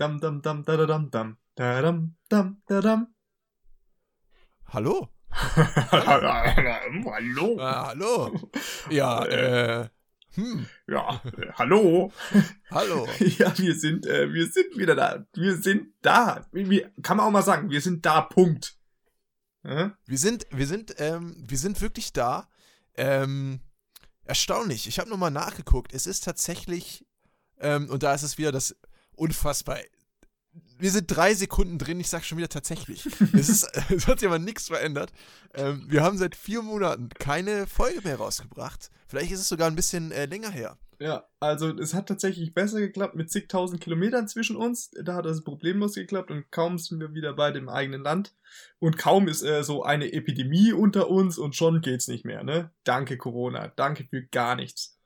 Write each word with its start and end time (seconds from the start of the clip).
Dam, 0.00 0.18
dam, 0.18 0.40
dam, 0.40 0.64
da, 0.64 0.78
da, 0.78 0.86
dam, 0.86 1.10
dam, 1.10 1.36
da, 1.56 1.82
dam, 1.82 2.16
dam, 2.30 2.62
da, 2.66 2.80
dam. 2.80 3.14
Hallo? 4.72 5.10
hallo. 5.30 7.60
Ah, 7.60 7.88
hallo. 7.88 8.50
Ja, 8.88 9.22
äh, 9.26 9.90
hm. 10.36 10.66
Ja, 10.88 11.20
äh, 11.36 11.52
hallo. 11.52 12.10
Hallo. 12.70 13.06
Ja, 13.18 13.52
wir 13.58 13.74
sind, 13.74 14.06
äh, 14.06 14.32
wir 14.32 14.46
sind 14.46 14.74
wieder 14.78 14.94
da. 14.94 15.26
Wir 15.34 15.58
sind 15.58 15.92
da. 16.00 16.46
Wie, 16.50 16.86
kann 17.02 17.18
man 17.18 17.26
auch 17.26 17.30
mal 17.30 17.42
sagen, 17.42 17.68
wir 17.68 17.82
sind 17.82 18.06
da, 18.06 18.22
Punkt. 18.22 18.78
Ja? 19.64 19.94
Wir 20.06 20.18
sind, 20.18 20.46
wir 20.50 20.66
sind, 20.66 20.94
ähm, 20.96 21.36
wir 21.46 21.58
sind 21.58 21.82
wirklich 21.82 22.14
da. 22.14 22.48
Ähm, 22.94 23.60
erstaunlich. 24.24 24.88
Ich 24.88 24.98
habe 24.98 25.10
nochmal 25.10 25.30
nachgeguckt. 25.30 25.92
Es 25.92 26.06
ist 26.06 26.24
tatsächlich, 26.24 27.04
ähm, 27.58 27.90
und 27.90 28.02
da 28.02 28.14
ist 28.14 28.22
es 28.22 28.38
wieder 28.38 28.50
das 28.50 28.74
unfassbar 29.20 29.78
wir 30.80 30.90
sind 30.90 31.06
drei 31.06 31.34
Sekunden 31.34 31.78
drin, 31.78 32.00
ich 32.00 32.08
sag 32.08 32.24
schon 32.24 32.38
wieder 32.38 32.48
tatsächlich. 32.48 33.06
es, 33.34 33.48
ist, 33.48 33.70
es 33.90 34.06
hat 34.06 34.20
sich 34.20 34.28
aber 34.28 34.38
nichts 34.38 34.68
verändert. 34.68 35.12
Ähm, 35.54 35.84
wir 35.88 36.02
haben 36.02 36.18
seit 36.18 36.34
vier 36.34 36.62
Monaten 36.62 37.08
keine 37.10 37.66
Folge 37.66 38.00
mehr 38.02 38.16
rausgebracht. 38.16 38.90
Vielleicht 39.06 39.30
ist 39.32 39.40
es 39.40 39.48
sogar 39.48 39.68
ein 39.68 39.76
bisschen 39.76 40.10
äh, 40.12 40.26
länger 40.26 40.50
her. 40.50 40.78
Ja, 40.98 41.24
also 41.38 41.74
es 41.78 41.94
hat 41.94 42.08
tatsächlich 42.08 42.52
besser 42.52 42.78
geklappt 42.78 43.14
mit 43.14 43.30
zigtausend 43.30 43.80
Kilometern 43.80 44.28
zwischen 44.28 44.56
uns. 44.56 44.90
Da 45.02 45.14
hat 45.14 45.24
es 45.24 45.42
problemlos 45.42 45.94
geklappt 45.94 46.30
und 46.30 46.50
kaum 46.50 46.78
sind 46.78 47.00
wir 47.00 47.14
wieder 47.14 47.32
bei 47.32 47.52
dem 47.52 47.70
eigenen 47.70 48.02
Land. 48.02 48.34
Und 48.80 48.98
kaum 48.98 49.26
ist 49.26 49.42
äh, 49.42 49.64
so 49.64 49.82
eine 49.82 50.12
Epidemie 50.12 50.72
unter 50.72 51.08
uns 51.08 51.38
und 51.38 51.56
schon 51.56 51.80
geht's 51.80 52.08
nicht 52.08 52.26
mehr, 52.26 52.44
ne? 52.44 52.70
Danke 52.84 53.16
Corona, 53.16 53.68
danke 53.76 54.04
für 54.04 54.22
gar 54.26 54.56
nichts. 54.56 54.98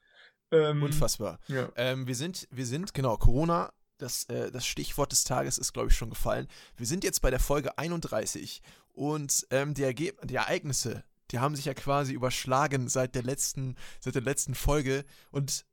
Ähm, 0.50 0.82
Unfassbar. 0.82 1.38
Ja. 1.46 1.70
Ähm, 1.76 2.08
wir 2.08 2.16
sind, 2.16 2.48
wir 2.50 2.66
sind, 2.66 2.92
genau, 2.92 3.16
Corona 3.16 3.72
das, 4.04 4.24
äh, 4.24 4.50
das 4.52 4.66
Stichwort 4.66 5.12
des 5.12 5.24
Tages 5.24 5.58
ist, 5.58 5.72
glaube 5.72 5.88
ich, 5.88 5.96
schon 5.96 6.10
gefallen. 6.10 6.46
Wir 6.76 6.86
sind 6.86 7.02
jetzt 7.02 7.22
bei 7.22 7.30
der 7.30 7.40
Folge 7.40 7.78
31 7.78 8.62
und 8.92 9.46
ähm, 9.50 9.74
die, 9.74 9.82
Ergeb 9.82 10.20
die 10.26 10.36
Ereignisse, 10.36 11.02
die 11.30 11.38
haben 11.38 11.56
sich 11.56 11.64
ja 11.64 11.74
quasi 11.74 12.12
überschlagen 12.12 12.88
seit 12.88 13.14
der 13.14 13.22
letzten, 13.22 13.76
seit 14.00 14.14
der 14.14 14.22
letzten 14.22 14.54
Folge 14.54 15.04
und 15.30 15.64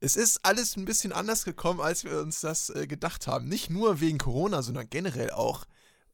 es 0.00 0.16
ist 0.16 0.44
alles 0.44 0.76
ein 0.76 0.84
bisschen 0.84 1.12
anders 1.12 1.44
gekommen, 1.44 1.80
als 1.80 2.04
wir 2.04 2.20
uns 2.20 2.40
das 2.40 2.68
äh, 2.70 2.86
gedacht 2.86 3.26
haben. 3.26 3.48
Nicht 3.48 3.70
nur 3.70 4.00
wegen 4.00 4.18
Corona, 4.18 4.60
sondern 4.60 4.90
generell 4.90 5.30
auch. 5.30 5.64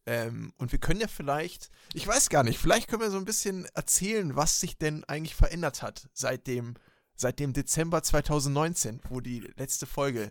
Ähm, 0.07 0.53
und 0.59 0.71
wir 0.71 0.79
können 0.79 1.01
ja 1.01 1.09
vielleicht, 1.09 1.71
ich 1.93 2.07
weiß 2.07 2.29
gar 2.29 2.45
nicht, 2.45 2.59
vielleicht 2.59 2.89
können 2.89 3.03
wir 3.03 3.11
so 3.11 3.17
ein 3.17 3.25
bisschen 3.25 3.67
erzählen, 3.75 4.37
was 4.37 4.61
sich 4.61 4.79
denn 4.79 5.03
eigentlich 5.05 5.35
verändert 5.35 5.83
hat 5.83 6.09
seit 6.13 6.47
dem, 6.47 6.75
seit 7.17 7.41
dem 7.41 7.53
Dezember 7.53 8.03
2019, 8.03 9.01
wo 9.09 9.21
die 9.21 9.41
letzte 9.57 9.87
Folge 9.87 10.31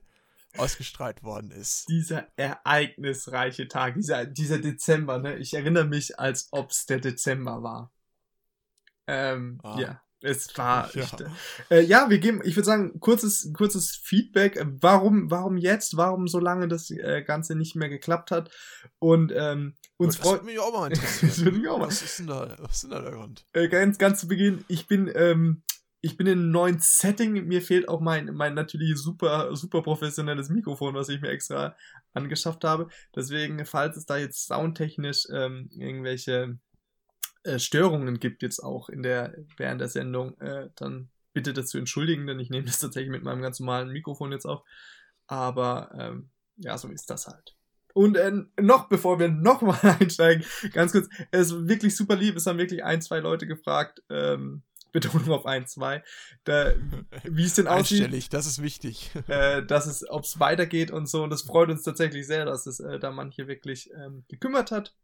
ausgestrahlt 0.58 1.24
worden 1.24 1.52
ist. 1.52 1.88
Dieser 1.90 2.28
ereignisreiche 2.36 3.68
Tag, 3.68 3.96
dieser, 3.96 4.26
dieser 4.26 4.60
Dezember, 4.60 5.20
ne? 5.20 5.38
Ich 5.38 5.54
erinnere 5.54 5.86
mich, 5.86 6.20
als 6.20 6.50
ob 6.52 6.72
es 6.72 6.86
der 6.86 7.00
Dezember 7.00 7.64
war. 7.64 7.92
Ähm, 9.08 9.60
ah. 9.64 9.80
ja. 9.80 10.02
Es 10.22 10.58
war 10.58 10.90
ja. 10.96 11.04
Echt, 11.04 11.24
äh, 11.70 11.82
ja, 11.82 12.10
wir 12.10 12.20
geben, 12.20 12.42
ich 12.44 12.56
würde 12.56 12.66
sagen, 12.66 13.00
kurzes, 13.00 13.52
kurzes 13.54 13.96
Feedback. 13.96 14.62
Warum, 14.82 15.32
warum 15.32 15.58
jetzt? 15.58 15.96
Warum 15.96 16.28
so 16.28 16.40
lange 16.40 16.68
das 16.68 16.92
äh, 16.92 17.24
Ganze 17.24 17.56
nicht 17.56 17.76
mehr 17.76 17.90
geklappt 17.90 18.32
hat? 18.32 18.52
Und 19.00 19.32
ähm, 19.34 19.76
uns 19.98 20.18
freut. 20.18 20.30
Das 20.40 20.46
würde 20.46 20.46
mich 20.46 20.60
auch 20.60 20.74
mal 20.74 20.92
interessieren. 20.92 21.64
Was 21.80 22.02
ist 22.02 22.20
denn 22.20 22.28
da, 22.28 22.56
was 22.60 22.76
ist 22.76 22.84
denn 22.84 22.92
da 22.92 23.02
der 23.02 23.12
Grund? 23.12 23.46
Äh, 23.54 23.70
ganz, 23.70 23.98
ganz 23.98 24.20
zu 24.20 24.28
Beginn, 24.28 24.66
ich 24.68 24.88
bin 24.88 25.10
ähm, 25.16 25.64
ich 26.02 26.18
bin 26.18 26.28
in 26.28 26.40
einem 26.40 26.52
neuen 26.52 26.80
Setting. 26.80 27.34
Mir 27.48 27.62
fehlt 27.62 27.90
auch 27.90 28.00
mein, 28.00 28.34
mein 28.34 28.54
natürlich 28.54 28.98
super, 28.98 29.56
super 29.56 29.82
professionelles 29.82 30.50
Mikrofon, 30.50 30.94
was 30.94 31.10
ich 31.10 31.22
mir 31.22 31.30
extra 31.30 31.76
angeschafft 32.14 32.64
habe. 32.64 32.88
Deswegen, 33.16 33.66
falls 33.66 33.98
es 33.98 34.06
da 34.06 34.18
jetzt 34.18 34.48
soundtechnisch 34.48 35.28
ähm, 35.32 35.70
irgendwelche 35.72 36.58
äh, 37.44 37.60
Störungen 37.60 38.20
gibt, 38.20 38.42
jetzt 38.44 38.60
auch 38.60 38.90
in 38.90 39.04
der, 39.04 39.36
während 39.58 39.82
der 39.82 39.90
Sendung, 39.90 40.40
äh, 40.40 40.70
dann 40.76 41.10
bitte 41.34 41.54
dazu 41.54 41.78
entschuldigen, 41.78 42.28
denn 42.28 42.40
ich 42.40 42.50
nehme 42.50 42.66
das 42.66 42.80
tatsächlich 42.80 43.12
mit 43.12 43.24
meinem 43.24 43.42
ganz 43.42 43.60
normalen 43.60 43.90
Mikrofon 43.90 44.32
jetzt 44.32 44.46
auf. 44.46 44.64
Aber 45.28 45.92
ähm, 45.98 46.30
ja, 46.58 46.78
so 46.78 46.88
ist 46.88 47.10
das 47.10 47.28
halt. 47.28 47.56
Und 47.94 48.18
äh, 48.18 48.32
noch 48.62 48.88
bevor 48.88 49.20
wir 49.20 49.28
nochmal 49.28 49.80
einsteigen, 50.00 50.46
ganz 50.74 50.92
kurz, 50.92 51.10
es 51.32 51.52
ist 51.52 51.68
wirklich 51.68 51.96
super 51.96 52.16
lieb, 52.16 52.36
es 52.36 52.46
haben 52.46 52.58
wirklich 52.58 52.84
ein, 52.84 53.02
zwei 53.02 53.20
Leute 53.20 53.48
gefragt, 53.48 54.02
ähm, 54.10 54.64
Betonung 54.92 55.32
auf 55.32 55.46
1, 55.46 55.72
2, 55.72 56.04
da, 56.44 56.74
wie 57.24 57.44
es 57.44 57.56
denn 57.56 57.68
aussieht. 57.68 58.02
Einstellig, 58.02 58.30
das 58.30 58.46
ist 58.46 58.62
wichtig. 58.62 59.12
Äh, 59.28 59.64
dass 59.66 59.86
es, 59.86 60.10
ob 60.10 60.24
es 60.24 60.40
weitergeht 60.40 60.92
und 60.92 61.08
so. 61.08 61.24
Und 61.24 61.30
das 61.30 61.44
freut 61.44 61.70
uns 61.70 61.84
tatsächlich 61.84 62.28
sehr, 62.28 62.46
dass 62.46 62.66
es 62.66 62.80
äh, 62.80 63.00
da 63.00 63.12
manche 63.12 63.48
wirklich 63.48 63.92
ähm, 63.94 64.26
gekümmert 64.28 64.72
hat. 64.72 64.96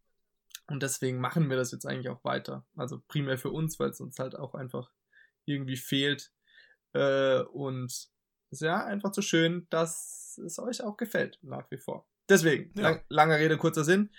Und 0.67 0.81
deswegen 0.81 1.19
machen 1.19 1.49
wir 1.49 1.57
das 1.57 1.71
jetzt 1.71 1.85
eigentlich 1.85 2.09
auch 2.09 2.23
weiter. 2.23 2.65
Also 2.75 3.01
primär 3.07 3.37
für 3.37 3.51
uns, 3.51 3.79
weil 3.79 3.89
es 3.89 3.99
uns 3.99 4.17
halt 4.17 4.35
auch 4.35 4.55
einfach 4.55 4.91
irgendwie 5.45 5.77
fehlt. 5.77 6.31
Äh, 6.93 7.41
und 7.41 8.09
ist 8.51 8.61
ja 8.61 8.83
einfach 8.85 9.13
so 9.13 9.21
schön, 9.21 9.67
dass 9.69 10.39
es 10.43 10.59
euch 10.59 10.81
auch 10.83 10.97
gefällt, 10.97 11.39
nach 11.41 11.69
wie 11.71 11.77
vor. 11.77 12.07
Deswegen, 12.29 12.71
ja. 12.75 12.89
lang, 12.89 13.03
langer 13.09 13.37
Rede, 13.37 13.57
kurzer 13.57 13.83
Sinn. 13.83 14.09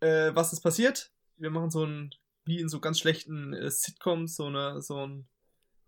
Äh, 0.00 0.34
was 0.34 0.52
ist 0.52 0.60
passiert? 0.60 1.12
Wir 1.36 1.50
machen 1.50 1.70
so 1.70 1.84
ein 1.84 2.14
wie 2.44 2.60
in 2.60 2.68
so 2.68 2.80
ganz 2.80 2.98
schlechten 2.98 3.52
äh, 3.52 3.70
Sitcoms 3.70 4.36
so, 4.36 4.46
eine, 4.46 4.80
so, 4.80 5.06
ein, 5.06 5.28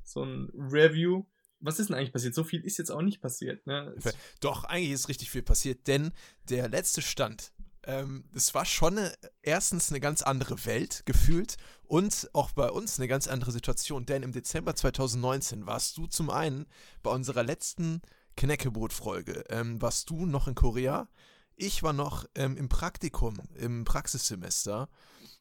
so 0.04 0.24
ein 0.24 0.50
Review. 0.54 1.24
Was 1.60 1.78
ist 1.78 1.88
denn 1.88 1.96
eigentlich 1.96 2.12
passiert? 2.12 2.34
So 2.34 2.44
viel 2.44 2.64
ist 2.64 2.78
jetzt 2.78 2.90
auch 2.90 3.02
nicht 3.02 3.20
passiert. 3.20 3.66
Ne? 3.66 3.94
Doch, 4.40 4.64
eigentlich 4.64 4.92
ist 4.92 5.08
richtig 5.08 5.30
viel 5.30 5.42
passiert, 5.42 5.86
denn 5.86 6.12
der 6.48 6.68
letzte 6.68 7.02
Stand, 7.02 7.52
ähm, 7.84 8.24
es 8.34 8.54
war 8.54 8.64
schon 8.64 8.98
eine, 8.98 9.12
erstens 9.42 9.90
eine 9.90 10.00
ganz 10.00 10.22
andere 10.22 10.64
Welt 10.66 11.02
gefühlt 11.04 11.56
und 11.84 12.30
auch 12.32 12.52
bei 12.52 12.70
uns 12.70 12.98
eine 12.98 13.08
ganz 13.08 13.28
andere 13.28 13.52
Situation, 13.52 14.06
denn 14.06 14.22
im 14.22 14.32
Dezember 14.32 14.74
2019 14.74 15.66
warst 15.66 15.96
du 15.96 16.06
zum 16.06 16.30
einen 16.30 16.66
bei 17.02 17.10
unserer 17.10 17.42
letzten 17.42 18.02
Knäckebrot-Folge, 18.36 19.44
ähm, 19.50 19.82
warst 19.82 20.10
du 20.10 20.26
noch 20.26 20.48
in 20.48 20.54
Korea, 20.54 21.08
ich 21.56 21.82
war 21.82 21.92
noch 21.92 22.24
ähm, 22.34 22.56
im 22.56 22.68
Praktikum, 22.68 23.34
im 23.54 23.84
Praxissemester 23.84 24.88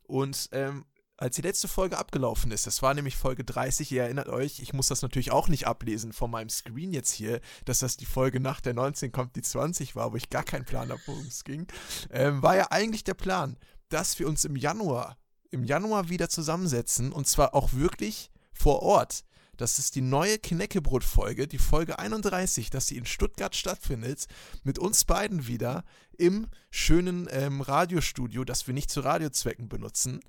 und 0.04 0.50
ähm, 0.52 0.86
als 1.22 1.36
die 1.36 1.44
letzte 1.44 1.68
Folge 1.68 2.00
abgelaufen 2.00 2.52
ist, 2.52 2.66
das 2.66 2.82
war 2.82 2.96
nämlich 2.96 3.16
Folge 3.16 3.44
30, 3.44 3.92
ihr 3.92 4.02
erinnert 4.02 4.28
euch, 4.28 4.60
ich 4.60 4.74
muss 4.74 4.88
das 4.88 5.04
natürlich 5.04 5.32
auch 5.32 5.50
nicht 5.50 5.68
ablesen 5.68 6.14
von 6.14 6.32
meinem 6.32 6.50
Screen 6.50 6.94
jetzt 6.94 7.12
hier, 7.12 7.42
dass 7.66 7.78
das 7.78 7.96
die 7.96 8.08
Folge 8.08 8.40
nach 8.40 8.60
der 8.60 8.74
19 8.74 9.12
kommt, 9.12 9.36
die 9.36 9.44
20 9.44 9.96
war, 9.96 10.14
wo 10.14 10.16
ich 10.16 10.32
gar 10.32 10.44
keinen 10.44 10.66
Plan 10.66 10.90
habe, 10.90 11.00
worum 11.06 11.24
es 11.28 11.44
ging, 11.44 11.68
ähm, 12.10 12.42
war 12.42 12.56
ja 12.56 12.72
eigentlich 12.72 13.04
der 13.04 13.14
Plan, 13.14 13.56
dass 13.90 14.18
wir 14.18 14.28
uns 14.28 14.46
im 14.46 14.56
Januar, 14.56 15.16
im 15.52 15.64
Januar 15.64 16.10
wieder 16.10 16.28
zusammensetzen 16.28 17.12
und 17.12 17.28
zwar 17.28 17.54
auch 17.54 17.72
wirklich 17.74 18.32
vor 18.52 18.82
Ort. 18.82 19.24
Das 19.58 19.78
ist 19.78 19.94
die 19.94 20.02
neue 20.02 20.40
Knäckebrot-Folge, 20.40 21.48
die 21.48 21.60
Folge 21.60 22.00
31, 22.00 22.72
dass 22.72 22.88
sie 22.88 22.98
in 22.98 23.06
Stuttgart 23.06 23.56
stattfindet, 23.56 24.26
mit 24.64 24.80
uns 24.80 25.06
beiden 25.06 25.46
wieder 25.46 25.84
im 26.18 26.48
schönen 26.72 27.28
ähm, 27.30 27.62
Radiostudio, 27.62 28.44
das 28.44 28.66
wir 28.66 28.74
nicht 28.74 28.90
zu 28.90 29.02
Radiozwecken 29.02 29.70
benutzen 29.70 30.22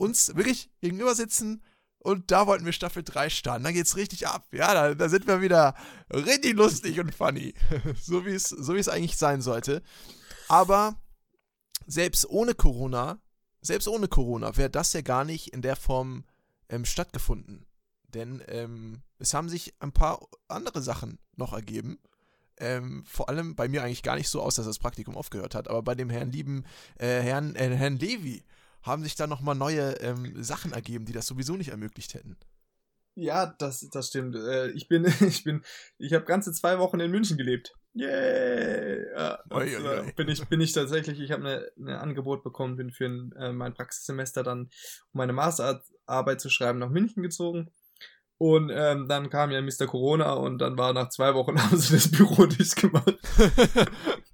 uns 0.00 0.34
wirklich 0.34 0.70
gegenüber 0.80 1.14
sitzen 1.14 1.62
und 1.98 2.30
da 2.30 2.46
wollten 2.46 2.64
wir 2.64 2.72
Staffel 2.72 3.02
3 3.02 3.28
starten. 3.28 3.64
Da 3.64 3.72
geht's 3.72 3.96
richtig 3.96 4.26
ab. 4.26 4.46
Ja, 4.52 4.72
da, 4.72 4.94
da 4.94 5.08
sind 5.10 5.26
wir 5.26 5.42
wieder 5.42 5.74
richtig 6.10 6.54
lustig 6.54 6.98
und 6.98 7.14
funny. 7.14 7.52
so 8.02 8.24
wie 8.24 8.32
es 8.32 8.48
so 8.48 8.74
wie 8.74 8.78
es 8.78 8.88
eigentlich 8.88 9.18
sein 9.18 9.42
sollte. 9.42 9.82
Aber 10.48 10.96
selbst 11.86 12.28
ohne 12.28 12.54
Corona, 12.54 13.20
selbst 13.60 13.86
ohne 13.86 14.08
Corona 14.08 14.56
wäre 14.56 14.70
das 14.70 14.94
ja 14.94 15.02
gar 15.02 15.24
nicht 15.24 15.52
in 15.52 15.60
der 15.60 15.76
Form 15.76 16.24
ähm, 16.70 16.86
stattgefunden. 16.86 17.66
Denn 18.08 18.42
ähm, 18.48 19.02
es 19.18 19.34
haben 19.34 19.50
sich 19.50 19.74
ein 19.80 19.92
paar 19.92 20.26
andere 20.48 20.80
Sachen 20.80 21.18
noch 21.36 21.52
ergeben. 21.52 21.98
Ähm, 22.56 23.04
vor 23.06 23.28
allem 23.28 23.54
bei 23.54 23.68
mir 23.68 23.82
eigentlich 23.82 24.02
gar 24.02 24.16
nicht 24.16 24.28
so 24.28 24.40
aus, 24.40 24.54
dass 24.54 24.66
das 24.66 24.78
Praktikum 24.78 25.16
aufgehört 25.16 25.54
hat, 25.54 25.68
aber 25.68 25.82
bei 25.82 25.94
dem 25.94 26.10
Herrn 26.10 26.30
lieben 26.32 26.64
äh, 26.98 27.20
Herrn, 27.20 27.54
äh, 27.56 27.74
Herrn 27.74 27.98
Levi 27.98 28.42
haben 28.82 29.02
sich 29.02 29.14
da 29.14 29.26
nochmal 29.26 29.54
neue 29.54 29.92
ähm, 30.00 30.42
Sachen 30.42 30.72
ergeben, 30.72 31.04
die 31.04 31.12
das 31.12 31.26
sowieso 31.26 31.56
nicht 31.56 31.70
ermöglicht 31.70 32.14
hätten. 32.14 32.36
Ja, 33.14 33.54
das, 33.58 33.88
das 33.90 34.08
stimmt. 34.08 34.36
Äh, 34.36 34.70
ich 34.70 34.88
bin, 34.88 35.04
ich 35.20 35.44
bin, 35.44 35.62
ich 35.98 36.14
habe 36.14 36.24
ganze 36.24 36.52
zwei 36.52 36.78
Wochen 36.78 37.00
in 37.00 37.10
München 37.10 37.36
gelebt. 37.36 37.74
Yay! 37.92 39.04
Ja, 39.14 39.38
oi, 39.50 39.76
oi, 39.76 39.98
oi. 39.98 40.12
bin 40.12 40.28
ich, 40.28 40.46
bin 40.46 40.60
ich 40.60 40.72
tatsächlich, 40.72 41.18
ich 41.18 41.32
habe 41.32 41.44
eine, 41.44 41.70
eine 41.76 42.00
Angebot 42.00 42.44
bekommen, 42.44 42.76
bin 42.76 42.92
für 42.92 43.06
ein, 43.06 43.32
äh, 43.32 43.52
mein 43.52 43.74
Praxissemester 43.74 44.44
dann, 44.44 44.60
um 44.60 45.18
meine 45.18 45.32
Masterarbeit 45.32 46.40
zu 46.40 46.50
schreiben, 46.50 46.78
nach 46.78 46.88
München 46.88 47.22
gezogen. 47.22 47.70
Und 48.38 48.70
ähm, 48.72 49.06
dann 49.06 49.28
kam 49.28 49.50
ja 49.50 49.60
Mr. 49.60 49.86
Corona 49.86 50.32
und 50.32 50.58
dann 50.58 50.78
war 50.78 50.94
nach 50.94 51.10
zwei 51.10 51.34
Wochen 51.34 51.62
haben 51.62 51.76
sie 51.76 51.94
das 51.94 52.10
Büro 52.10 52.46
dicht 52.46 52.76
gemacht. 52.76 53.18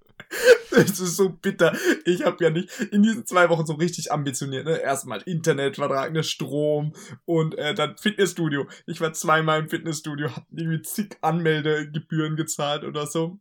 Es 0.76 1.00
ist 1.00 1.16
so 1.16 1.30
bitter. 1.30 1.76
Ich 2.04 2.24
habe 2.24 2.42
ja 2.44 2.50
nicht 2.50 2.70
in 2.92 3.02
diesen 3.02 3.26
zwei 3.26 3.48
Wochen 3.48 3.66
so 3.66 3.74
richtig 3.74 4.12
ambitioniert. 4.12 4.66
Ne? 4.66 4.78
Erstmal 4.78 5.22
Internetvertrag, 5.22 6.12
ne 6.12 6.22
Strom 6.22 6.94
und 7.24 7.56
äh, 7.56 7.74
dann 7.74 7.96
Fitnessstudio. 7.96 8.66
Ich 8.86 9.00
war 9.00 9.12
zweimal 9.12 9.60
im 9.60 9.68
Fitnessstudio, 9.68 10.30
hab 10.36 10.46
irgendwie 10.50 10.82
zig 10.82 11.16
Anmeldegebühren 11.22 12.36
gezahlt 12.36 12.84
oder 12.84 13.06
so 13.06 13.40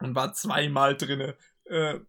und 0.00 0.14
war 0.14 0.32
zweimal 0.34 0.96
drinne. 0.96 1.36
Äh, 1.64 2.00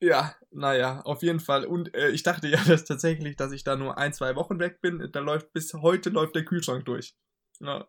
ja, 0.00 0.34
naja, 0.50 1.00
auf 1.02 1.22
jeden 1.22 1.40
Fall. 1.40 1.64
Und 1.64 1.94
äh, 1.94 2.10
ich 2.10 2.22
dachte 2.22 2.48
ja 2.48 2.58
dass 2.66 2.84
tatsächlich, 2.84 3.36
dass 3.36 3.52
ich 3.52 3.64
da 3.64 3.76
nur 3.76 3.98
ein, 3.98 4.12
zwei 4.12 4.34
Wochen 4.36 4.58
weg 4.58 4.80
bin. 4.80 5.08
Da 5.12 5.20
läuft 5.20 5.52
bis 5.52 5.72
heute 5.74 6.10
läuft 6.10 6.34
der 6.34 6.44
Kühlschrank 6.44 6.84
durch. 6.84 7.14
Ja, 7.60 7.86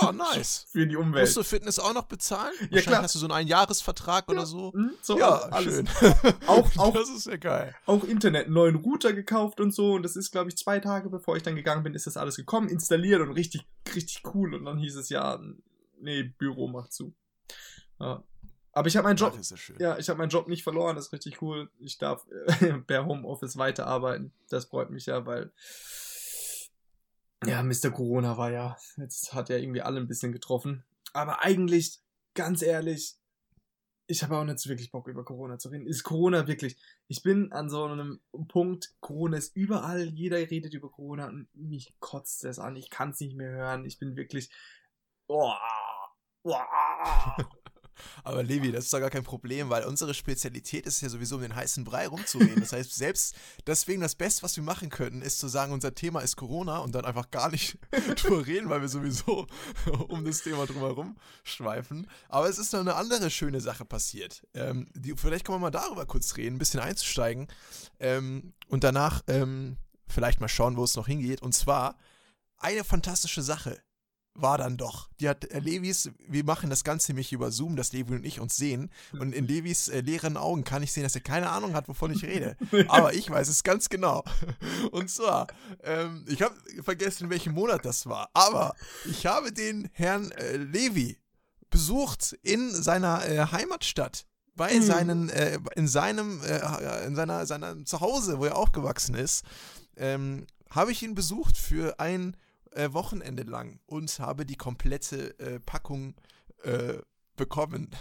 oh, 0.00 0.12
nice. 0.34 0.66
Für 0.70 0.86
die 0.86 0.96
Umwelt. 0.96 1.24
Musst 1.24 1.36
du 1.36 1.44
Fitness 1.44 1.78
auch 1.78 1.94
noch 1.94 2.04
bezahlen? 2.04 2.52
Ja, 2.70 2.80
klar. 2.80 3.02
hast 3.02 3.14
du 3.14 3.20
so 3.20 3.26
einen 3.26 3.32
Einjahresvertrag 3.32 4.24
ja. 4.26 4.34
oder 4.34 4.46
so. 4.46 4.72
Mhm, 4.74 4.92
so 5.00 5.18
ja, 5.18 5.28
alles. 5.28 5.74
schön. 5.74 5.88
auch, 6.46 6.68
auch, 6.76 6.92
das 6.92 7.08
ist 7.08 7.26
ja 7.26 7.36
geil. 7.36 7.74
Auch 7.86 8.02
Internet, 8.04 8.46
einen 8.46 8.54
neuen 8.54 8.76
Router 8.76 9.12
gekauft 9.12 9.60
und 9.60 9.72
so. 9.72 9.92
Und 9.92 10.02
das 10.02 10.16
ist, 10.16 10.32
glaube 10.32 10.50
ich, 10.50 10.56
zwei 10.56 10.80
Tage 10.80 11.08
bevor 11.08 11.36
ich 11.36 11.42
dann 11.42 11.54
gegangen 11.54 11.84
bin, 11.84 11.94
ist 11.94 12.06
das 12.06 12.16
alles 12.16 12.36
gekommen, 12.36 12.68
installiert 12.68 13.20
und 13.20 13.30
richtig, 13.30 13.64
richtig 13.94 14.22
cool. 14.34 14.54
Und 14.54 14.64
dann 14.64 14.78
hieß 14.78 14.96
es 14.96 15.08
ja, 15.08 15.40
nee, 16.00 16.24
Büro 16.24 16.66
macht 16.66 16.92
zu. 16.92 17.14
Ja. 18.00 18.24
Aber 18.72 18.88
ich 18.88 18.96
habe 18.96 19.06
meinen 19.06 19.16
Job. 19.16 19.38
Ja, 19.78 19.98
ich 19.98 20.08
habe 20.08 20.18
meinen 20.18 20.30
Job 20.30 20.48
nicht 20.48 20.62
verloren, 20.62 20.96
das 20.96 21.06
ist 21.06 21.12
richtig 21.12 21.42
cool. 21.42 21.70
Ich 21.78 21.98
darf 21.98 22.26
äh, 22.60 22.72
per 22.78 23.04
Homeoffice 23.04 23.58
weiterarbeiten. 23.58 24.32
Das 24.48 24.64
freut 24.64 24.90
mich 24.90 25.06
ja, 25.06 25.26
weil 25.26 25.52
ja, 27.46 27.62
Mr. 27.62 27.90
Corona 27.90 28.36
war 28.36 28.50
ja, 28.50 28.76
jetzt 28.96 29.34
hat 29.34 29.48
ja 29.48 29.56
irgendwie 29.56 29.82
alle 29.82 30.00
ein 30.00 30.08
bisschen 30.08 30.32
getroffen. 30.32 30.84
Aber 31.12 31.42
eigentlich, 31.42 32.00
ganz 32.34 32.62
ehrlich, 32.62 33.16
ich 34.06 34.22
habe 34.22 34.36
auch 34.36 34.44
nicht 34.44 34.66
wirklich 34.68 34.90
Bock 34.90 35.08
über 35.08 35.24
Corona 35.24 35.58
zu 35.58 35.68
reden. 35.68 35.86
Ist 35.86 36.02
Corona 36.02 36.46
wirklich? 36.46 36.76
Ich 37.08 37.22
bin 37.22 37.52
an 37.52 37.70
so 37.70 37.84
einem 37.84 38.20
Punkt, 38.48 38.94
Corona 39.00 39.36
ist 39.36 39.56
überall, 39.56 40.08
jeder 40.08 40.38
redet 40.38 40.74
über 40.74 40.90
Corona 40.90 41.28
und 41.28 41.48
mich 41.54 41.94
kotzt 42.00 42.44
das 42.44 42.58
an. 42.58 42.76
Ich 42.76 42.90
kann 42.90 43.10
es 43.10 43.20
nicht 43.20 43.36
mehr 43.36 43.50
hören. 43.50 43.84
Ich 43.84 43.98
bin 43.98 44.16
wirklich. 44.16 44.50
Oh, 45.28 45.52
oh. 46.42 46.54
Aber 48.24 48.42
Levi, 48.42 48.72
das 48.72 48.84
ist 48.84 48.92
doch 48.92 49.00
gar 49.00 49.10
kein 49.10 49.24
Problem, 49.24 49.70
weil 49.70 49.84
unsere 49.84 50.14
Spezialität 50.14 50.86
ist 50.86 51.00
ja 51.00 51.08
sowieso 51.08 51.36
um 51.36 51.42
den 51.42 51.54
heißen 51.54 51.84
Brei 51.84 52.06
rumzureden. 52.06 52.60
Das 52.60 52.72
heißt, 52.72 52.94
selbst 52.94 53.34
deswegen 53.66 54.00
das 54.00 54.14
Beste, 54.14 54.42
was 54.42 54.56
wir 54.56 54.62
machen 54.62 54.90
könnten, 54.90 55.22
ist 55.22 55.38
zu 55.38 55.48
sagen, 55.48 55.72
unser 55.72 55.94
Thema 55.94 56.20
ist 56.20 56.36
Corona 56.36 56.78
und 56.78 56.94
dann 56.94 57.04
einfach 57.04 57.30
gar 57.30 57.50
nicht 57.50 57.78
drüber 58.16 58.46
reden, 58.46 58.68
weil 58.68 58.80
wir 58.80 58.88
sowieso 58.88 59.46
um 60.08 60.24
das 60.24 60.42
Thema 60.42 60.66
drumherum 60.66 61.16
schweifen. 61.42 62.06
Aber 62.28 62.48
es 62.48 62.58
ist 62.58 62.72
noch 62.72 62.80
eine 62.80 62.94
andere 62.94 63.30
schöne 63.30 63.60
Sache 63.60 63.84
passiert. 63.84 64.46
Ähm, 64.54 64.88
die, 64.94 65.14
vielleicht 65.16 65.44
können 65.44 65.56
wir 65.56 65.62
mal 65.62 65.70
darüber 65.70 66.06
kurz 66.06 66.36
reden, 66.36 66.56
ein 66.56 66.58
bisschen 66.58 66.80
einzusteigen 66.80 67.48
ähm, 67.98 68.52
und 68.68 68.84
danach 68.84 69.22
ähm, 69.26 69.76
vielleicht 70.06 70.40
mal 70.40 70.48
schauen, 70.48 70.76
wo 70.76 70.84
es 70.84 70.96
noch 70.96 71.06
hingeht. 71.06 71.42
Und 71.42 71.54
zwar 71.54 71.96
eine 72.58 72.84
fantastische 72.84 73.42
Sache 73.42 73.82
war 74.34 74.58
dann 74.58 74.76
doch. 74.76 75.08
Die 75.20 75.28
hat 75.28 75.44
äh, 75.50 75.58
Levis, 75.58 76.10
wir 76.26 76.44
machen 76.44 76.70
das 76.70 76.84
Ganze 76.84 77.12
nämlich 77.12 77.32
über 77.32 77.50
Zoom, 77.50 77.76
dass 77.76 77.92
Levi 77.92 78.14
und 78.14 78.24
ich 78.24 78.40
uns 78.40 78.56
sehen. 78.56 78.90
Und 79.18 79.34
in 79.34 79.46
Levis 79.46 79.88
äh, 79.88 80.00
leeren 80.00 80.36
Augen 80.36 80.64
kann 80.64 80.82
ich 80.82 80.92
sehen, 80.92 81.02
dass 81.02 81.14
er 81.14 81.20
keine 81.20 81.50
Ahnung 81.50 81.74
hat, 81.74 81.88
wovon 81.88 82.12
ich 82.12 82.24
rede. 82.24 82.56
Aber 82.88 83.14
ich 83.14 83.30
weiß 83.30 83.48
es 83.48 83.62
ganz 83.62 83.88
genau. 83.88 84.24
Und 84.90 85.10
zwar, 85.10 85.48
ähm, 85.82 86.24
ich 86.28 86.42
habe 86.42 86.54
vergessen, 86.82 87.30
welchen 87.30 87.52
Monat 87.52 87.84
das 87.84 88.06
war. 88.06 88.30
Aber 88.32 88.74
ich 89.08 89.26
habe 89.26 89.52
den 89.52 89.88
Herrn 89.92 90.30
äh, 90.32 90.56
Levi 90.56 91.18
besucht 91.70 92.36
in 92.42 92.70
seiner 92.70 93.28
äh, 93.28 93.46
Heimatstadt. 93.50 94.26
Bei 94.54 94.74
mhm. 94.74 94.82
seinen, 94.82 95.28
äh, 95.30 95.58
in 95.76 95.88
seinem, 95.88 96.42
äh, 96.42 97.06
in 97.06 97.16
seiner, 97.16 97.46
seiner 97.46 97.84
Zuhause, 97.84 98.38
wo 98.38 98.44
er 98.44 98.56
aufgewachsen 98.56 99.14
ist, 99.14 99.44
ähm, 99.96 100.46
habe 100.70 100.92
ich 100.92 101.02
ihn 101.02 101.14
besucht 101.14 101.56
für 101.56 101.98
ein 102.00 102.36
äh, 102.74 102.92
Wochenende 102.92 103.42
lang 103.42 103.80
und 103.86 104.18
habe 104.18 104.46
die 104.46 104.56
komplette 104.56 105.38
äh, 105.38 105.60
Packung 105.60 106.14
äh, 106.62 106.98
bekommen. 107.36 107.90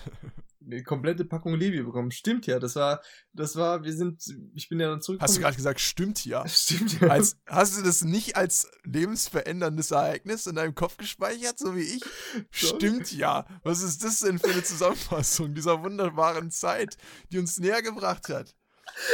Die 0.64 0.84
komplette 0.84 1.26
Packung 1.26 1.56
Levi 1.56 1.82
bekommen. 1.82 2.12
Stimmt 2.12 2.46
ja, 2.46 2.60
das 2.60 2.76
war, 2.76 3.02
das 3.34 3.56
war, 3.56 3.84
wir 3.84 3.94
sind, 3.94 4.24
ich 4.54 4.70
bin 4.70 4.80
ja 4.80 4.90
dann 4.90 5.02
zurück. 5.02 5.20
Hast 5.20 5.36
du 5.36 5.42
gerade 5.42 5.56
gesagt, 5.56 5.80
stimmt 5.80 6.24
ja? 6.24 6.48
Stimmt 6.48 7.02
ja. 7.02 7.08
Als, 7.08 7.36
hast 7.48 7.80
du 7.80 7.82
das 7.82 8.04
nicht 8.04 8.36
als 8.36 8.70
lebensveränderndes 8.84 9.90
Ereignis 9.90 10.46
in 10.46 10.56
deinem 10.56 10.76
Kopf 10.76 10.98
gespeichert, 10.98 11.58
so 11.58 11.76
wie 11.76 11.82
ich? 11.82 12.04
Stimmt 12.52 13.12
ja. 13.12 13.48
Was 13.64 13.82
ist 13.82 14.04
das 14.04 14.20
denn 14.20 14.38
für 14.38 14.52
eine 14.52 14.62
Zusammenfassung 14.62 15.56
dieser 15.56 15.82
wunderbaren 15.82 16.52
Zeit, 16.52 16.96
die 17.32 17.40
uns 17.40 17.58
näher 17.58 17.82
gebracht 17.82 18.30
hat? 18.30 18.56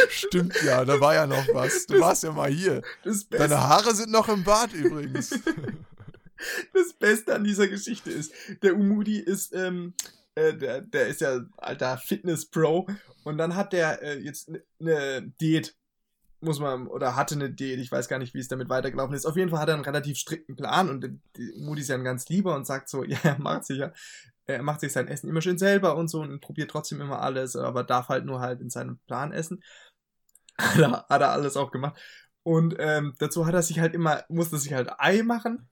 Stimmt 0.10 0.62
ja, 0.64 0.86
da 0.86 1.00
war 1.00 1.16
ja 1.16 1.28
noch 1.28 1.48
was. 1.54 1.86
Du 1.86 1.94
das, 1.94 2.02
warst 2.02 2.24
ja 2.24 2.32
mal 2.32 2.50
hier. 2.50 2.82
Deine 3.30 3.60
Haare 3.60 3.96
sind 3.96 4.12
noch 4.12 4.30
im 4.30 4.44
Bad 4.44 4.74
übrigens. 4.74 5.40
Das 6.72 6.94
Beste 6.94 7.34
an 7.34 7.44
dieser 7.44 7.68
Geschichte 7.68 8.12
ist, 8.12 8.32
der 8.62 8.76
Umudi 8.76 9.18
ist, 9.18 9.56
ähm, 9.56 9.96
äh, 10.36 10.54
der, 10.54 10.82
der 10.82 11.08
ist 11.08 11.20
ja 11.20 11.44
alter 11.58 11.98
Fitness-Pro 11.98 12.86
und 13.24 13.40
dann 13.40 13.56
hat 13.56 13.74
der 13.74 14.04
äh, 14.04 14.20
jetzt 14.20 14.48
eine 14.48 14.62
ne 14.78 15.34
Diät 15.42 15.76
muss 16.40 16.60
man, 16.60 16.88
oder 16.88 17.16
hatte 17.16 17.36
eine 17.36 17.50
Diät, 17.50 17.80
ich 17.80 17.92
weiß 17.92 18.08
gar 18.08 18.20
nicht, 18.20 18.34
wie 18.34 18.40
es 18.40 18.48
damit 18.48 18.70
weitergelaufen 18.70 19.16
ist. 19.16 19.26
Auf 19.26 19.36
jeden 19.36 19.50
Fall 19.50 19.60
hat 19.60 19.70
er 19.70 19.76
einen 19.76 19.86
relativ 19.86 20.18
strikten 20.18 20.56
Plan 20.56 20.90
und 20.90 21.20
Moody 21.58 21.82
ist 21.82 21.88
ja 21.88 21.96
ein 21.96 22.04
ganz 22.04 22.30
lieber 22.30 22.56
und 22.56 22.68
sagt 22.68 22.90
so, 22.90 23.04
ja, 23.04 23.18
er 23.24 23.40
macht 23.40 23.66
sich 23.66 23.80
ja, 23.80 23.92
er 24.48 24.64
macht 24.64 24.80
sich 24.80 24.94
sein 24.94 25.08
Essen 25.08 25.30
immer 25.30 25.42
schön 25.42 25.58
selber 25.58 25.96
und 25.98 26.08
so 26.08 26.22
und 26.22 26.40
probiert 26.40 26.72
trotzdem 26.72 27.02
immer 27.02 27.22
alles, 27.22 27.56
aber 27.56 27.84
darf 27.84 28.10
halt 28.10 28.26
nur 28.26 28.40
halt 28.40 28.62
in 28.62 28.70
seinem 28.70 29.00
Plan 29.08 29.34
essen. 29.34 29.62
hat, 30.58 30.80
er, 30.80 31.06
hat 31.10 31.22
er 31.22 31.32
alles 31.32 31.58
auch 31.58 31.72
gemacht. 31.72 32.00
Und 32.44 32.76
ähm, 32.80 33.14
dazu 33.20 33.46
hat 33.46 33.54
er 33.54 33.62
sich 33.62 33.80
halt 33.80 33.94
immer, 33.94 34.24
musste 34.30 34.58
sich 34.58 34.74
halt 34.74 34.90
Ei 35.00 35.22
machen. 35.22 35.70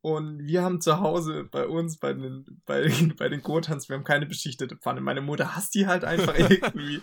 Und 0.00 0.46
wir 0.46 0.62
haben 0.62 0.80
zu 0.80 1.00
Hause 1.00 1.44
bei 1.44 1.66
uns, 1.66 1.98
bei 1.98 2.12
den, 2.12 2.62
bei, 2.66 2.88
bei 3.18 3.28
den 3.28 3.42
Gotans, 3.42 3.88
wir 3.88 3.96
haben 3.96 4.04
keine 4.04 4.26
beschichtete 4.26 4.76
Pfanne. 4.76 5.00
Meine 5.00 5.20
Mutter 5.20 5.56
hasst 5.56 5.74
die 5.74 5.86
halt 5.86 6.04
einfach 6.04 6.34
irgendwie. 6.38 7.02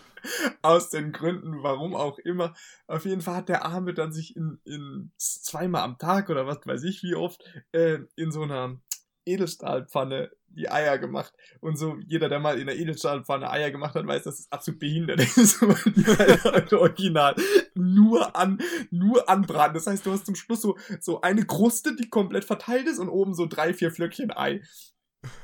aus 0.61 0.89
den 0.89 1.11
Gründen, 1.11 1.63
warum 1.63 1.95
auch 1.95 2.17
immer. 2.19 2.53
Auf 2.87 3.05
jeden 3.05 3.21
Fall 3.21 3.35
hat 3.35 3.49
der 3.49 3.65
Arme 3.65 3.93
dann 3.93 4.11
sich 4.11 4.35
in, 4.35 4.59
in 4.65 5.11
zweimal 5.17 5.83
am 5.83 5.97
Tag 5.97 6.29
oder 6.29 6.47
was 6.47 6.65
weiß 6.65 6.83
ich 6.83 7.03
wie 7.03 7.15
oft 7.15 7.43
äh, 7.71 7.99
in 8.15 8.31
so 8.31 8.43
einer 8.43 8.79
Edelstahlpfanne 9.25 10.31
die 10.55 10.69
Eier 10.69 10.97
gemacht. 10.97 11.33
Und 11.59 11.77
so, 11.77 11.97
jeder, 12.05 12.29
der 12.29 12.39
mal 12.39 12.59
in 12.59 12.67
der 12.67 12.77
Edelstahlpfanne 12.77 13.49
Eier 13.49 13.71
gemacht 13.71 13.95
hat, 13.95 14.07
weiß, 14.07 14.23
dass 14.23 14.39
es 14.39 14.51
absolut 14.51 14.79
behindert 14.79 15.21
ist. 15.21 15.61
halt 16.45 16.73
original 16.73 17.35
nur 17.75 18.35
an, 18.35 18.59
nur 18.89 19.29
anbraten. 19.29 19.73
Das 19.73 19.87
heißt, 19.87 20.05
du 20.05 20.11
hast 20.11 20.25
zum 20.25 20.35
Schluss 20.35 20.61
so, 20.61 20.77
so 20.99 21.21
eine 21.21 21.45
Kruste, 21.45 21.95
die 21.95 22.09
komplett 22.09 22.45
verteilt 22.45 22.87
ist 22.87 22.99
und 22.99 23.09
oben 23.09 23.33
so 23.33 23.45
drei, 23.45 23.73
vier 23.73 23.91
Flöckchen 23.91 24.35
Ei. 24.35 24.61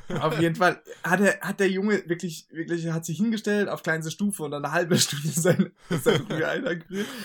Auf 0.09 0.39
jeden 0.39 0.55
Fall 0.55 0.81
hat, 1.03 1.21
er, 1.21 1.39
hat 1.41 1.59
der 1.59 1.69
Junge 1.69 2.07
wirklich, 2.07 2.47
wirklich, 2.51 2.87
hat 2.89 3.05
sich 3.05 3.17
hingestellt 3.17 3.69
auf 3.69 3.81
kleinste 3.81 4.11
Stufe 4.11 4.43
und 4.43 4.51
dann 4.51 4.63
eine 4.63 4.73
halbe 4.73 4.97
Stunde 4.97 5.27
sein, 5.31 5.71
sein 5.89 6.21
Rührei. 6.29 6.81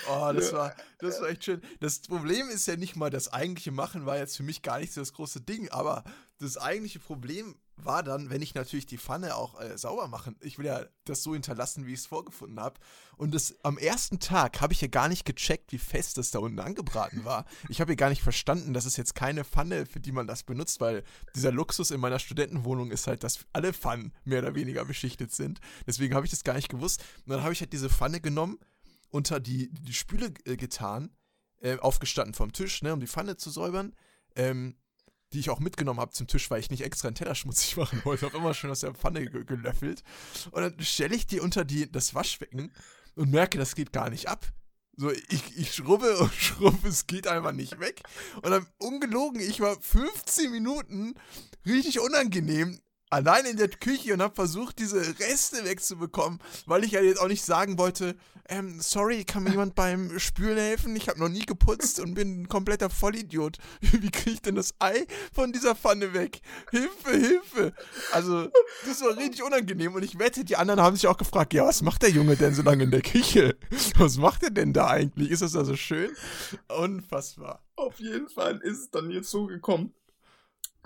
Oh, 0.08 0.32
das 0.32 0.52
war, 0.52 0.74
das 0.98 1.20
war 1.20 1.28
echt 1.28 1.44
schön. 1.44 1.60
Das 1.80 2.00
Problem 2.00 2.48
ist 2.48 2.66
ja 2.66 2.76
nicht 2.76 2.96
mal, 2.96 3.10
das 3.10 3.32
eigentliche 3.32 3.72
Machen 3.72 4.06
war 4.06 4.16
jetzt 4.16 4.36
für 4.36 4.42
mich 4.42 4.62
gar 4.62 4.78
nicht 4.78 4.92
so 4.92 5.00
das 5.00 5.12
große 5.12 5.42
Ding, 5.42 5.68
aber 5.70 6.04
das 6.38 6.56
eigentliche 6.56 6.98
Problem 7.00 7.56
war 7.76 8.02
dann, 8.02 8.30
wenn 8.30 8.42
ich 8.42 8.54
natürlich 8.54 8.86
die 8.86 8.98
Pfanne 8.98 9.36
auch 9.36 9.60
äh, 9.60 9.76
sauber 9.76 10.08
machen. 10.08 10.36
Ich 10.40 10.58
will 10.58 10.66
ja 10.66 10.84
das 11.04 11.22
so 11.22 11.34
hinterlassen, 11.34 11.86
wie 11.86 11.92
ich 11.92 12.00
es 12.00 12.06
vorgefunden 12.06 12.58
habe. 12.58 12.80
Und 13.16 13.34
das, 13.34 13.54
am 13.64 13.78
ersten 13.78 14.18
Tag 14.18 14.60
habe 14.60 14.72
ich 14.72 14.80
ja 14.80 14.88
gar 14.88 15.08
nicht 15.08 15.24
gecheckt, 15.24 15.72
wie 15.72 15.78
fest 15.78 16.18
das 16.18 16.30
da 16.30 16.38
unten 16.38 16.58
angebraten 16.58 17.24
war. 17.24 17.44
Ich 17.68 17.80
habe 17.80 17.92
ja 17.92 17.96
gar 17.96 18.08
nicht 18.08 18.22
verstanden, 18.22 18.72
dass 18.72 18.86
es 18.86 18.96
jetzt 18.96 19.14
keine 19.14 19.44
Pfanne, 19.44 19.86
für 19.86 20.00
die 20.00 20.12
man 20.12 20.26
das 20.26 20.42
benutzt, 20.42 20.80
weil 20.80 21.04
dieser 21.34 21.52
Luxus 21.52 21.90
in 21.90 22.00
meiner 22.00 22.18
Studentenwohnung 22.18 22.90
ist 22.90 23.06
halt, 23.06 23.22
dass 23.24 23.40
alle 23.52 23.72
Pfannen 23.72 24.12
mehr 24.24 24.40
oder 24.40 24.54
weniger 24.54 24.84
beschichtet 24.84 25.32
sind. 25.32 25.60
Deswegen 25.86 26.14
habe 26.14 26.24
ich 26.24 26.30
das 26.30 26.44
gar 26.44 26.54
nicht 26.54 26.68
gewusst. 26.68 27.04
Und 27.26 27.32
dann 27.32 27.42
habe 27.42 27.52
ich 27.52 27.60
halt 27.60 27.72
diese 27.72 27.90
Pfanne 27.90 28.20
genommen, 28.20 28.58
unter 29.10 29.38
die, 29.38 29.70
die 29.72 29.94
Spüle 29.94 30.32
äh, 30.44 30.56
getan, 30.56 31.10
äh, 31.60 31.78
aufgestanden 31.78 32.34
vom 32.34 32.52
Tisch, 32.52 32.82
ne, 32.82 32.92
um 32.92 33.00
die 33.00 33.06
Pfanne 33.06 33.36
zu 33.36 33.50
säubern. 33.50 33.94
Ähm, 34.34 34.76
die 35.32 35.40
ich 35.40 35.50
auch 35.50 35.60
mitgenommen 35.60 36.00
habe 36.00 36.12
zum 36.12 36.26
Tisch, 36.26 36.50
weil 36.50 36.60
ich 36.60 36.70
nicht 36.70 36.84
extra 36.84 37.08
einen 37.08 37.14
Teller 37.14 37.34
schmutzig 37.34 37.76
machen 37.76 38.00
wollte. 38.04 38.26
habe 38.26 38.36
immer 38.36 38.54
schön 38.54 38.70
aus 38.70 38.80
der 38.80 38.94
Pfanne 38.94 39.26
ge 39.26 39.44
gelöffelt. 39.44 40.02
Und 40.50 40.62
dann 40.62 40.80
stelle 40.80 41.14
ich 41.14 41.26
die 41.26 41.40
unter 41.40 41.64
die, 41.64 41.90
das 41.90 42.14
Waschbecken 42.14 42.72
und 43.14 43.30
merke, 43.30 43.58
das 43.58 43.74
geht 43.74 43.92
gar 43.92 44.10
nicht 44.10 44.28
ab. 44.28 44.46
So, 44.98 45.10
ich, 45.10 45.58
ich 45.58 45.74
schrubbe 45.74 46.16
und 46.18 46.32
schrubbe, 46.38 46.88
es 46.88 47.06
geht 47.06 47.26
einfach 47.26 47.52
nicht 47.52 47.78
weg. 47.80 48.02
Und 48.36 48.50
dann, 48.50 48.66
ungelogen, 48.78 49.40
ich 49.40 49.60
war 49.60 49.78
15 49.80 50.50
Minuten 50.50 51.14
richtig 51.66 52.00
unangenehm 52.00 52.80
allein 53.10 53.46
in 53.46 53.56
der 53.56 53.68
Küche 53.68 54.14
und 54.14 54.22
habe 54.22 54.34
versucht, 54.34 54.78
diese 54.78 55.00
Reste 55.18 55.64
wegzubekommen, 55.64 56.40
weil 56.66 56.84
ich 56.84 56.92
ja 56.92 57.00
jetzt 57.00 57.20
auch 57.20 57.28
nicht 57.28 57.44
sagen 57.44 57.78
wollte, 57.78 58.16
ähm, 58.48 58.80
sorry, 58.80 59.24
kann 59.24 59.42
mir 59.42 59.50
jemand 59.50 59.74
beim 59.74 60.18
Spülen 60.18 60.56
helfen? 60.56 60.94
Ich 60.94 61.08
habe 61.08 61.18
noch 61.18 61.28
nie 61.28 61.44
geputzt 61.44 61.98
und 61.98 62.14
bin 62.14 62.42
ein 62.42 62.48
kompletter 62.48 62.90
Vollidiot. 62.90 63.58
Wie 63.80 64.10
kriege 64.10 64.30
ich 64.30 64.42
denn 64.42 64.54
das 64.54 64.74
Ei 64.78 65.06
von 65.32 65.52
dieser 65.52 65.74
Pfanne 65.74 66.14
weg? 66.14 66.40
Hilfe, 66.70 67.10
Hilfe! 67.10 67.72
Also, 68.12 68.48
das 68.86 69.02
war 69.02 69.16
richtig 69.16 69.42
unangenehm 69.42 69.94
und 69.94 70.04
ich 70.04 70.18
wette, 70.18 70.44
die 70.44 70.56
anderen 70.56 70.80
haben 70.80 70.94
sich 70.96 71.08
auch 71.08 71.16
gefragt, 71.16 71.54
ja, 71.54 71.66
was 71.66 71.82
macht 71.82 72.02
der 72.02 72.10
Junge 72.10 72.36
denn 72.36 72.54
so 72.54 72.62
lange 72.62 72.84
in 72.84 72.90
der 72.90 73.02
Küche? 73.02 73.56
Was 73.98 74.18
macht 74.18 74.42
er 74.42 74.50
denn 74.50 74.72
da 74.72 74.88
eigentlich? 74.88 75.30
Ist 75.30 75.42
das 75.42 75.56
also 75.56 75.74
schön? 75.74 76.10
Unfassbar. 76.68 77.64
Auf 77.76 77.98
jeden 77.98 78.28
Fall 78.28 78.58
ist 78.62 78.78
es 78.78 78.90
dann 78.90 79.10
jetzt 79.10 79.30
so 79.30 79.46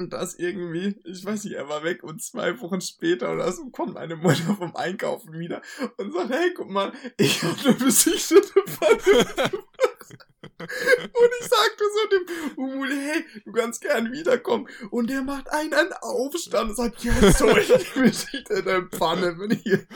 Und 0.00 0.14
das 0.14 0.34
irgendwie, 0.36 0.98
ich 1.04 1.22
weiß 1.26 1.44
nicht, 1.44 1.56
er 1.56 1.68
war 1.68 1.84
weg 1.84 2.02
und 2.02 2.22
zwei 2.22 2.58
Wochen 2.60 2.80
später 2.80 3.34
oder 3.34 3.52
so 3.52 3.68
kommt 3.68 3.92
meine 3.92 4.16
Mutter 4.16 4.56
vom 4.56 4.74
Einkaufen 4.74 5.38
wieder 5.38 5.60
und 5.98 6.14
sagt, 6.14 6.30
hey, 6.30 6.54
guck 6.54 6.70
mal, 6.70 6.90
ich 7.18 7.42
habe 7.42 7.54
eine 7.62 7.74
besichtigte 7.74 8.62
Pfanne. 8.66 9.50
und 10.58 11.30
ich 11.38 11.46
sagte 11.46 11.84
so 11.84 12.08
dem 12.08 12.56
Umuli, 12.56 12.96
hey, 12.96 13.24
du 13.44 13.52
kannst 13.52 13.82
gern 13.82 14.10
wiederkommen. 14.10 14.68
Und 14.90 15.10
der 15.10 15.20
macht 15.20 15.50
einen, 15.50 15.74
einen 15.74 15.92
Aufstand 15.92 16.70
und 16.70 16.76
sagt, 16.76 17.04
ja, 17.04 17.12
so, 17.32 17.54
ich 17.54 17.92
besichtigte 17.92 18.88
Pfanne, 18.90 19.38
wenn 19.38 19.50
ich 19.50 19.60
hier. 19.60 19.86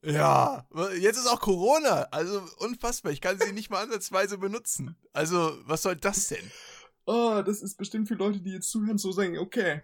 Ja, 0.00 0.66
jetzt 0.98 1.18
ist 1.18 1.26
auch 1.26 1.40
Corona, 1.40 2.08
also 2.12 2.40
unfassbar. 2.60 3.12
Ich 3.12 3.20
kann 3.20 3.38
sie 3.38 3.52
nicht 3.52 3.68
mal 3.68 3.82
ansatzweise 3.82 4.38
benutzen. 4.38 4.96
Also, 5.12 5.58
was 5.66 5.82
soll 5.82 5.96
das 5.96 6.28
denn? 6.28 6.50
Oh, 7.08 7.42
das 7.42 7.62
ist 7.62 7.76
bestimmt 7.76 8.06
für 8.06 8.14
Leute, 8.14 8.40
die 8.40 8.52
jetzt 8.52 8.70
zuhören, 8.70 8.98
so 8.98 9.10
sagen, 9.12 9.38
okay, 9.38 9.82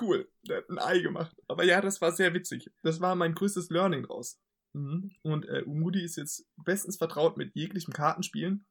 cool, 0.00 0.30
der 0.42 0.58
hat 0.58 0.68
ein 0.68 0.78
Ei 0.78 0.98
gemacht. 1.00 1.34
Aber 1.48 1.64
ja, 1.64 1.80
das 1.80 2.00
war 2.00 2.12
sehr 2.12 2.34
witzig. 2.34 2.70
Das 2.82 3.00
war 3.00 3.14
mein 3.14 3.34
größtes 3.34 3.70
Learning 3.70 4.02
draus. 4.04 4.38
Mhm. 4.74 5.10
Und 5.22 5.46
äh, 5.46 5.62
Umudi 5.62 6.04
ist 6.04 6.16
jetzt 6.16 6.46
bestens 6.56 6.98
vertraut 6.98 7.38
mit 7.38 7.54
jeglichem 7.54 7.94
Kartenspielen. 7.94 8.66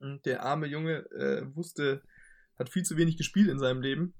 Und 0.00 0.26
der 0.26 0.42
arme 0.42 0.66
Junge 0.66 1.08
äh, 1.12 1.46
wusste, 1.54 2.02
hat 2.58 2.68
viel 2.68 2.82
zu 2.82 2.96
wenig 2.96 3.16
gespielt 3.16 3.48
in 3.48 3.60
seinem 3.60 3.82
Leben. 3.82 4.14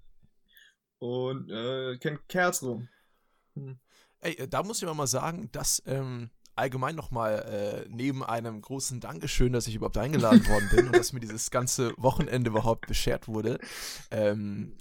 Und 0.98 1.50
äh, 1.50 1.98
kennt 1.98 2.28
Kerls 2.28 2.62
rum. 2.62 2.88
Mhm. 3.54 3.80
Ey, 4.20 4.34
äh, 4.38 4.48
da 4.48 4.62
muss 4.62 4.80
ich 4.80 4.94
mal 4.94 5.08
sagen, 5.08 5.50
dass 5.50 5.82
ähm, 5.86 6.30
allgemein 6.54 6.94
nochmal 6.94 7.84
äh, 7.86 7.88
neben 7.88 8.22
einem 8.24 8.60
großen 8.60 9.00
Dankeschön, 9.00 9.52
dass 9.52 9.66
ich 9.66 9.74
überhaupt 9.74 9.98
eingeladen 9.98 10.46
worden 10.48 10.68
bin 10.70 10.86
und 10.86 10.96
dass 10.96 11.12
mir 11.12 11.20
dieses 11.20 11.50
ganze 11.50 11.92
Wochenende 11.96 12.50
überhaupt 12.50 12.86
beschert 12.86 13.28
wurde, 13.28 13.58
ähm, 14.10 14.72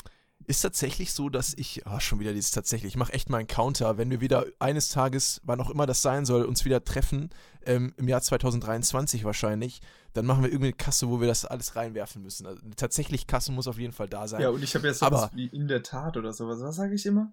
ist 0.48 0.62
tatsächlich 0.62 1.14
so, 1.14 1.30
dass 1.30 1.54
ich, 1.54 1.84
oh, 1.86 2.00
schon 2.00 2.20
wieder 2.20 2.34
dieses 2.34 2.52
tatsächlich, 2.52 2.94
ich 2.94 2.98
mache 2.98 3.14
echt 3.14 3.30
mal 3.30 3.38
einen 3.38 3.48
Counter, 3.48 3.98
wenn 3.98 4.10
wir 4.10 4.22
wieder 4.22 4.46
eines 4.60 4.90
Tages, 4.90 5.40
wann 5.44 5.62
auch 5.62 5.70
immer 5.70 5.86
das 5.86 6.02
sein 6.02 6.26
soll, 6.26 6.44
uns 6.44 6.66
wieder 6.66 6.84
treffen, 6.84 7.30
ähm, 7.66 7.94
im 7.98 8.08
Jahr 8.08 8.22
2023 8.22 9.24
wahrscheinlich, 9.24 9.82
dann 10.14 10.26
machen 10.26 10.44
wir 10.44 10.50
irgendwie 10.50 10.70
eine 10.70 10.76
Kasse, 10.76 11.10
wo 11.10 11.22
wir 11.22 11.28
das 11.28 11.46
alles 11.46 11.76
reinwerfen 11.76 12.22
müssen. 12.22 12.48
Also, 12.48 12.62
tatsächlich 12.76 13.28
Kasse 13.28 13.52
muss 13.52 13.68
auf 13.68 13.78
jeden 13.78 13.94
Fall 13.94 14.10
da 14.10 14.28
sein. 14.28 14.42
Ja, 14.42 14.50
und 14.50 14.64
ich 14.64 14.76
habe 14.76 14.88
jetzt 14.88 15.00
sowas 15.00 15.24
Aber, 15.24 15.32
wie 15.36 15.46
in 15.48 15.68
der 15.68 15.84
Tat 15.84 16.18
oder 16.18 16.34
sowas. 16.34 16.60
Was 16.60 16.76
sage 16.76 16.96
ich 16.96 17.06
immer? 17.06 17.32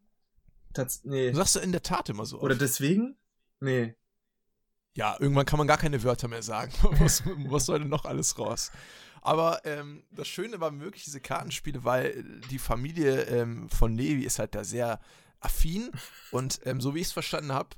Tats 0.75 1.01
nee. 1.05 1.33
Sagst 1.33 1.57
du 1.57 1.61
in 1.61 1.73
der 1.73 1.83
Tat 1.83 2.11
immer 2.11 2.27
so? 2.27 2.39
Oder 2.41 2.53
oft. 2.53 2.61
deswegen? 2.61 3.17
Nee 3.61 3.97
ja, 4.99 5.17
irgendwann 5.21 5.47
kann 5.47 5.59
man 5.59 5.69
gar 5.69 5.79
keine 5.79 6.03
Wörter 6.03 6.27
mehr 6.27 6.43
sagen. 6.43 6.73
was, 6.99 7.23
was 7.25 7.67
soll 7.67 7.79
denn 7.79 7.89
noch 7.89 8.05
alles 8.05 8.37
raus? 8.37 8.73
Aber 9.23 9.65
ähm, 9.65 10.03
das 10.11 10.27
Schöne 10.27 10.59
war 10.59 10.77
wirklich 10.81 11.05
diese 11.05 11.21
Kartenspiele, 11.21 11.85
weil 11.85 12.25
die 12.51 12.59
Familie 12.59 13.23
ähm, 13.23 13.69
von 13.71 13.95
Levi 13.95 14.25
ist 14.25 14.41
halt 14.41 14.57
da 14.57 14.65
sehr 14.65 14.99
affin 15.39 15.93
und 16.33 16.61
ähm, 16.65 16.81
so 16.81 16.97
wie 16.97 17.01
ich 17.01 17.07
es 17.07 17.13
verstanden 17.13 17.53
habe, 17.53 17.71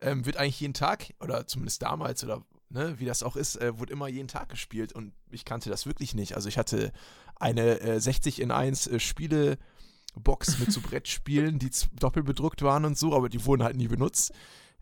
ähm, 0.00 0.26
wird 0.26 0.38
eigentlich 0.38 0.58
jeden 0.58 0.74
Tag, 0.74 1.14
oder 1.20 1.46
zumindest 1.46 1.82
damals, 1.82 2.24
oder 2.24 2.44
ne, 2.68 2.98
wie 2.98 3.04
das 3.04 3.22
auch 3.22 3.36
ist, 3.36 3.60
äh, 3.60 3.78
wurde 3.78 3.92
immer 3.92 4.08
jeden 4.08 4.28
Tag 4.28 4.48
gespielt 4.48 4.92
und 4.92 5.12
ich 5.30 5.44
kannte 5.44 5.70
das 5.70 5.86
wirklich 5.86 6.16
nicht. 6.16 6.34
Also 6.34 6.48
ich 6.48 6.58
hatte 6.58 6.92
eine 7.36 7.80
äh, 7.80 8.00
60 8.00 8.40
in 8.40 8.50
1 8.50 8.88
äh, 8.88 8.98
Spiele. 8.98 9.58
Box 10.18 10.58
mit 10.58 10.72
so 10.72 10.80
Brettspielen, 10.80 11.58
die 11.58 11.70
doppelt 11.92 12.24
bedruckt 12.24 12.62
waren 12.62 12.86
und 12.86 12.96
so, 12.96 13.14
aber 13.14 13.28
die 13.28 13.44
wurden 13.44 13.62
halt 13.62 13.76
nie 13.76 13.86
benutzt. 13.86 14.32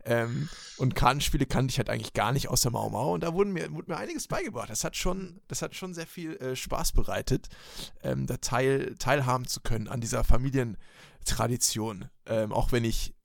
Ähm, 0.05 0.49
und 0.77 0.93
Kartenspiele 0.93 1.45
kannte 1.47 1.71
ich 1.71 1.79
halt 1.79 1.89
eigentlich 1.89 2.13
gar 2.13 2.31
nicht 2.31 2.47
außer 2.49 2.69
Mau 2.69 2.89
Mau 2.89 3.13
und 3.13 3.23
da 3.23 3.33
wurden 3.33 3.53
mir, 3.53 3.71
wurde 3.73 3.91
mir 3.91 3.97
einiges 3.97 4.27
beigebracht. 4.27 4.69
Das 4.69 4.83
hat 4.83 4.95
schon, 4.95 5.41
das 5.47 5.61
hat 5.61 5.75
schon 5.75 5.93
sehr 5.93 6.05
viel 6.05 6.35
äh, 6.37 6.55
Spaß 6.55 6.91
bereitet, 6.91 7.49
ähm, 8.03 8.27
da 8.27 8.37
teil, 8.37 8.95
teilhaben 8.99 9.47
zu 9.47 9.61
können 9.61 9.87
an 9.87 10.01
dieser 10.01 10.23
Familientradition. 10.23 12.09
Ähm, 12.27 12.53
auch 12.53 12.71
wenn 12.71 12.85
ich 12.85 13.15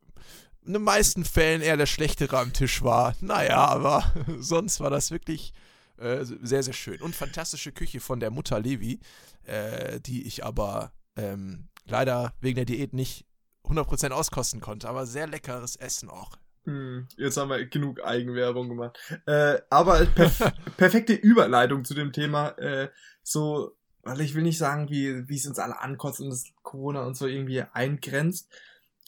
in 0.65 0.73
den 0.73 0.83
meisten 0.83 1.25
Fällen 1.25 1.63
eher 1.63 1.77
der 1.77 1.87
Schlechtere 1.87 2.39
am 2.39 2.53
Tisch 2.53 2.83
war. 2.83 3.15
Naja, 3.21 3.67
aber 3.67 4.05
sonst 4.39 4.81
war 4.81 4.91
das 4.91 5.11
wirklich 5.11 5.53
äh, 5.99 6.25
sehr, 6.25 6.63
sehr 6.63 6.75
schön. 6.75 7.01
Und 7.03 7.15
fantastische 7.15 7.73
Küche 7.73 8.01
von 8.01 8.21
der 8.21 8.31
Mutter 8.31 8.59
Levi, 8.59 9.01
äh, 9.45 10.01
die 10.01 10.27
ich 10.27 10.45
aber 10.45 10.93
ähm, 11.17 11.69
leider 11.85 12.33
wegen 12.41 12.57
der 12.57 12.65
Diät 12.65 12.95
nicht 12.95 13.27
100% 13.65 14.11
auskosten 14.11 14.61
konnte, 14.61 14.89
aber 14.89 15.07
sehr 15.07 15.27
leckeres 15.27 15.77
Essen 15.77 16.09
auch. 16.09 16.37
Hm, 16.65 17.09
jetzt 17.17 17.37
haben 17.37 17.51
wir 17.51 17.65
genug 17.67 18.05
Eigenwerbung 18.05 18.69
gemacht. 18.69 18.99
Äh, 19.27 19.59
aber 19.71 20.05
perf 20.07 20.53
perfekte 20.77 21.15
Überleitung 21.15 21.85
zu 21.85 21.95
dem 21.95 22.13
Thema. 22.13 22.51
Äh, 22.59 22.91
so, 23.23 23.77
weil 24.03 24.21
ich 24.21 24.35
will 24.35 24.43
nicht 24.43 24.59
sagen, 24.59 24.91
wie, 24.91 25.29
wie 25.29 25.37
es 25.37 25.47
uns 25.47 25.59
alle 25.59 25.81
ankotzt 25.81 26.21
und 26.21 26.31
das 26.31 26.45
Corona 26.63 27.05
und 27.07 27.17
so 27.17 27.27
irgendwie 27.27 27.63
eingrenzt, 27.73 28.51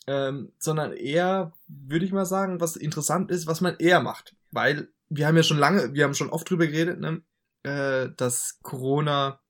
ähm, 0.06 0.52
sondern 0.58 0.92
eher, 0.92 1.52
würde 1.66 2.04
ich 2.04 2.12
mal 2.12 2.26
sagen, 2.26 2.60
was 2.60 2.76
interessant 2.76 3.30
ist, 3.30 3.46
was 3.46 3.60
man 3.60 3.76
eher 3.78 4.00
macht. 4.00 4.34
Weil 4.50 4.88
wir 5.08 5.26
haben 5.26 5.36
ja 5.36 5.42
schon 5.42 5.58
lange, 5.58 5.94
wir 5.94 6.04
haben 6.04 6.14
schon 6.14 6.30
oft 6.30 6.48
drüber 6.48 6.66
geredet, 6.66 7.00
ne, 7.00 7.22
äh, 7.62 8.10
dass 8.16 8.58
Corona 8.62 9.40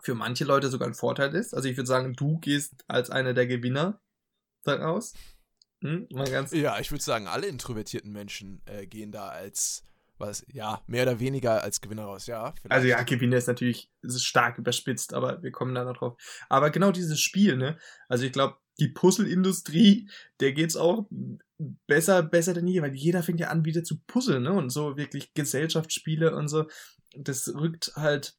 für 0.00 0.14
manche 0.14 0.44
Leute 0.44 0.68
sogar 0.68 0.88
ein 0.88 0.94
Vorteil 0.94 1.34
ist. 1.34 1.54
Also 1.54 1.68
ich 1.68 1.76
würde 1.76 1.88
sagen, 1.88 2.14
du 2.14 2.38
gehst 2.38 2.84
als 2.86 3.10
einer 3.10 3.34
der 3.34 3.46
Gewinner 3.46 4.00
daraus. 4.62 5.14
Hm? 5.84 6.08
ja, 6.52 6.80
ich 6.80 6.90
würde 6.90 7.04
sagen, 7.04 7.28
alle 7.28 7.46
introvertierten 7.46 8.10
Menschen 8.10 8.62
äh, 8.64 8.86
gehen 8.86 9.12
da 9.12 9.28
als, 9.28 9.84
was, 10.16 10.42
ja, 10.50 10.80
mehr 10.86 11.02
oder 11.02 11.20
weniger 11.20 11.62
als 11.62 11.82
Gewinner 11.82 12.04
raus, 12.04 12.26
ja. 12.26 12.54
Vielleicht. 12.62 12.72
Also 12.72 12.88
ja, 12.88 13.02
Gewinner 13.02 13.36
ist 13.36 13.48
natürlich 13.48 13.90
ist 14.00 14.24
stark 14.24 14.56
überspitzt, 14.56 15.12
aber 15.12 15.42
wir 15.42 15.52
kommen 15.52 15.74
da 15.74 15.84
noch 15.84 15.98
drauf. 15.98 16.16
Aber 16.48 16.70
genau 16.70 16.90
dieses 16.90 17.20
Spiel, 17.20 17.58
ne? 17.58 17.76
Also 18.08 18.24
ich 18.24 18.32
glaube, 18.32 18.56
die 18.78 18.88
Puzzle-Industrie, 18.88 20.08
der 20.40 20.52
geht's 20.52 20.74
auch 20.74 21.06
besser, 21.86 22.22
besser 22.22 22.54
denn 22.54 22.66
je, 22.66 22.80
weil 22.80 22.94
jeder 22.94 23.22
fängt 23.22 23.40
ja 23.40 23.48
an, 23.48 23.66
wieder 23.66 23.84
zu 23.84 24.00
puzzeln, 24.06 24.44
ne? 24.44 24.54
Und 24.54 24.70
so 24.70 24.96
wirklich 24.96 25.34
Gesellschaftsspiele 25.34 26.34
und 26.34 26.48
so. 26.48 26.66
Das 27.14 27.46
rückt 27.54 27.92
halt, 27.94 28.38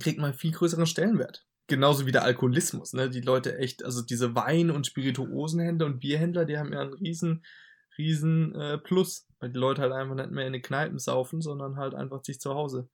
kriegt 0.00 0.18
man 0.18 0.32
viel 0.32 0.52
größeren 0.52 0.86
Stellenwert 0.86 1.44
genauso 1.72 2.04
wie 2.04 2.12
der 2.12 2.24
Alkoholismus, 2.24 2.92
ne? 2.92 3.08
Die 3.08 3.22
Leute 3.22 3.56
echt, 3.56 3.82
also 3.82 4.02
diese 4.02 4.34
Wein- 4.34 4.70
und 4.70 4.86
Spirituosenhändler 4.86 5.86
und 5.86 6.00
Bierhändler, 6.00 6.44
die 6.44 6.58
haben 6.58 6.70
ja 6.70 6.82
einen 6.82 6.92
riesen, 6.92 7.46
riesen 7.96 8.54
äh, 8.54 8.76
Plus, 8.76 9.26
weil 9.40 9.50
die 9.50 9.58
Leute 9.58 9.80
halt 9.80 9.92
einfach 9.92 10.14
nicht 10.14 10.30
mehr 10.30 10.46
in 10.46 10.52
den 10.52 10.60
Kneipen 10.60 10.98
saufen, 10.98 11.40
sondern 11.40 11.78
halt 11.78 11.94
einfach 11.94 12.22
sich 12.22 12.40
zu 12.40 12.54
Hause 12.54 12.90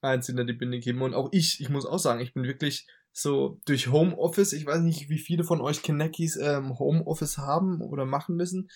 eins 0.00 0.26
hinter 0.26 0.44
die 0.44 0.52
Binde 0.52 0.80
geben. 0.80 1.00
Und 1.00 1.14
auch 1.14 1.28
ich, 1.30 1.60
ich 1.60 1.68
muss 1.68 1.86
auch 1.86 2.00
sagen, 2.00 2.20
ich 2.20 2.34
bin 2.34 2.42
wirklich 2.42 2.88
so 3.12 3.60
durch 3.66 3.86
Homeoffice, 3.86 4.52
ich 4.52 4.66
weiß 4.66 4.80
nicht, 4.80 5.08
wie 5.08 5.18
viele 5.18 5.44
von 5.44 5.60
euch 5.60 5.82
Kineckies 5.82 6.36
ähm, 6.36 6.76
Homeoffice 6.80 7.38
haben 7.38 7.80
oder 7.82 8.04
machen 8.04 8.34
müssen. 8.34 8.68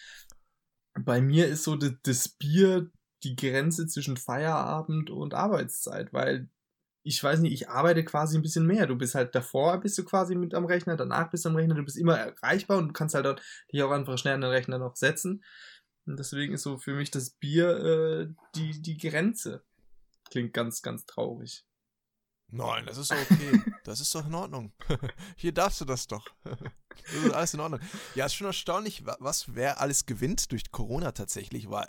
Bei 0.95 1.21
mir 1.21 1.49
ist 1.49 1.64
so 1.64 1.75
das, 1.75 1.95
das 2.04 2.28
Bier 2.28 2.92
die 3.25 3.35
Grenze 3.35 3.88
zwischen 3.88 4.16
Feierabend 4.16 5.11
und 5.11 5.35
Arbeitszeit, 5.35 6.12
weil 6.12 6.49
ich 7.07 7.23
weiß 7.23 7.39
nicht, 7.39 7.53
ich 7.53 7.69
arbeite 7.69 8.05
quasi 8.05 8.37
ein 8.37 8.43
bisschen 8.43 8.67
mehr. 8.67 8.89
Du 8.89 8.97
bist 8.97 9.15
halt 9.15 9.33
davor, 9.37 9.79
bist 9.79 9.97
du 9.97 10.05
quasi 10.05 10.35
mit 10.35 10.55
am 10.55 10.65
Rechner, 10.65 10.97
danach 10.97 11.31
bist 11.31 11.45
du 11.45 11.51
am 11.51 11.57
Rechner, 11.57 11.77
du 11.77 11.85
bist 11.85 11.97
immer 11.97 12.19
erreichbar 12.19 12.79
und 12.79 12.89
du 12.89 12.93
kannst 12.93 13.15
halt 13.15 13.25
dort 13.25 13.41
dich 13.73 13.81
auch 13.85 13.93
einfach 13.93 14.19
schnell 14.19 14.35
an 14.35 14.41
den 14.41 14.51
Rechner 14.51 14.79
noch 14.79 14.97
setzen. 14.97 15.45
Und 16.05 16.19
deswegen 16.19 16.55
ist 16.55 16.63
so 16.63 16.79
für 16.79 16.95
mich 16.95 17.13
das 17.13 17.31
Bier 17.31 17.69
äh, 17.69 18.35
die, 18.57 18.83
die 18.83 18.97
Grenze. 18.97 19.65
Klingt 20.31 20.53
ganz, 20.53 20.83
ganz 20.83 21.07
traurig. 21.07 21.65
Nein, 22.49 22.87
das 22.87 22.99
ist 22.99 23.13
okay. 23.13 23.63
Das 23.85 24.01
ist 24.01 24.13
doch 24.13 24.27
in 24.27 24.35
Ordnung. 24.35 24.73
Hier 25.37 25.53
darfst 25.53 25.81
du 25.81 25.85
das 25.85 26.09
doch. 26.09 26.27
Das 27.05 27.25
ist 27.25 27.35
alles 27.35 27.55
in 27.55 27.61
Ordnung. 27.61 27.81
Ja, 28.15 28.25
ist 28.25 28.35
schon 28.35 28.47
erstaunlich, 28.47 29.05
was 29.05 29.55
wer 29.55 29.83
alles 29.83 30.07
gewinnt 30.07 30.51
durch 30.51 30.73
Corona 30.73 31.13
tatsächlich, 31.13 31.69
weil. 31.69 31.87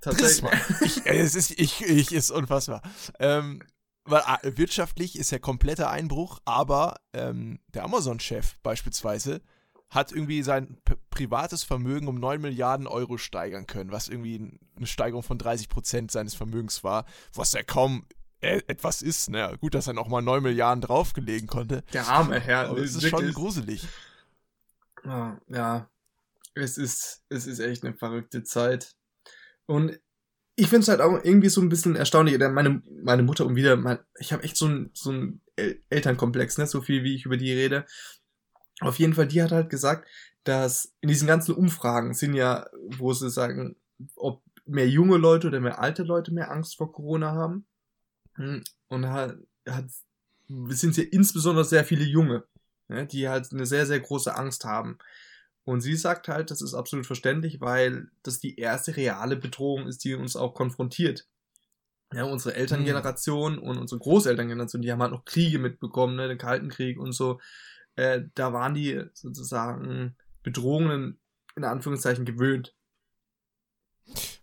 Tatsächlich. 0.00 0.52
Ich, 0.82 1.06
es 1.06 1.34
ist, 1.34 1.58
ich, 1.58 1.80
ich, 1.80 2.12
ist 2.12 2.30
unfassbar. 2.30 2.82
Ähm, 3.18 3.62
weil 4.06 4.22
ah, 4.24 4.38
wirtschaftlich 4.42 5.18
ist 5.18 5.30
ja 5.30 5.38
kompletter 5.38 5.90
Einbruch, 5.90 6.40
aber 6.44 6.96
ähm, 7.12 7.60
der 7.74 7.84
Amazon-Chef 7.84 8.58
beispielsweise 8.62 9.42
hat 9.90 10.12
irgendwie 10.12 10.42
sein 10.42 10.78
privates 11.10 11.62
Vermögen 11.62 12.08
um 12.08 12.18
9 12.18 12.40
Milliarden 12.40 12.86
Euro 12.86 13.18
steigern 13.18 13.66
können, 13.66 13.92
was 13.92 14.08
irgendwie 14.08 14.58
eine 14.76 14.86
Steigerung 14.86 15.22
von 15.22 15.38
30 15.38 15.68
Prozent 15.68 16.10
seines 16.10 16.34
Vermögens 16.34 16.82
war, 16.82 17.06
was 17.34 17.52
ja 17.52 17.62
kaum 17.62 18.04
äh, 18.40 18.62
etwas 18.66 19.02
ist. 19.02 19.30
Ne? 19.30 19.56
Gut, 19.60 19.74
dass 19.74 19.86
er 19.86 19.92
noch 19.92 20.08
mal 20.08 20.22
9 20.22 20.42
Milliarden 20.42 20.82
draufgelegen 20.82 21.46
konnte. 21.46 21.82
Der 21.92 22.08
arme 22.08 22.40
Herr. 22.40 22.68
Aber 22.68 22.78
es 22.78 22.96
ist 22.96 23.08
schon 23.08 23.32
gruselig. 23.32 23.86
Ja, 25.04 25.40
ja, 25.46 25.88
es 26.54 26.78
ist, 26.78 27.22
es 27.28 27.46
ist 27.46 27.60
echt 27.60 27.84
eine 27.84 27.94
verrückte 27.94 28.42
Zeit. 28.42 28.96
Und 29.66 29.98
ich 30.56 30.68
finde 30.68 30.80
es 30.80 30.88
halt 30.88 31.02
auch 31.02 31.22
irgendwie 31.22 31.50
so 31.50 31.60
ein 31.60 31.68
bisschen 31.68 31.96
erstaunlich. 31.96 32.38
Meine, 32.38 32.82
meine 33.02 33.22
Mutter 33.22 33.44
um 33.44 33.56
wieder, 33.56 33.76
mein, 33.76 33.98
ich 34.18 34.32
habe 34.32 34.42
echt 34.42 34.56
so 34.56 34.66
ein 34.66 34.90
so 34.94 35.12
ein 35.12 35.42
Elternkomplex, 35.90 36.58
ne? 36.58 36.66
so 36.66 36.80
viel 36.80 37.04
wie 37.04 37.14
ich 37.14 37.26
über 37.26 37.36
die 37.36 37.52
rede. 37.52 37.84
Auf 38.80 38.98
jeden 38.98 39.14
Fall, 39.14 39.26
die 39.26 39.42
hat 39.42 39.52
halt 39.52 39.70
gesagt, 39.70 40.08
dass 40.44 40.94
in 41.00 41.08
diesen 41.08 41.28
ganzen 41.28 41.54
Umfragen 41.54 42.14
sind 42.14 42.34
ja, 42.34 42.66
wo 42.98 43.12
sie 43.12 43.30
sagen, 43.30 43.76
ob 44.16 44.42
mehr 44.64 44.88
junge 44.88 45.18
Leute 45.18 45.48
oder 45.48 45.60
mehr 45.60 45.78
alte 45.78 46.02
Leute 46.02 46.32
mehr 46.32 46.50
Angst 46.50 46.76
vor 46.76 46.92
Corona 46.92 47.32
haben. 47.32 47.66
Hm, 48.34 48.64
und 48.88 49.06
halt, 49.08 49.38
hat, 49.68 49.86
sind 50.68 50.96
ja 50.96 51.04
insbesondere 51.04 51.64
sehr 51.64 51.84
viele 51.84 52.04
Junge, 52.04 52.44
ne, 52.88 53.06
die 53.06 53.28
halt 53.28 53.52
eine 53.52 53.66
sehr, 53.66 53.86
sehr 53.86 54.00
große 54.00 54.34
Angst 54.34 54.64
haben. 54.64 54.98
Und 55.66 55.80
sie 55.80 55.96
sagt 55.96 56.28
halt, 56.28 56.52
das 56.52 56.62
ist 56.62 56.74
absolut 56.74 57.06
verständlich, 57.06 57.60
weil 57.60 58.08
das 58.22 58.38
die 58.38 58.56
erste 58.56 58.96
reale 58.96 59.34
Bedrohung 59.34 59.88
ist, 59.88 60.04
die 60.04 60.14
uns 60.14 60.36
auch 60.36 60.54
konfrontiert. 60.54 61.26
Ja, 62.14 62.22
unsere 62.22 62.54
Elterngeneration 62.54 63.56
mhm. 63.56 63.62
und 63.62 63.78
unsere 63.78 63.98
Großelterngeneration, 63.98 64.80
die 64.80 64.92
haben 64.92 65.02
halt 65.02 65.10
noch 65.10 65.24
Kriege 65.24 65.58
mitbekommen, 65.58 66.14
ne, 66.14 66.28
den 66.28 66.38
Kalten 66.38 66.68
Krieg 66.68 67.00
und 67.00 67.10
so. 67.12 67.40
Äh, 67.96 68.22
da 68.36 68.52
waren 68.52 68.74
die 68.74 69.02
sozusagen 69.12 70.14
Bedrohungen 70.44 71.18
in 71.56 71.64
Anführungszeichen 71.64 72.24
gewöhnt. 72.24 72.72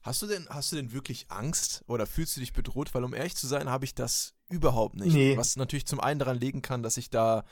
Hast 0.01 0.21
du 0.21 0.27
denn, 0.27 0.45
hast 0.49 0.73
du 0.73 0.75
denn 0.75 0.91
wirklich 0.91 1.27
Angst 1.29 1.85
oder 1.87 2.05
fühlst 2.05 2.35
du 2.35 2.41
dich 2.41 2.51
bedroht? 2.51 2.93
Weil 2.93 3.05
um 3.05 3.13
ehrlich 3.13 3.37
zu 3.37 3.47
sein, 3.47 3.69
habe 3.69 3.85
ich 3.85 3.95
das 3.95 4.33
überhaupt 4.49 4.95
nicht. 4.95 5.13
Nee. 5.13 5.37
Was 5.37 5.55
natürlich 5.55 5.85
zum 5.85 6.01
einen 6.01 6.19
daran 6.19 6.37
liegen 6.37 6.61
kann, 6.61 6.83
dass 6.83 6.97
ich 6.97 7.09
da 7.09 7.45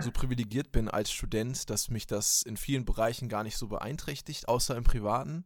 so 0.00 0.10
privilegiert 0.10 0.72
bin 0.72 0.88
als 0.88 1.10
Student, 1.10 1.70
dass 1.70 1.90
mich 1.90 2.06
das 2.06 2.42
in 2.42 2.56
vielen 2.56 2.84
Bereichen 2.84 3.28
gar 3.28 3.42
nicht 3.42 3.56
so 3.56 3.68
beeinträchtigt, 3.68 4.48
außer 4.48 4.76
im 4.76 4.84
Privaten. 4.84 5.44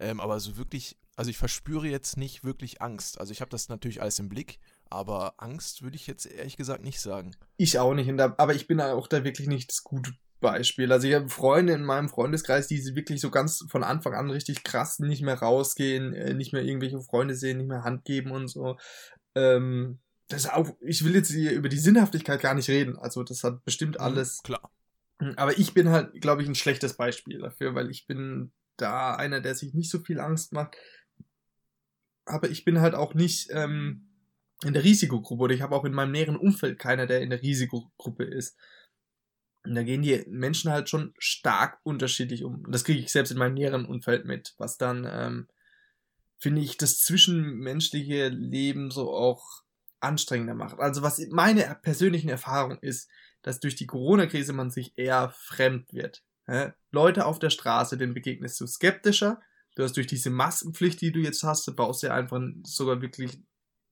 Ähm, 0.00 0.20
aber 0.20 0.40
so 0.40 0.56
wirklich, 0.56 0.96
also 1.16 1.30
ich 1.30 1.38
verspüre 1.38 1.86
jetzt 1.86 2.16
nicht 2.16 2.44
wirklich 2.44 2.82
Angst. 2.82 3.20
Also 3.20 3.32
ich 3.32 3.40
habe 3.40 3.50
das 3.50 3.68
natürlich 3.68 4.02
alles 4.02 4.18
im 4.18 4.28
Blick, 4.28 4.58
aber 4.90 5.34
Angst 5.38 5.82
würde 5.82 5.96
ich 5.96 6.06
jetzt 6.06 6.26
ehrlich 6.26 6.56
gesagt 6.56 6.82
nicht 6.82 7.00
sagen. 7.00 7.36
Ich 7.56 7.78
auch 7.78 7.94
nicht, 7.94 8.10
aber 8.20 8.54
ich 8.54 8.66
bin 8.66 8.80
auch 8.80 9.06
da 9.06 9.24
wirklich 9.24 9.48
nicht 9.48 9.70
das 9.70 9.82
gute 9.82 10.12
Beispiel. 10.40 10.92
Also 10.92 11.08
ich 11.08 11.14
habe 11.14 11.28
Freunde 11.30 11.72
in 11.72 11.84
meinem 11.84 12.10
Freundeskreis, 12.10 12.66
die 12.66 12.82
wirklich 12.94 13.20
so 13.20 13.30
ganz 13.30 13.64
von 13.70 13.82
Anfang 13.84 14.14
an 14.14 14.30
richtig 14.30 14.64
krass 14.64 14.98
nicht 14.98 15.22
mehr 15.22 15.38
rausgehen, 15.38 16.12
äh, 16.12 16.34
nicht 16.34 16.52
mehr 16.52 16.62
irgendwelche 16.62 17.00
Freunde 17.00 17.34
sehen, 17.34 17.58
nicht 17.58 17.68
mehr 17.68 17.84
Hand 17.84 18.04
geben 18.04 18.32
und 18.32 18.48
so. 18.48 18.76
Ähm, 19.34 20.00
das 20.32 20.48
auch, 20.48 20.76
ich 20.80 21.04
will 21.04 21.14
jetzt 21.14 21.30
hier 21.30 21.52
über 21.52 21.68
die 21.68 21.78
Sinnhaftigkeit 21.78 22.40
gar 22.40 22.54
nicht 22.54 22.68
reden. 22.68 22.96
Also 22.98 23.22
das 23.22 23.44
hat 23.44 23.64
bestimmt 23.64 23.96
mhm, 23.96 24.04
alles. 24.04 24.38
Mhm, 24.38 24.46
klar. 24.46 24.70
Aber 25.36 25.56
ich 25.58 25.74
bin 25.74 25.88
halt, 25.90 26.20
glaube 26.20 26.42
ich, 26.42 26.48
ein 26.48 26.54
schlechtes 26.54 26.94
Beispiel 26.94 27.38
dafür, 27.38 27.74
weil 27.74 27.90
ich 27.90 28.06
bin 28.06 28.52
da 28.76 29.14
einer, 29.14 29.40
der 29.40 29.54
sich 29.54 29.74
nicht 29.74 29.90
so 29.90 30.00
viel 30.00 30.18
Angst 30.18 30.52
macht. 30.52 30.76
Aber 32.24 32.50
ich 32.50 32.64
bin 32.64 32.80
halt 32.80 32.94
auch 32.94 33.14
nicht 33.14 33.50
ähm, 33.52 34.08
in 34.64 34.72
der 34.72 34.84
Risikogruppe 34.84 35.42
oder 35.42 35.54
ich 35.54 35.62
habe 35.62 35.74
auch 35.74 35.84
in 35.84 35.92
meinem 35.92 36.12
näheren 36.12 36.36
Umfeld 36.36 36.78
keiner, 36.78 37.06
der 37.06 37.20
in 37.20 37.30
der 37.30 37.42
Risikogruppe 37.42 38.24
ist. 38.24 38.56
Und 39.64 39.74
da 39.74 39.82
gehen 39.82 40.02
die 40.02 40.24
Menschen 40.28 40.72
halt 40.72 40.88
schon 40.88 41.14
stark 41.18 41.78
unterschiedlich 41.84 42.42
um. 42.42 42.64
Das 42.70 42.84
kriege 42.84 42.98
ich 42.98 43.12
selbst 43.12 43.30
in 43.30 43.38
meinem 43.38 43.54
näheren 43.54 43.84
Umfeld 43.84 44.24
mit, 44.24 44.54
was 44.58 44.76
dann, 44.76 45.06
ähm, 45.08 45.48
finde 46.38 46.62
ich, 46.62 46.76
das 46.76 46.98
zwischenmenschliche 46.98 48.28
Leben 48.28 48.90
so 48.90 49.12
auch 49.12 49.61
anstrengender 50.02 50.54
macht. 50.54 50.78
Also 50.78 51.02
was 51.02 51.20
meine 51.30 51.76
persönlichen 51.82 52.28
Erfahrung 52.28 52.78
ist, 52.78 53.08
dass 53.42 53.60
durch 53.60 53.74
die 53.74 53.86
Corona-Krise 53.86 54.52
man 54.52 54.70
sich 54.70 54.92
eher 54.96 55.30
fremd 55.36 55.92
wird. 55.92 56.22
Leute 56.90 57.24
auf 57.26 57.38
der 57.38 57.50
Straße, 57.50 57.96
denen 57.96 58.14
begegnest 58.14 58.60
du 58.60 58.66
skeptischer. 58.66 59.40
Du 59.74 59.82
hast 59.82 59.96
durch 59.96 60.06
diese 60.06 60.30
Maskenpflicht, 60.30 61.00
die 61.00 61.12
du 61.12 61.20
jetzt 61.20 61.42
hast, 61.44 61.66
du 61.66 61.74
baust 61.74 62.02
ja 62.02 62.14
einfach 62.14 62.40
sogar 62.64 63.00
wirklich 63.00 63.40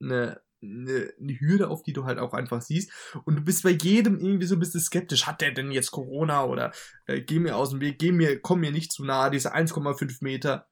eine, 0.03 0.41
eine, 0.63 1.13
eine 1.19 1.41
Hürde 1.41 1.71
auf, 1.71 1.83
die 1.83 1.93
du 1.93 2.05
halt 2.05 2.19
auch 2.19 2.35
einfach 2.35 2.61
siehst. 2.61 2.93
Und 3.25 3.37
du 3.37 3.43
bist 3.43 3.63
bei 3.63 3.71
jedem 3.71 4.19
irgendwie 4.19 4.47
so 4.47 4.57
ein 4.57 4.61
bisschen 4.61 4.81
skeptisch. 4.81 5.27
Hat 5.27 5.41
der 5.41 5.53
denn 5.53 5.71
jetzt 5.71 5.91
Corona 5.91 6.45
oder 6.45 6.73
äh, 7.07 7.21
geh 7.21 7.39
mir 7.39 7.57
aus 7.57 7.71
dem 7.71 7.81
Weg, 7.81 7.99
geh 7.99 8.13
mir, 8.13 8.41
komm 8.41 8.61
mir 8.61 8.73
nicht 8.73 8.93
zu 8.93 9.05
nahe, 9.05 9.31
diese 9.31 9.55
1,5 9.55 10.19
Meter. 10.21 10.69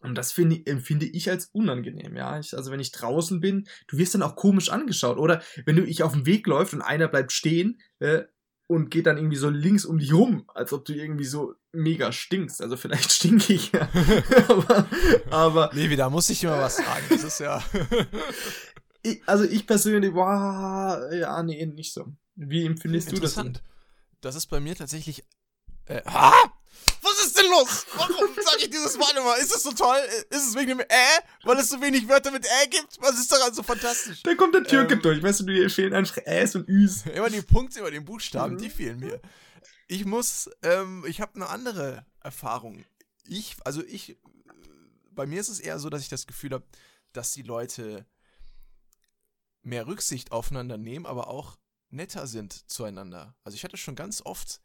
Und 0.00 0.14
das 0.14 0.32
finde, 0.32 0.64
empfinde 0.64 1.06
ich 1.06 1.30
als 1.30 1.46
unangenehm, 1.46 2.16
ja. 2.16 2.38
Ich, 2.38 2.56
also 2.56 2.70
wenn 2.70 2.80
ich 2.80 2.92
draußen 2.92 3.40
bin, 3.40 3.66
du 3.88 3.98
wirst 3.98 4.14
dann 4.14 4.22
auch 4.22 4.36
komisch 4.36 4.70
angeschaut. 4.70 5.18
Oder 5.18 5.42
wenn 5.64 5.76
du 5.76 5.84
ich 5.84 6.02
auf 6.02 6.12
dem 6.12 6.26
Weg 6.26 6.46
läuft 6.46 6.72
und 6.72 6.82
einer 6.82 7.08
bleibt 7.08 7.32
stehen 7.32 7.80
äh, 7.98 8.22
und 8.68 8.90
geht 8.90 9.06
dann 9.06 9.16
irgendwie 9.16 9.36
so 9.36 9.50
links 9.50 9.84
um 9.84 9.98
dich 9.98 10.12
rum, 10.12 10.44
als 10.54 10.72
ob 10.72 10.84
du 10.84 10.94
irgendwie 10.94 11.24
so 11.24 11.54
mega 11.72 12.12
stinkst. 12.12 12.62
Also 12.62 12.76
vielleicht 12.76 13.12
stinke 13.12 13.52
ich 13.52 13.72
ja. 13.72 13.88
aber, 14.48 14.88
aber. 15.30 15.70
Levi, 15.72 15.96
da 15.96 16.10
muss 16.10 16.30
ich 16.30 16.44
immer 16.44 16.60
was 16.60 16.76
sagen. 16.76 17.04
Das 17.08 17.24
ist 17.24 17.40
ja. 17.40 17.62
ich, 19.02 19.20
also 19.26 19.44
ich 19.44 19.66
persönlich, 19.66 20.14
wow, 20.14 21.12
ja, 21.12 21.42
nee, 21.42 21.66
nicht 21.66 21.92
so. 21.92 22.06
Wie 22.36 22.64
empfindest 22.64 23.10
du 23.10 23.16
das? 23.16 23.34
Denn? 23.34 23.58
Das 24.20 24.36
ist 24.36 24.46
bei 24.46 24.60
mir 24.60 24.76
tatsächlich. 24.76 25.24
Äh, 25.86 26.02
ah! 26.04 26.32
Denn 27.38 27.50
los? 27.50 27.86
Warum 27.94 28.34
sage 28.34 28.62
ich 28.62 28.70
dieses 28.70 28.96
Mal 28.98 29.16
immer? 29.16 29.36
Ist 29.36 29.54
es 29.54 29.62
so 29.62 29.72
toll? 29.72 29.98
Ist 30.30 30.48
es 30.48 30.54
wegen 30.54 30.78
dem 30.78 30.80
Ä? 30.80 31.22
Weil 31.44 31.58
es 31.58 31.68
so 31.68 31.80
wenig 31.80 32.08
Wörter 32.08 32.30
mit 32.30 32.44
Ä 32.44 32.66
gibt? 32.68 32.98
Was 33.00 33.18
ist 33.18 33.30
daran 33.30 33.54
so 33.54 33.62
fantastisch? 33.62 34.22
Da 34.22 34.34
kommt 34.34 34.54
der 34.54 34.64
Türke 34.64 34.94
ähm, 34.94 35.02
durch. 35.02 35.22
Weißt 35.22 35.40
du, 35.40 35.44
dir 35.44 35.70
fehlen 35.70 35.94
einfach 35.94 36.18
Äs 36.24 36.54
und 36.54 36.68
Üs. 36.68 37.04
Immer 37.06 37.30
die 37.30 37.42
Punkte 37.42 37.80
über 37.80 37.90
den 37.90 38.04
Buchstaben, 38.04 38.54
mhm. 38.54 38.58
die 38.58 38.70
fehlen 38.70 38.98
mir. 38.98 39.20
Ich 39.86 40.04
muss, 40.04 40.50
ähm, 40.62 41.04
ich 41.06 41.20
habe 41.20 41.36
eine 41.36 41.48
andere 41.48 42.04
Erfahrung. 42.20 42.84
Ich, 43.24 43.56
also 43.64 43.82
ich, 43.84 44.18
bei 45.12 45.26
mir 45.26 45.40
ist 45.40 45.48
es 45.48 45.60
eher 45.60 45.78
so, 45.78 45.88
dass 45.90 46.02
ich 46.02 46.08
das 46.08 46.26
Gefühl 46.26 46.52
habe, 46.52 46.64
dass 47.12 47.32
die 47.32 47.42
Leute 47.42 48.06
mehr 49.62 49.86
Rücksicht 49.86 50.32
aufeinander 50.32 50.78
nehmen, 50.78 51.06
aber 51.06 51.28
auch 51.28 51.56
netter 51.90 52.26
sind 52.26 52.68
zueinander. 52.70 53.34
Also 53.44 53.56
ich 53.56 53.64
hatte 53.64 53.76
schon 53.76 53.96
ganz 53.96 54.22
oft 54.24 54.60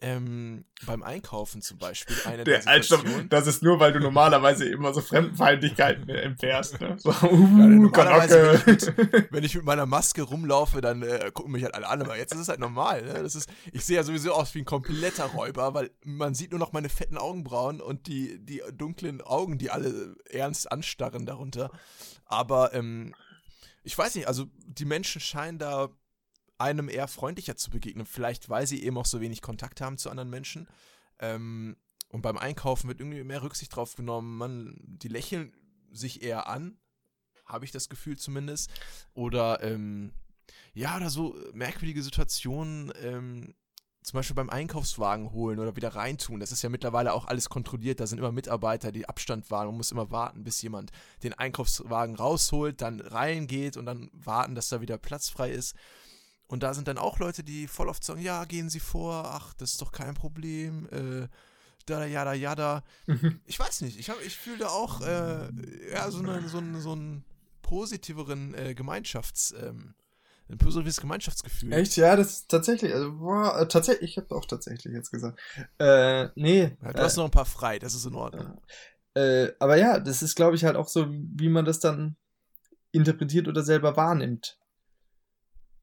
ähm, 0.00 0.64
beim 0.86 1.02
Einkaufen 1.02 1.60
zum 1.60 1.78
Beispiel 1.78 2.16
eine 2.24 2.44
der, 2.44 2.60
der 2.60 2.82
Stopp, 2.82 3.04
das 3.30 3.48
ist 3.48 3.62
nur, 3.62 3.80
weil 3.80 3.92
du 3.92 3.98
normalerweise 3.98 4.68
immer 4.68 4.94
so 4.94 5.00
Fremdenfeindlichkeiten 5.00 6.08
entfährst. 6.08 6.80
Ne? 6.80 6.96
So, 6.98 7.10
uh, 7.10 7.90
ja, 7.92 8.28
wenn, 8.28 8.76
ich 8.76 8.86
mit, 8.86 9.32
wenn 9.32 9.44
ich 9.44 9.54
mit 9.56 9.64
meiner 9.64 9.86
Maske 9.86 10.22
rumlaufe, 10.22 10.80
dann 10.80 11.02
äh, 11.02 11.32
gucken 11.34 11.50
mich 11.50 11.64
halt 11.64 11.74
alle 11.74 11.88
an, 11.88 12.00
aber 12.00 12.16
jetzt 12.16 12.32
ist 12.32 12.40
es 12.40 12.48
halt 12.48 12.60
normal. 12.60 13.02
Ne? 13.02 13.22
Das 13.22 13.34
ist, 13.34 13.50
ich 13.72 13.84
sehe 13.84 13.96
ja 13.96 14.04
sowieso 14.04 14.32
aus 14.32 14.54
wie 14.54 14.60
ein 14.60 14.64
kompletter 14.64 15.26
Räuber, 15.26 15.74
weil 15.74 15.90
man 16.04 16.34
sieht 16.34 16.52
nur 16.52 16.60
noch 16.60 16.72
meine 16.72 16.88
fetten 16.88 17.18
Augenbrauen 17.18 17.80
und 17.80 18.06
die, 18.06 18.38
die 18.38 18.62
dunklen 18.72 19.20
Augen, 19.20 19.58
die 19.58 19.70
alle 19.70 20.14
ernst 20.30 20.70
anstarren 20.70 21.26
darunter. 21.26 21.72
Aber 22.24 22.72
ähm, 22.72 23.14
ich 23.82 23.98
weiß 23.98 24.14
nicht, 24.14 24.28
also 24.28 24.46
die 24.64 24.84
Menschen 24.84 25.20
scheinen 25.20 25.58
da 25.58 25.88
einem 26.58 26.88
eher 26.88 27.08
freundlicher 27.08 27.56
zu 27.56 27.70
begegnen. 27.70 28.06
Vielleicht, 28.06 28.48
weil 28.48 28.66
sie 28.66 28.82
eben 28.82 28.98
auch 28.98 29.06
so 29.06 29.20
wenig 29.20 29.42
Kontakt 29.42 29.80
haben 29.80 29.98
zu 29.98 30.10
anderen 30.10 30.30
Menschen. 30.30 30.68
Ähm, 31.18 31.76
und 32.10 32.22
beim 32.22 32.38
Einkaufen 32.38 32.88
wird 32.88 33.00
irgendwie 33.00 33.22
mehr 33.24 33.42
Rücksicht 33.42 33.74
drauf 33.74 33.94
genommen. 33.94 34.36
Man, 34.36 34.76
die 34.80 35.08
lächeln 35.08 35.52
sich 35.90 36.22
eher 36.22 36.48
an, 36.48 36.78
habe 37.46 37.64
ich 37.64 37.70
das 37.70 37.88
Gefühl 37.88 38.16
zumindest. 38.18 38.70
Oder 39.14 39.62
ähm, 39.62 40.12
ja, 40.74 40.96
oder 40.96 41.10
so 41.10 41.36
merkwürdige 41.52 42.02
Situationen, 42.02 42.92
ähm, 43.02 43.54
zum 44.02 44.18
Beispiel 44.18 44.36
beim 44.36 44.48
Einkaufswagen 44.48 45.32
holen 45.32 45.58
oder 45.58 45.76
wieder 45.76 45.94
reintun. 45.94 46.40
Das 46.40 46.52
ist 46.52 46.62
ja 46.62 46.70
mittlerweile 46.70 47.12
auch 47.12 47.26
alles 47.26 47.50
kontrolliert. 47.50 48.00
Da 48.00 48.06
sind 48.06 48.18
immer 48.18 48.32
Mitarbeiter, 48.32 48.90
die 48.90 49.08
Abstand 49.08 49.50
wahren. 49.50 49.66
Man 49.66 49.76
muss 49.76 49.92
immer 49.92 50.10
warten, 50.10 50.44
bis 50.44 50.62
jemand 50.62 50.92
den 51.22 51.34
Einkaufswagen 51.34 52.16
rausholt, 52.16 52.80
dann 52.80 53.00
reingeht 53.00 53.76
und 53.76 53.84
dann 53.84 54.10
warten, 54.14 54.54
dass 54.54 54.70
da 54.70 54.80
wieder 54.80 54.96
Platz 54.96 55.28
frei 55.28 55.50
ist. 55.50 55.74
Und 56.48 56.62
da 56.62 56.74
sind 56.74 56.88
dann 56.88 56.98
auch 56.98 57.18
Leute, 57.18 57.44
die 57.44 57.68
voll 57.68 57.88
oft 57.88 58.02
sagen, 58.02 58.20
ja, 58.20 58.44
gehen 58.44 58.70
Sie 58.70 58.80
vor, 58.80 59.26
ach, 59.26 59.54
das 59.54 59.72
ist 59.72 59.82
doch 59.82 59.92
kein 59.92 60.14
Problem, 60.14 60.88
äh, 60.90 61.28
da, 61.86 62.04
jada, 62.04 62.32
jada. 62.32 62.82
Mhm. 63.06 63.40
Ich 63.46 63.58
weiß 63.58 63.82
nicht, 63.82 63.98
ich, 63.98 64.10
ich 64.26 64.36
fühle 64.36 64.58
da 64.58 64.68
auch 64.68 65.00
äh, 65.00 65.48
ja, 65.92 66.10
so, 66.10 66.18
eine, 66.18 66.48
so, 66.48 66.58
einen, 66.58 66.80
so 66.80 66.92
einen 66.92 67.24
positiveren 67.62 68.54
äh, 68.54 68.74
Gemeinschafts- 68.76 69.54
ähm, 69.54 69.94
ein 70.50 70.58
positives 70.58 71.00
Gemeinschaftsgefühl. 71.00 71.72
Echt? 71.74 71.96
Ja, 71.96 72.16
das 72.16 72.30
ist 72.30 72.48
tatsächlich, 72.48 72.94
also, 72.94 73.12
boah, 73.18 73.60
äh, 73.60 73.68
tatsächlich, 73.68 74.12
ich 74.12 74.16
habe 74.16 74.34
auch 74.34 74.46
tatsächlich 74.46 74.94
jetzt 74.94 75.10
gesagt. 75.10 75.38
Äh, 75.78 76.28
nee. 76.36 76.76
Ja, 76.82 76.92
du 76.92 77.00
äh, 77.00 77.04
hast 77.04 77.16
noch 77.16 77.26
ein 77.26 77.30
paar 77.30 77.44
frei, 77.44 77.78
das 77.78 77.94
ist 77.94 78.06
in 78.06 78.14
Ordnung. 78.14 78.58
Äh, 79.14 79.52
aber 79.58 79.76
ja, 79.76 80.00
das 80.00 80.22
ist, 80.22 80.36
glaube 80.36 80.56
ich, 80.56 80.64
halt 80.64 80.76
auch 80.76 80.88
so, 80.88 81.06
wie 81.10 81.50
man 81.50 81.66
das 81.66 81.80
dann 81.80 82.16
interpretiert 82.92 83.48
oder 83.48 83.62
selber 83.62 83.96
wahrnimmt. 83.96 84.58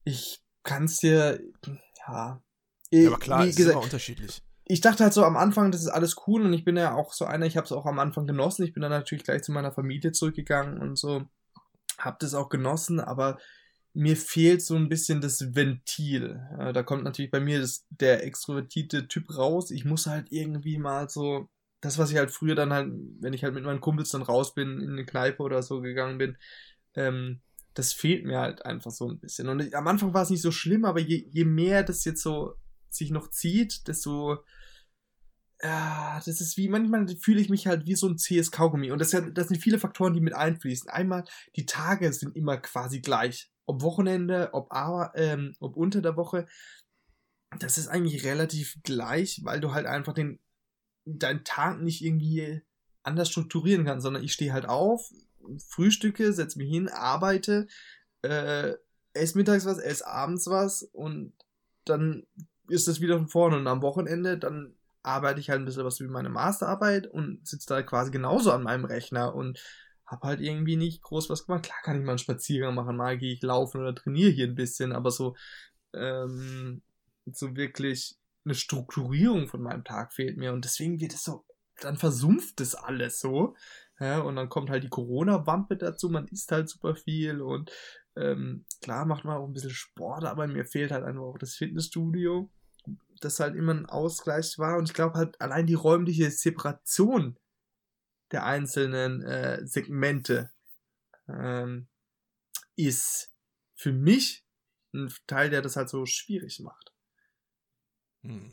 Ich 0.04 0.45
kannst 0.66 1.02
dir, 1.04 1.40
ja. 2.08 2.42
ja 2.92 3.08
aber 3.08 3.20
klar, 3.20 3.46
es 3.46 3.58
ist 3.58 3.70
immer 3.70 3.82
unterschiedlich. 3.82 4.42
Ich 4.66 4.82
dachte 4.82 5.04
halt 5.04 5.14
so 5.14 5.24
am 5.24 5.38
Anfang, 5.38 5.72
das 5.72 5.82
ist 5.82 5.88
alles 5.88 6.16
cool 6.28 6.44
und 6.44 6.52
ich 6.52 6.66
bin 6.66 6.76
ja 6.76 6.96
auch 6.96 7.14
so 7.14 7.26
einer, 7.26 7.46
ich 7.46 7.56
habe 7.56 7.66
es 7.66 7.72
auch 7.72 7.86
am 7.86 8.00
Anfang 8.00 8.28
genossen. 8.28 8.64
Ich 8.64 8.74
bin 8.74 8.82
dann 8.82 8.92
natürlich 8.92 9.24
gleich 9.24 9.44
zu 9.44 9.52
meiner 9.52 9.72
Familie 9.72 10.12
zurückgegangen 10.12 10.80
und 10.80 10.98
so, 10.98 11.24
hab 12.00 12.20
das 12.20 12.34
auch 12.34 12.50
genossen, 12.50 13.00
aber 13.00 13.38
mir 13.94 14.18
fehlt 14.18 14.62
so 14.62 14.76
ein 14.76 14.90
bisschen 14.90 15.22
das 15.22 15.56
Ventil. 15.56 16.42
Da 16.74 16.84
kommt 16.84 17.04
natürlich 17.04 17.32
bei 17.32 17.40
mir 17.40 17.62
das, 17.62 17.86
der 17.90 18.26
extrovertierte 18.26 19.08
Typ 19.08 19.38
raus. 19.38 19.72
Ich 19.72 19.86
muss 19.86 20.08
halt 20.08 20.32
irgendwie 20.32 20.78
mal 20.78 21.10
so, 21.10 21.48
das, 21.80 21.98
was 21.98 22.12
ich 22.12 22.18
halt 22.18 22.32
früher 22.32 22.56
dann 22.56 22.74
halt, 22.74 22.92
wenn 23.22 23.34
ich 23.34 23.44
halt 23.44 23.54
mit 23.54 23.64
meinen 23.64 23.82
Kumpels 23.82 24.10
dann 24.10 24.24
raus 24.24 24.54
bin, 24.54 24.82
in 24.82 24.94
eine 24.94 25.06
Kneipe 25.06 25.44
oder 25.44 25.62
so 25.62 25.80
gegangen 25.82 26.18
bin, 26.18 26.38
ähm, 26.96 27.40
das 27.76 27.94
fehlt 27.94 28.26
mir 28.26 28.40
halt 28.40 28.66
einfach 28.66 28.92
so 28.92 29.08
ein 29.08 29.20
bisschen. 29.20 29.48
Und 29.50 29.74
am 29.76 29.88
Anfang 29.88 30.14
war 30.14 30.24
es 30.24 30.30
nicht 30.30 30.42
so 30.42 30.52
schlimm, 30.52 30.86
aber 30.86 31.00
je, 31.00 31.28
je 31.32 31.46
mehr 31.46 31.84
das 31.84 32.04
jetzt 32.06 32.24
so 32.24 32.56
sich 32.90 33.12
noch 33.12 33.30
zieht, 33.30 33.88
desto 33.88 34.44
ja, 35.62 36.22
das 36.26 36.42
ist 36.42 36.58
wie, 36.58 36.68
manchmal 36.68 37.08
fühle 37.18 37.40
ich 37.40 37.50
mich 37.50 37.68
halt 37.68 37.86
wie 37.86 37.96
so 37.96 38.08
ein 38.08 38.18
CS-Kaugummi. 38.18 38.92
Und 38.92 39.00
das, 39.00 39.12
das 39.12 39.48
sind 39.48 39.62
viele 39.62 39.80
Faktoren, 39.80 40.14
die 40.14 40.20
mit 40.20 40.36
einfließen. 40.36 40.90
Einmal, 40.90 41.24
die 41.56 41.66
Tage 41.66 42.12
sind 42.12 42.36
immer 42.36 42.58
quasi 42.58 43.02
gleich. 43.02 43.52
Ob 43.66 43.82
Wochenende, 43.82 44.50
ob, 44.54 44.70
ähm, 45.16 45.54
ob 45.60 45.76
unter 45.78 46.02
der 46.02 46.18
Woche. 46.18 46.46
das 47.60 47.78
ist 47.78 47.88
eigentlich 47.88 48.26
relativ 48.26 48.78
gleich, 48.84 49.42
weil 49.44 49.62
du 49.62 49.74
halt 49.74 49.86
einfach 49.86 50.14
den, 50.14 50.40
deinen 51.06 51.44
Tag 51.44 51.82
nicht 51.82 52.04
irgendwie 52.04 52.62
anders 53.04 53.30
strukturieren 53.30 53.86
kannst, 53.86 54.04
sondern 54.04 54.24
ich 54.24 54.34
stehe 54.34 54.52
halt 54.52 54.68
auf, 54.68 55.10
frühstücke, 55.70 56.34
setze 56.34 56.58
mich 56.58 56.70
hin, 56.70 56.90
arbeite, 56.90 57.68
äh, 58.22 58.74
esse 59.14 59.38
mittags 59.38 59.66
was, 59.66 59.78
esse 59.78 60.08
abends 60.08 60.48
was 60.48 60.84
und 60.84 61.34
dann 61.86 62.26
ist 62.68 62.88
das 62.88 63.02
wieder 63.02 63.18
von 63.18 63.28
vorne 63.28 63.58
und 63.58 63.68
am 63.68 63.82
Wochenende 63.82 64.38
dann 64.38 64.76
arbeite 65.04 65.40
ich 65.40 65.50
halt 65.50 65.62
ein 65.62 65.66
bisschen 65.66 65.86
was 65.86 66.00
wie 66.00 66.08
meine 66.08 66.30
Masterarbeit 66.30 67.08
und 67.08 67.48
sitze 67.48 67.68
da 67.68 67.84
quasi 67.84 68.12
genauso 68.12 68.52
an 68.52 68.64
meinem 68.64 68.86
Rechner 68.86 69.36
und 69.36 69.60
habe 70.06 70.28
halt 70.28 70.42
irgendwie 70.42 70.76
nicht 70.76 71.02
groß 71.02 71.30
was 71.30 71.46
gemacht. 71.46 71.64
Klar 71.64 71.78
kann 71.84 71.98
ich 71.98 72.04
mal 72.04 72.14
einen 72.14 72.20
Spaziergang 72.20 72.76
machen, 72.76 72.98
mal 72.98 73.18
gehe 73.18 73.34
ich 73.34 73.42
laufen 73.42 73.82
oder 73.82 73.96
trainiere 73.96 74.32
hier 74.32 74.48
ein 74.48 74.56
bisschen, 74.56 74.92
aber 74.94 75.12
so 75.12 75.36
ähm, 75.94 76.82
so 77.26 77.56
wirklich 77.56 78.18
eine 78.44 78.56
Strukturierung 78.56 79.48
von 79.48 79.62
meinem 79.62 79.84
Tag 79.84 80.14
fehlt 80.14 80.38
mir 80.38 80.54
und 80.54 80.66
deswegen 80.66 81.00
wird 81.00 81.14
es 81.14 81.24
so, 81.24 81.46
dann 81.82 81.98
versumpft 81.98 82.62
es 82.62 82.76
alles 82.76 83.20
so. 83.20 83.56
Ja, 84.00 84.20
und 84.20 84.36
dann 84.36 84.50
kommt 84.50 84.70
halt 84.70 84.84
die 84.84 84.90
Corona-Wampe 84.90 85.78
dazu, 85.78 86.10
man 86.10 86.28
isst 86.28 86.52
halt 86.52 86.68
super 86.68 86.96
viel 86.96 87.42
und 87.42 87.72
ähm, 88.18 88.66
klar 88.82 89.06
macht 89.06 89.24
man 89.24 89.38
auch 89.38 89.46
ein 89.46 89.54
bisschen 89.54 89.72
Sport, 89.72 90.26
aber 90.26 90.48
mir 90.48 90.66
fehlt 90.66 90.92
halt 90.92 91.06
einfach 91.06 91.22
auch 91.22 91.38
das 91.38 91.56
Fitnessstudio, 91.56 92.52
das 93.22 93.40
halt 93.40 93.56
immer 93.56 93.74
ein 93.74 93.86
Ausgleich 93.86 94.58
war 94.58 94.78
und 94.78 94.90
ich 94.90 94.94
glaube 94.94 95.18
halt 95.18 95.40
allein 95.40 95.66
die 95.66 95.76
räumliche 95.76 96.30
Separation 96.30 97.38
der 98.32 98.46
einzelnen 98.46 99.22
äh, 99.22 99.66
Segmente 99.66 100.52
ähm, 101.30 101.88
ist 102.76 103.32
für 103.76 103.94
mich 103.94 104.46
ein 104.94 105.14
Teil, 105.28 105.50
der 105.50 105.62
das 105.62 105.76
halt 105.76 105.90
so 105.90 106.06
schwierig 106.06 106.60
macht. 106.60 106.94
Hm. 108.24 108.52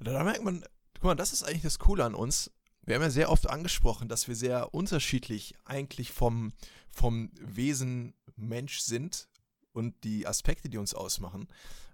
Da 0.00 0.24
merkt 0.24 0.42
man, 0.42 0.64
guck 0.94 1.04
mal, 1.04 1.14
das 1.14 1.32
ist 1.32 1.42
eigentlich 1.42 1.62
das 1.62 1.78
Coole 1.78 2.04
an 2.04 2.14
uns. 2.14 2.50
Wir 2.86 2.96
haben 2.96 3.02
ja 3.02 3.10
sehr 3.10 3.30
oft 3.30 3.48
angesprochen, 3.48 4.08
dass 4.08 4.28
wir 4.28 4.36
sehr 4.36 4.74
unterschiedlich 4.74 5.54
eigentlich 5.64 6.12
vom, 6.12 6.52
vom 6.90 7.30
Wesen 7.40 8.14
Mensch 8.36 8.80
sind 8.80 9.28
und 9.72 9.94
die 10.04 10.26
Aspekte, 10.26 10.68
die 10.68 10.78
uns 10.78 10.94
ausmachen. 10.94 11.48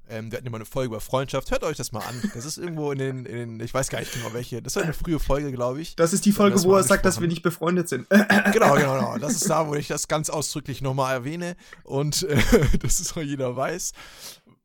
Ähm, 0.09 0.33
wir 0.33 0.39
hatten 0.39 0.47
immer 0.47 0.57
eine 0.57 0.65
Folge 0.65 0.89
über 0.89 1.01
Freundschaft. 1.01 1.51
Hört 1.53 1.63
euch 1.63 1.77
das 1.77 1.93
mal 1.93 2.01
an. 2.01 2.31
Das 2.35 2.45
ist 2.45 2.59
irgendwo 2.59 2.91
in 2.91 2.99
den, 2.99 3.27
in 3.27 3.59
den 3.59 3.61
ich 3.61 3.73
weiß 3.73 3.89
gar 3.91 4.01
nicht 4.01 4.13
genau 4.13 4.33
welche. 4.33 4.61
Das 4.61 4.75
war 4.75 4.83
eine 4.83 4.93
frühe 4.93 5.21
Folge, 5.21 5.53
glaube 5.53 5.81
ich. 5.81 5.95
Das 5.95 6.13
ist 6.13 6.27
die 6.27 6.33
Folge, 6.33 6.61
wo 6.65 6.75
er 6.75 6.83
sagt, 6.83 7.05
dass 7.05 7.21
wir 7.21 7.29
nicht 7.29 7.43
befreundet 7.43 7.89
sind. 7.89 8.09
genau, 8.53 8.75
genau, 8.75 8.95
genau. 8.95 9.19
Das 9.19 9.35
ist 9.35 9.49
da, 9.49 9.69
wo 9.69 9.75
ich 9.77 9.87
das 9.87 10.09
ganz 10.09 10.29
ausdrücklich 10.29 10.83
nochmal 10.83 11.15
erwähne 11.15 11.57
und 11.85 12.25
äh, 12.25 12.43
dass 12.81 12.99
es 12.99 13.17
auch 13.17 13.23
jeder 13.23 13.55
weiß. 13.55 13.93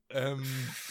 Ähm, 0.10 0.44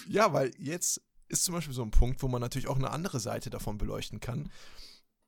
ja, 0.08 0.32
weil 0.32 0.52
jetzt 0.58 1.00
ist 1.28 1.44
zum 1.44 1.54
Beispiel 1.54 1.74
so 1.74 1.82
ein 1.82 1.90
Punkt, 1.90 2.22
wo 2.22 2.28
man 2.28 2.40
natürlich 2.40 2.68
auch 2.68 2.76
eine 2.76 2.90
andere 2.90 3.18
Seite 3.18 3.50
davon 3.50 3.76
beleuchten 3.76 4.20
kann. 4.20 4.50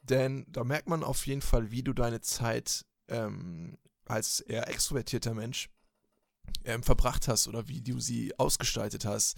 Denn 0.09 0.47
da 0.49 0.65
merkt 0.65 0.89
man 0.89 1.03
auf 1.03 1.27
jeden 1.27 1.43
Fall, 1.43 1.71
wie 1.71 1.83
du 1.83 1.93
deine 1.93 2.21
Zeit 2.21 2.85
ähm, 3.09 3.77
als 4.05 4.41
eher 4.41 4.69
extrovertierter 4.69 5.35
Mensch 5.35 5.69
ähm, 6.65 6.83
verbracht 6.83 7.27
hast 7.29 7.49
oder 7.49 7.67
wie 7.69 7.81
du 7.81 7.99
sie 7.99 8.39
ausgestaltet 8.39 9.05
hast. 9.05 9.37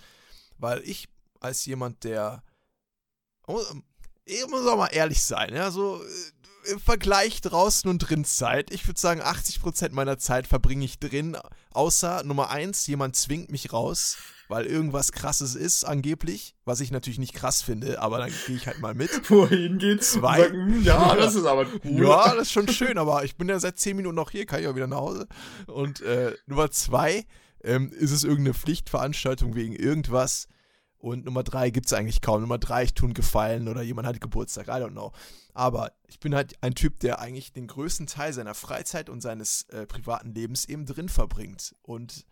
Weil 0.59 0.81
ich 0.81 1.09
als 1.41 1.65
jemand, 1.65 2.05
der 2.05 2.43
ich 4.27 4.47
muss 4.49 4.67
auch 4.67 4.77
mal 4.77 4.89
ehrlich 4.89 5.23
sein, 5.23 5.55
ja, 5.55 5.71
so 5.71 6.03
äh, 6.03 6.09
im 6.71 6.81
Vergleich 6.81 7.41
draußen 7.41 7.89
und 7.89 7.99
drin 7.99 8.25
Zeit, 8.25 8.71
ich 8.71 8.87
würde 8.87 9.01
sagen, 9.01 9.21
80% 9.21 9.93
meiner 9.93 10.19
Zeit 10.19 10.47
verbringe 10.47 10.85
ich 10.85 10.99
drin, 10.99 11.37
außer 11.71 12.23
Nummer 12.25 12.51
eins, 12.51 12.87
jemand 12.87 13.17
zwingt 13.17 13.51
mich 13.51 13.73
raus 13.73 14.19
weil 14.49 14.65
irgendwas 14.65 15.13
krasses 15.13 15.55
ist, 15.55 15.85
angeblich, 15.85 16.55
was 16.65 16.81
ich 16.81 16.91
natürlich 16.91 17.19
nicht 17.19 17.35
krass 17.35 17.63
finde, 17.63 18.01
aber 18.01 18.19
dann 18.19 18.33
gehe 18.47 18.57
ich 18.57 18.67
halt 18.67 18.81
mal 18.81 18.95
mit. 18.95 19.11
Wohin 19.31 19.79
geht's? 19.79 20.13
Zwei. 20.13 20.41
Sagen, 20.41 20.83
ja, 20.83 21.15
das 21.17 21.35
ist 21.35 21.45
aber 21.45 21.67
cool. 21.85 22.07
Ja, 22.07 22.35
das 22.35 22.45
ist 22.45 22.53
schon 22.53 22.69
schön, 22.69 22.99
aber 22.99 23.25
ich 23.25 23.37
bin 23.37 23.49
ja 23.49 23.61
seit 23.61 23.79
zehn 23.79 23.97
Minuten 23.97 24.17
noch 24.17 24.31
hier, 24.31 24.47
kann 24.47 24.61
ich 24.61 24.67
auch 24.67 24.75
wieder 24.75 24.87
nach 24.87 24.99
Hause. 24.99 25.29
Und 25.67 26.01
äh, 26.01 26.35
Nummer 26.47 26.71
zwei, 26.71 27.27
ähm, 27.63 27.93
ist 27.93 28.11
es 28.11 28.25
irgendeine 28.25 28.55
Pflichtveranstaltung 28.55 29.55
wegen 29.55 29.75
irgendwas. 29.75 30.49
Und 30.99 31.25
Nummer 31.25 31.45
drei 31.45 31.71
gibt 31.71 31.87
es 31.87 31.93
eigentlich 31.93 32.21
kaum. 32.21 32.41
Nummer 32.41 32.59
drei, 32.59 32.83
ich 32.85 33.01
einen 33.03 33.15
Gefallen 33.15 33.69
oder 33.69 33.83
jemand 33.83 34.09
hat 34.09 34.21
Geburtstag, 34.21 34.67
I 34.67 34.83
don't 34.83 34.91
know. 34.91 35.13
Aber 35.55 35.93
ich 36.09 36.19
bin 36.19 36.35
halt 36.35 36.61
ein 36.61 36.75
Typ, 36.75 36.99
der 37.01 37.21
eigentlich 37.21 37.53
den 37.53 37.69
größten 37.69 38.07
Teil 38.07 38.33
seiner 38.33 38.55
Freizeit 38.55 39.09
und 39.09 39.21
seines 39.21 39.63
äh, 39.71 39.87
privaten 39.87 40.35
Lebens 40.35 40.65
eben 40.65 40.87
drin 40.87 41.09
verbringt. 41.09 41.77
Und 41.83 42.27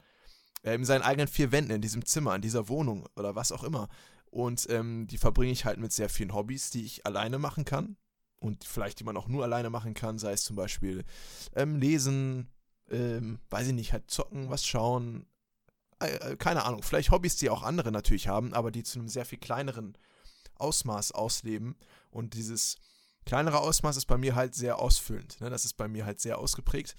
äh, 0.63 0.75
in 0.75 0.85
seinen 0.85 1.03
eigenen 1.03 1.29
vier 1.29 1.53
Wänden, 1.53 1.73
in 1.73 1.81
diesem 1.81 2.05
Zimmer, 2.05 2.35
in 2.35 2.43
dieser 2.43 2.69
Wohnung 2.69 3.07
oder 3.17 3.37
was 3.37 3.53
auch 3.53 3.63
immer. 3.63 3.89
Und 4.31 4.67
ähm, 4.69 5.07
die 5.07 5.19
verbringe 5.19 5.53
ich 5.53 5.65
halt 5.65 5.79
mit 5.79 5.93
sehr 5.93 6.09
vielen 6.09 6.35
Hobbys, 6.35 6.71
die 6.71 6.85
ich 6.85 7.07
alleine 7.07 7.39
machen 7.39 7.65
kann. 7.65 7.97
Und 8.39 8.65
vielleicht 8.65 9.01
die 9.01 9.05
man 9.05 9.17
auch 9.17 9.29
nur 9.29 9.45
alleine 9.45 9.71
machen 9.71 9.95
kann, 9.95 10.19
sei 10.19 10.33
es 10.33 10.45
zum 10.45 10.57
Beispiel 10.57 11.05
ähm, 11.55 11.77
lesen, 11.77 12.49
ähm, 12.91 13.39
weiß 13.49 13.69
ich 13.69 13.73
nicht, 13.73 13.93
halt 13.93 14.11
zocken, 14.11 14.51
was 14.51 14.67
schauen. 14.67 15.27
Äh, 16.01 16.33
äh, 16.33 16.37
keine 16.37 16.65
Ahnung, 16.65 16.83
vielleicht 16.83 17.11
Hobbys, 17.11 17.37
die 17.37 17.51
auch 17.51 17.63
andere 17.63 17.91
natürlich 17.91 18.29
haben, 18.29 18.53
aber 18.55 18.71
die 18.71 18.83
zu 18.83 18.99
einem 18.99 19.09
sehr 19.09 19.25
viel 19.25 19.39
kleineren 19.39 19.97
Ausmaß 20.57 21.13
ausleben. 21.13 21.77
Und 22.11 22.35
dieses 22.35 22.77
kleinere 23.25 23.61
Ausmaß 23.61 23.97
ist 23.97 24.07
bei 24.07 24.19
mir 24.19 24.35
halt 24.35 24.55
sehr 24.55 24.79
ausfüllend. 24.79 25.41
Ne? 25.41 25.51
Das 25.51 25.65
ist 25.65 25.75
bei 25.75 25.89
mir 25.89 26.05
halt 26.05 26.21
sehr 26.21 26.39
ausgeprägt. 26.39 26.97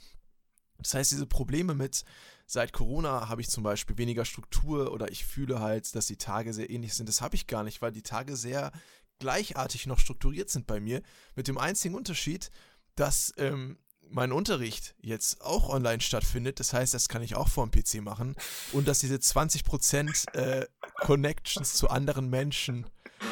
Das 0.80 0.94
heißt, 0.94 1.12
diese 1.12 1.26
Probleme 1.26 1.74
mit, 1.74 2.04
seit 2.46 2.72
Corona 2.72 3.30
habe 3.30 3.42
ich 3.42 3.50
zum 3.50 3.64
Beispiel 3.64 3.98
weniger 3.98 4.26
Struktur 4.26 4.92
oder 4.92 5.12
ich 5.12 5.26
fühle 5.26 5.60
halt, 5.60 5.96
dass 5.96 6.06
die 6.06 6.18
Tage 6.18 6.54
sehr 6.54 6.70
ähnlich 6.70 6.94
sind. 6.94 7.10
Das 7.10 7.22
habe 7.22 7.36
ich 7.36 7.48
gar 7.48 7.64
nicht, 7.64 7.82
weil 7.82 7.92
die 7.92 8.04
Tage 8.04 8.36
sehr 8.36 8.72
gleichartig 9.20 9.88
noch 9.88 9.98
strukturiert 9.98 10.50
sind 10.50 10.68
bei 10.68 10.80
mir. 10.80 11.02
Mit 11.36 11.48
dem 11.48 11.58
einzigen 11.58 11.96
Unterschied, 11.96 12.52
dass 12.96 13.34
ähm, 13.38 13.80
mein 14.10 14.32
Unterricht 14.32 14.96
jetzt 15.02 15.42
auch 15.42 15.70
online 15.70 16.02
stattfindet. 16.02 16.60
Das 16.60 16.74
heißt, 16.74 16.94
das 16.94 17.10
kann 17.10 17.22
ich 17.22 17.36
auch 17.36 17.48
vor 17.48 17.68
dem 17.68 17.72
PC 17.72 18.02
machen. 18.02 18.36
Und 18.72 18.88
dass 18.88 19.00
diese 19.00 19.16
20% 19.16 20.34
äh, 20.34 20.68
Connections 20.96 21.74
zu 21.74 21.90
anderen 21.90 22.30
Menschen, 22.30 22.88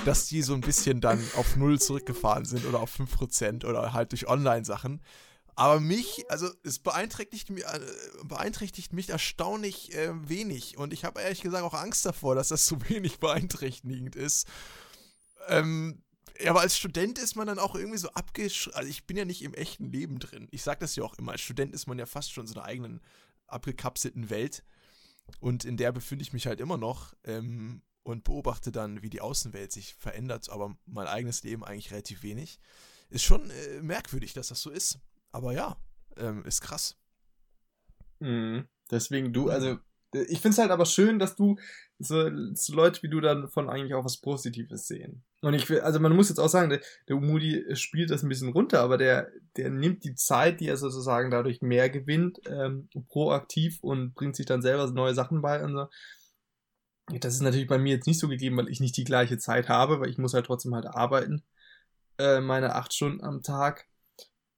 dass 0.05 0.27
die 0.27 0.41
so 0.41 0.53
ein 0.53 0.61
bisschen 0.61 1.01
dann 1.01 1.23
auf 1.35 1.55
Null 1.55 1.79
zurückgefahren 1.79 2.45
sind 2.45 2.65
oder 2.65 2.79
auf 2.79 2.97
5% 2.97 3.65
oder 3.65 3.93
halt 3.93 4.11
durch 4.11 4.27
Online-Sachen. 4.27 5.01
Aber 5.55 5.79
mich, 5.79 6.25
also 6.29 6.49
es 6.63 6.79
beeinträchtigt, 6.79 7.49
mich, 7.49 7.63
äh, 7.63 7.79
beeinträchtigt 8.23 8.91
mich 8.91 9.09
erstaunlich 9.09 9.95
äh, 9.95 10.11
wenig. 10.27 10.77
Und 10.77 10.91
ich 10.91 11.05
habe 11.05 11.21
ehrlich 11.21 11.41
gesagt 11.41 11.63
auch 11.63 11.73
Angst 11.73 12.05
davor, 12.05 12.35
dass 12.35 12.49
das 12.49 12.65
so 12.65 12.77
wenig 12.89 13.19
beeinträchtigend 13.19 14.15
ist. 14.15 14.47
Ähm, 15.47 16.03
ja, 16.39 16.51
aber 16.51 16.61
als 16.61 16.77
Student 16.77 17.19
ist 17.19 17.35
man 17.35 17.47
dann 17.47 17.59
auch 17.59 17.75
irgendwie 17.75 17.97
so 17.97 18.09
abgeschrieben. 18.09 18.77
Also 18.77 18.89
ich 18.89 19.05
bin 19.05 19.17
ja 19.17 19.25
nicht 19.25 19.41
im 19.41 19.53
echten 19.53 19.91
Leben 19.91 20.19
drin. 20.19 20.47
Ich 20.51 20.63
sage 20.63 20.79
das 20.79 20.95
ja 20.95 21.03
auch 21.03 21.15
immer. 21.15 21.33
Als 21.33 21.41
Student 21.41 21.73
ist 21.73 21.87
man 21.87 21.99
ja 21.99 22.05
fast 22.05 22.31
schon 22.31 22.43
in 22.43 22.47
so 22.47 22.59
einer 22.59 22.65
eigenen 22.65 23.01
abgekapselten 23.47 24.29
Welt. 24.29 24.63
Und 25.39 25.65
in 25.65 25.77
der 25.77 25.91
befinde 25.91 26.23
ich 26.23 26.33
mich 26.33 26.47
halt 26.47 26.59
immer 26.59 26.77
noch 26.77 27.13
ähm, 27.23 27.81
und 28.03 28.23
beobachte 28.23 28.71
dann, 28.71 29.01
wie 29.01 29.09
die 29.09 29.21
Außenwelt 29.21 29.71
sich 29.71 29.95
verändert. 29.95 30.49
Aber 30.49 30.77
mein 30.85 31.07
eigenes 31.07 31.43
Leben 31.43 31.63
eigentlich 31.63 31.91
relativ 31.91 32.21
wenig. 32.23 32.59
Ist 33.09 33.23
schon 33.23 33.49
äh, 33.49 33.81
merkwürdig, 33.81 34.33
dass 34.33 34.49
das 34.49 34.61
so 34.61 34.69
ist. 34.69 34.99
Aber 35.31 35.53
ja, 35.53 35.77
ähm, 36.17 36.43
ist 36.45 36.61
krass. 36.61 36.97
Mhm. 38.19 38.67
Deswegen 38.89 39.33
du, 39.33 39.49
also 39.49 39.79
ich 40.23 40.41
finde 40.41 40.49
es 40.49 40.57
halt 40.57 40.71
aber 40.71 40.85
schön, 40.85 41.19
dass 41.19 41.35
du 41.35 41.57
so, 41.99 42.29
so, 42.53 42.75
Leute 42.75 43.03
wie 43.03 43.09
du 43.09 43.21
dann 43.21 43.47
von 43.47 43.69
eigentlich 43.69 43.93
auch 43.93 44.03
was 44.03 44.17
Positives 44.17 44.87
sehen. 44.87 45.23
Und 45.41 45.53
ich 45.53 45.69
will, 45.69 45.81
also 45.81 45.99
man 45.99 46.15
muss 46.15 46.29
jetzt 46.29 46.39
auch 46.39 46.49
sagen, 46.49 46.69
der, 46.69 46.81
der 47.07 47.15
Umudi 47.15 47.75
spielt 47.75 48.09
das 48.09 48.23
ein 48.23 48.29
bisschen 48.29 48.51
runter, 48.51 48.81
aber 48.81 48.97
der, 48.97 49.31
der 49.55 49.69
nimmt 49.69 50.03
die 50.03 50.15
Zeit, 50.15 50.59
die 50.59 50.67
er 50.67 50.77
sozusagen 50.77 51.31
dadurch 51.31 51.61
mehr 51.61 51.89
gewinnt, 51.89 52.39
ähm, 52.47 52.89
proaktiv 53.07 53.79
und 53.81 54.13
bringt 54.13 54.35
sich 54.35 54.45
dann 54.45 54.61
selber 54.61 54.89
neue 54.91 55.13
Sachen 55.13 55.41
bei 55.41 55.63
und 55.63 55.73
so. 55.73 55.87
Das 57.19 57.35
ist 57.35 57.41
natürlich 57.41 57.67
bei 57.67 57.77
mir 57.77 57.93
jetzt 57.93 58.07
nicht 58.07 58.19
so 58.19 58.27
gegeben, 58.27 58.57
weil 58.57 58.69
ich 58.69 58.79
nicht 58.79 58.97
die 58.97 59.03
gleiche 59.03 59.37
Zeit 59.37 59.69
habe, 59.69 59.99
weil 59.99 60.09
ich 60.09 60.17
muss 60.17 60.33
halt 60.33 60.47
trotzdem 60.47 60.73
halt 60.73 60.87
arbeiten, 60.87 61.43
äh, 62.17 62.41
meine 62.41 62.75
acht 62.75 62.93
Stunden 62.93 63.23
am 63.23 63.41
Tag. 63.43 63.85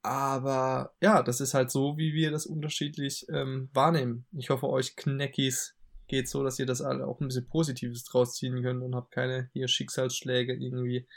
Aber 0.01 0.93
ja, 1.01 1.23
das 1.23 1.41
ist 1.41 1.53
halt 1.53 1.71
so, 1.71 1.97
wie 1.97 2.13
wir 2.13 2.31
das 2.31 2.45
unterschiedlich 2.45 3.25
ähm, 3.29 3.69
wahrnehmen. 3.73 4.25
Ich 4.37 4.49
hoffe, 4.49 4.69
euch 4.69 4.95
Kneckis 4.95 5.75
geht 6.07 6.29
so, 6.29 6.43
dass 6.43 6.59
ihr 6.59 6.65
das 6.65 6.81
alle 6.81 7.05
auch 7.05 7.19
ein 7.19 7.27
bisschen 7.27 7.47
Positives 7.47 8.05
draus 8.05 8.35
ziehen 8.35 8.61
könnt 8.61 8.81
und 8.81 8.95
habt 8.95 9.11
keine 9.11 9.49
hier 9.53 9.67
Schicksalsschläge 9.67 10.53
irgendwie 10.53 11.07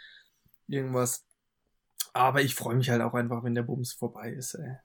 irgendwas. 0.66 1.26
Aber 2.12 2.42
ich 2.42 2.54
freue 2.54 2.74
mich 2.74 2.90
halt 2.90 3.02
auch 3.02 3.14
einfach, 3.14 3.44
wenn 3.44 3.54
der 3.54 3.62
Bums 3.62 3.92
vorbei 3.92 4.32
ist, 4.32 4.54
ey. 4.54 4.76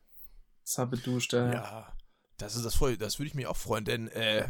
Zappeduscht, 0.64 1.34
äh. 1.34 1.54
Ja, 1.54 1.96
das 2.38 2.56
ist 2.56 2.66
das 2.66 2.76
voll, 2.76 2.98
das 2.98 3.20
würde 3.20 3.28
ich 3.28 3.36
mich 3.36 3.48
auch 3.48 3.58
freuen, 3.58 3.86
denn 3.86 4.08
äh, 4.10 4.48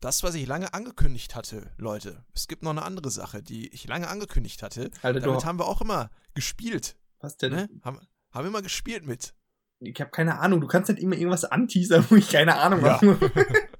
das, 0.00 0.22
was 0.22 0.34
ich 0.34 0.46
lange 0.46 0.72
angekündigt 0.72 1.34
hatte, 1.34 1.70
Leute, 1.76 2.24
es 2.34 2.48
gibt 2.48 2.62
noch 2.62 2.70
eine 2.70 2.82
andere 2.82 3.10
Sache, 3.10 3.42
die 3.42 3.68
ich 3.68 3.86
lange 3.86 4.08
angekündigt 4.08 4.62
hatte. 4.62 4.90
Alter, 5.02 5.20
Damit 5.20 5.44
haben 5.44 5.58
wir 5.58 5.66
auch 5.66 5.80
immer 5.80 6.10
gespielt. 6.34 6.96
Was 7.20 7.36
denn? 7.36 7.52
Ne? 7.52 7.68
Haben, 7.82 8.00
haben 8.32 8.44
wir 8.44 8.50
mal 8.50 8.62
gespielt 8.62 9.06
mit. 9.06 9.34
Ich 9.80 9.98
habe 10.00 10.10
keine 10.10 10.38
Ahnung. 10.40 10.60
Du 10.60 10.66
kannst 10.66 10.90
nicht 10.90 11.00
immer 11.02 11.16
irgendwas 11.16 11.44
anteasern, 11.44 12.04
wo 12.10 12.16
ich 12.16 12.28
keine 12.30 12.56
Ahnung 12.56 12.84
ja. 12.84 13.00
habe. 13.00 13.30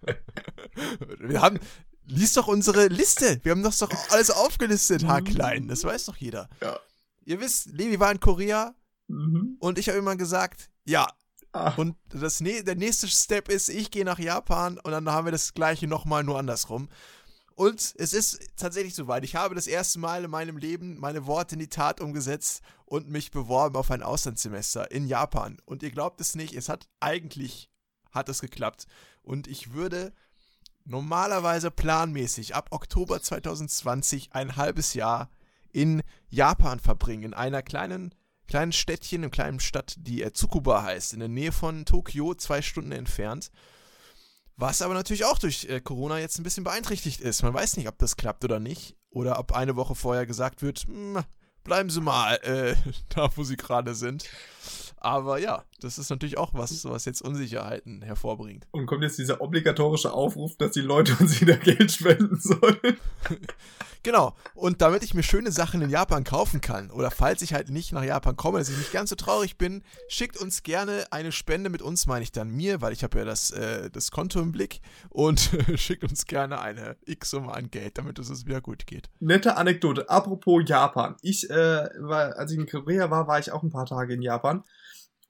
wir 1.19 1.41
haben, 1.43 1.59
Lies 2.07 2.33
doch 2.33 2.49
unsere 2.49 2.89
Liste. 2.89 3.39
Wir 3.45 3.53
haben 3.53 3.63
das 3.63 3.79
doch 3.79 3.91
alles 4.11 4.31
aufgelistet, 4.33 5.07
haarklein. 5.07 5.69
Das 5.69 5.85
weiß 5.85 6.07
doch 6.07 6.17
jeder. 6.17 6.49
Ja. 6.61 6.77
Ihr 7.25 7.41
wisst, 7.41 7.67
Levi 7.67 8.01
war 8.01 8.11
in 8.11 8.21
Korea 8.21 8.75
Mhm. 9.07 9.57
und 9.59 9.77
ich 9.79 9.89
habe 9.89 9.99
immer 9.99 10.15
gesagt, 10.17 10.71
ja. 10.85 11.07
Ah, 11.53 11.75
Und 11.77 11.97
das, 12.11 12.41
nä- 12.41 12.63
der 12.63 12.77
nächste 12.77 13.09
Step 13.09 13.49
ist, 13.49 13.69
ich 13.69 13.91
gehe 13.91 14.05
nach 14.05 14.21
Japan 14.21 14.79
und 14.79 14.93
dann 14.93 15.09
haben 15.11 15.25
wir 15.27 15.33
das 15.33 15.53
gleiche 15.53 15.89
nochmal 15.89 16.23
nur 16.23 16.39
andersrum. 16.39 16.89
Und 17.61 17.95
es 17.99 18.15
ist 18.15 18.57
tatsächlich 18.57 18.95
soweit. 18.95 19.23
Ich 19.23 19.37
habe 19.37 19.55
das 19.55 19.67
erste 19.67 19.99
Mal 19.99 20.25
in 20.25 20.31
meinem 20.31 20.57
Leben 20.57 20.99
meine 20.99 21.27
Worte 21.27 21.57
in 21.57 21.59
die 21.59 21.69
Tat 21.69 22.01
umgesetzt 22.01 22.63
und 22.87 23.11
mich 23.11 23.31
beworben 23.31 23.77
auf 23.77 23.91
ein 23.91 24.03
Auslandssemester 24.03 24.91
in 24.91 25.07
Japan. 25.07 25.59
Und 25.67 25.83
ihr 25.83 25.91
glaubt 25.91 26.23
es 26.23 26.35
nicht, 26.35 26.55
es 26.55 26.71
hat 26.71 26.89
eigentlich 27.01 27.69
hat 28.13 28.31
es 28.31 28.41
geklappt. 28.41 28.87
Und 29.21 29.47
ich 29.47 29.75
würde 29.75 30.15
normalerweise 30.87 31.71
planmäßig 31.71 32.55
ab 32.55 32.69
Oktober 32.71 33.21
2020 33.21 34.33
ein 34.33 34.57
halbes 34.57 34.95
Jahr 34.95 35.29
in 35.71 36.01
Japan 36.31 36.81
verbringen, 36.81 37.25
in 37.25 37.35
einer 37.35 37.61
kleinen, 37.61 38.15
kleinen 38.49 38.73
Städtchen, 38.73 39.21
einer 39.21 39.31
kleinen 39.31 39.61
Stadt, 39.61 39.97
die 39.99 40.27
Tsukuba 40.33 40.83
heißt, 40.83 41.13
in 41.13 41.21
der 41.21 41.29
Nähe 41.29 41.53
von 41.53 41.85
Tokio, 41.85 42.33
zwei 42.35 42.63
Stunden 42.63 42.93
entfernt. 42.93 43.51
Was 44.61 44.83
aber 44.83 44.93
natürlich 44.93 45.25
auch 45.25 45.39
durch 45.39 45.65
äh, 45.71 45.81
Corona 45.81 46.19
jetzt 46.19 46.39
ein 46.39 46.43
bisschen 46.43 46.65
beeinträchtigt 46.65 47.21
ist. 47.23 47.43
Man 47.43 47.55
weiß 47.55 47.79
nicht, 47.79 47.89
ob 47.89 47.97
das 47.99 48.17
klappt 48.17 48.45
oder 48.45 48.61
nicht. 48.61 48.95
Oder 49.09 49.39
ob 49.39 49.53
eine 49.53 49.75
Woche 49.75 49.95
vorher 49.95 50.27
gesagt 50.27 50.61
wird, 50.61 50.81
"Hm, 50.81 51.25
bleiben 51.65 51.89
Sie 51.89 52.03
mal 52.03 52.35
äh, 52.43 52.77
da, 53.09 53.31
wo 53.37 53.43
Sie 53.43 53.57
gerade 53.57 53.95
sind. 53.95 54.29
Aber 54.99 55.39
ja, 55.39 55.65
das 55.81 55.99
ist 55.99 56.11
natürlich 56.11 56.39
auch 56.39 56.55
was, 56.55 56.85
was 56.85 57.05
jetzt 57.05 57.23
Unsicherheiten 57.23 58.03
hervorbringt. 58.03 58.67
und 58.71 58.87
kommt 58.87 59.03
jetzt 59.03 59.19
dieser 59.19 59.41
obligatorische 59.41 60.13
Aufruf, 60.13 60.57
dass 60.57 60.73
die 60.73 60.81
Leute 60.81 61.17
uns 61.19 61.41
wieder 61.41 61.57
Geld 61.59 61.91
spenden 61.91 62.39
sollen. 62.41 62.79
Genau. 64.03 64.35
Und 64.55 64.81
damit 64.81 65.03
ich 65.03 65.13
mir 65.13 65.23
schöne 65.23 65.53
Sachen 65.53 65.83
in 65.83 65.91
Japan 65.91 66.25
kaufen 66.25 66.63
kann, 66.63 66.91
oder 66.91 67.11
falls 67.11 67.43
ich 67.43 67.53
halt 67.53 67.69
nicht 67.69 67.93
nach 67.93 68.03
Japan 68.03 68.37
komme, 68.37 68.59
dass 68.59 68.71
ich 68.71 68.79
nicht 68.79 68.93
ganz 68.93 69.11
so 69.11 69.17
traurig 69.17 69.59
bin, 69.59 69.83
schickt 70.09 70.39
uns 70.39 70.63
gerne 70.63 71.07
eine 71.11 71.33
Spende 71.33 71.69
mit 71.69 71.83
uns, 71.83 72.07
meine 72.07 72.23
ich 72.23 72.33
dann 72.33 72.49
mir, 72.49 72.81
weil 72.81 72.95
ich 72.95 73.05
habe 73.05 73.19
ja 73.19 73.25
das, 73.27 73.51
äh, 73.51 73.91
das 73.91 74.11
Konto 74.11 74.41
im 74.41 74.53
Blick 74.53 74.81
und 75.11 75.51
schickt 75.77 76.05
uns 76.05 76.25
gerne 76.25 76.61
eine 76.61 76.97
X-Summe 77.05 77.53
an 77.53 77.71
Geld, 77.71 77.99
damit 77.99 78.19
es 78.19 78.31
uns 78.31 78.47
wieder 78.47 78.63
gut 78.63 78.87
geht. 78.87 79.11
Nette 79.21 79.57
Anekdote. 79.57 80.09
Apropos 80.09 80.63
Japan. 80.65 81.17
Ich, 81.21 81.51
äh, 81.51 81.55
war, 81.99 82.39
als 82.39 82.53
ich 82.53 82.59
in 82.59 82.67
Korea 82.67 83.11
war, 83.11 83.27
war 83.27 83.39
ich 83.39 83.53
auch 83.53 83.63
ein 83.63 83.71
paar 83.71 83.87
Tage 83.87 84.15
in 84.15 84.23
Japan 84.23 84.65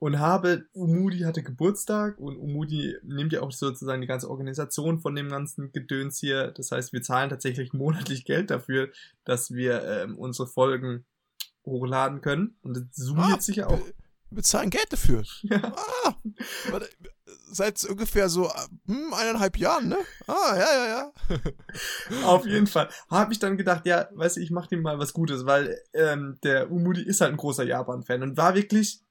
und 0.01 0.19
habe, 0.19 0.65
Umudi 0.73 1.21
hatte 1.21 1.43
Geburtstag 1.43 2.19
und 2.19 2.39
Umudi 2.39 2.97
nimmt 3.03 3.35
ja 3.35 3.43
auch 3.43 3.53
sozusagen 3.53 4.01
die 4.01 4.07
ganze 4.07 4.31
Organisation 4.31 4.99
von 4.99 5.15
dem 5.15 5.29
ganzen 5.29 5.73
Gedöns 5.73 6.19
hier. 6.19 6.53
Das 6.53 6.73
heißt, 6.73 6.95
wir 6.95 7.03
zahlen 7.03 7.29
tatsächlich 7.29 7.73
monatlich 7.75 8.25
Geld 8.25 8.51
dafür, 8.51 8.89
dass 9.25 9.51
wir 9.53 9.85
ähm, 9.85 10.19
unsere 10.19 10.49
Folgen 10.49 11.05
hochladen 11.67 12.23
können. 12.23 12.57
Und 12.63 12.79
das 12.79 12.85
summiert 12.95 13.39
Ah, 13.39 13.41
sich 13.41 13.57
ja 13.57 13.67
auch. 13.67 13.79
Wir 13.79 14.37
bezahlen 14.37 14.71
Geld 14.71 14.91
dafür. 14.91 15.23
Ja. 15.43 15.75
Ah, 15.77 16.15
seit 17.53 17.85
ungefähr 17.85 18.31
so 18.31 18.51
hm, 18.87 19.13
eineinhalb 19.13 19.59
Jahren, 19.59 19.89
ne? 19.89 19.99
Ah, 20.27 20.57
ja, 20.57 20.73
ja, 20.73 20.87
ja. 20.89 22.25
Auf 22.25 22.47
jeden 22.47 22.69
Fall. 22.69 22.89
Habe 23.11 23.33
ich 23.33 23.39
dann 23.39 23.59
gedacht, 23.59 23.85
ja, 23.87 24.09
weißt 24.15 24.39
du, 24.39 24.41
ich 24.41 24.51
mache 24.51 24.71
dem 24.71 24.83
mal 24.83 24.99
was 24.99 25.13
Gutes, 25.13 25.45
weil 25.45 25.79
ähm, 25.93 26.39
der 26.43 26.71
Umudi 26.71 27.03
ist 27.03 27.21
halt 27.21 27.33
ein 27.33 27.37
großer 27.37 27.65
Japan-Fan 27.65 28.23
und 28.23 28.37
war 28.37 28.55
wirklich, 28.55 29.03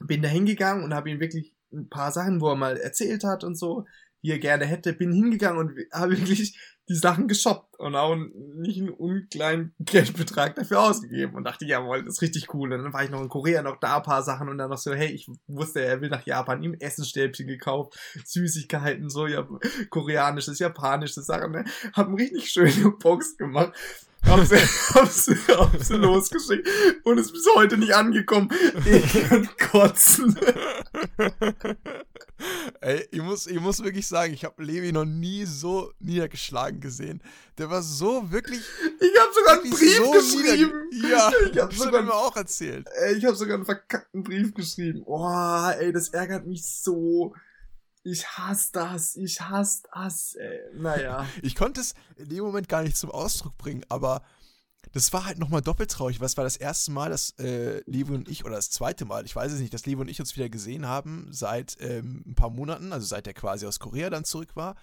bin 0.00 0.22
da 0.22 0.28
hingegangen 0.28 0.84
und 0.84 0.94
habe 0.94 1.10
ihm 1.10 1.20
wirklich 1.20 1.54
ein 1.72 1.88
paar 1.88 2.12
Sachen, 2.12 2.40
wo 2.40 2.48
er 2.48 2.56
mal 2.56 2.76
erzählt 2.76 3.24
hat 3.24 3.44
und 3.44 3.56
so, 3.56 3.84
die 4.22 4.30
er 4.30 4.38
gerne 4.38 4.64
hätte, 4.64 4.92
bin 4.94 5.12
hingegangen 5.12 5.58
und 5.58 5.78
habe 5.92 6.12
wirklich 6.18 6.58
die 6.88 6.94
Sachen 6.94 7.28
geshoppt 7.28 7.78
und 7.78 7.94
auch 7.94 8.14
nicht 8.14 8.78
einen 8.78 8.90
unkleinen 8.90 9.74
Geldbetrag 9.78 10.54
dafür 10.54 10.80
ausgegeben 10.80 11.34
und 11.34 11.44
dachte, 11.44 11.64
jawohl, 11.64 12.04
das 12.04 12.16
ist 12.16 12.22
richtig 12.22 12.52
cool. 12.52 12.72
Und 12.72 12.82
dann 12.82 12.92
war 12.92 13.02
ich 13.02 13.10
noch 13.10 13.22
in 13.22 13.30
Korea, 13.30 13.62
noch 13.62 13.80
da 13.80 13.96
ein 13.96 14.02
paar 14.02 14.22
Sachen 14.22 14.50
und 14.50 14.58
dann 14.58 14.68
noch 14.68 14.78
so, 14.78 14.92
hey, 14.92 15.08
ich 15.08 15.26
wusste, 15.46 15.82
er 15.82 16.02
will 16.02 16.10
nach 16.10 16.26
Japan, 16.26 16.62
ihm 16.62 16.74
Essensstäbchen 16.74 17.46
gekauft, 17.46 17.98
Süßigkeiten, 18.24 19.08
so, 19.08 19.26
ja, 19.26 19.46
koreanisches, 19.88 20.58
japanisches 20.58 21.24
Sachen, 21.24 21.52
ne? 21.52 21.64
Hab 21.94 22.08
eine 22.08 22.18
richtig 22.18 22.50
schöne 22.50 22.90
Box 22.98 23.36
gemacht. 23.38 23.72
Hab 24.26 24.44
sie, 24.44 24.56
hab 24.94 25.08
sie, 25.08 25.36
hab 25.48 25.82
sie 25.82 25.96
losgeschickt 25.96 26.68
und 27.04 27.18
ist 27.18 27.32
bis 27.32 27.46
heute 27.54 27.76
nicht 27.76 27.94
angekommen. 27.94 28.50
Ich 28.84 29.28
kann 29.28 29.48
kotzen. 29.70 30.38
Ey, 32.80 33.06
ich 33.10 33.22
muss, 33.22 33.46
ich 33.46 33.60
muss 33.60 33.82
wirklich 33.82 34.06
sagen, 34.06 34.34
ich 34.34 34.44
habe 34.44 34.62
Levi 34.62 34.92
noch 34.92 35.04
nie 35.04 35.44
so 35.44 35.92
niedergeschlagen 36.00 36.80
gesehen. 36.80 37.22
Der 37.58 37.70
war 37.70 37.82
so 37.82 38.30
wirklich. 38.30 38.60
Ich 39.00 39.20
habe 39.20 39.32
sogar 39.32 39.62
einen 39.62 39.70
Brief 39.70 39.96
so 39.96 40.10
geschrieben. 40.10 40.72
Ja, 40.92 41.30
Ich 41.52 41.58
hab 41.58 41.70
das 41.70 41.78
hat 41.78 41.86
sogar 41.86 42.02
mir 42.02 42.14
auch 42.14 42.36
erzählt. 42.36 42.86
Ey, 42.96 43.14
ich 43.16 43.24
habe 43.24 43.36
sogar 43.36 43.56
einen 43.56 43.64
verkackten 43.64 44.22
Brief 44.22 44.52
geschrieben. 44.54 45.02
Oh, 45.06 45.70
ey, 45.78 45.92
das 45.92 46.08
ärgert 46.08 46.46
mich 46.46 46.64
so. 46.66 47.34
Ich 48.04 48.26
hasse 48.26 48.70
das. 48.72 49.16
Ich 49.16 49.40
hasse 49.40 49.82
das. 49.92 50.34
Ey. 50.34 50.60
Naja. 50.74 51.26
Ich 51.42 51.54
konnte 51.54 51.80
es 51.80 51.94
in 52.16 52.28
dem 52.28 52.44
Moment 52.44 52.68
gar 52.68 52.82
nicht 52.82 52.96
zum 52.96 53.10
Ausdruck 53.10 53.56
bringen, 53.56 53.84
aber 53.88 54.22
das 54.92 55.12
war 55.12 55.24
halt 55.24 55.38
nochmal 55.38 55.62
doppelt 55.62 55.90
traurig, 55.90 56.20
weil 56.20 56.26
es 56.26 56.36
war 56.36 56.44
das 56.44 56.56
erste 56.56 56.92
Mal, 56.92 57.10
dass 57.10 57.30
äh, 57.38 57.82
Levi 57.86 58.12
und 58.12 58.28
ich, 58.28 58.44
oder 58.44 58.56
das 58.56 58.70
zweite 58.70 59.06
Mal, 59.06 59.24
ich 59.24 59.34
weiß 59.34 59.50
es 59.52 59.60
nicht, 59.60 59.72
dass 59.72 59.86
Levi 59.86 60.02
und 60.02 60.08
ich 60.08 60.20
uns 60.20 60.36
wieder 60.36 60.50
gesehen 60.50 60.86
haben 60.86 61.28
seit 61.30 61.78
ähm, 61.80 62.22
ein 62.26 62.34
paar 62.34 62.50
Monaten, 62.50 62.92
also 62.92 63.06
seit 63.06 63.26
er 63.26 63.32
quasi 63.32 63.66
aus 63.66 63.80
Korea 63.80 64.10
dann 64.10 64.24
zurück 64.24 64.54
war. 64.54 64.76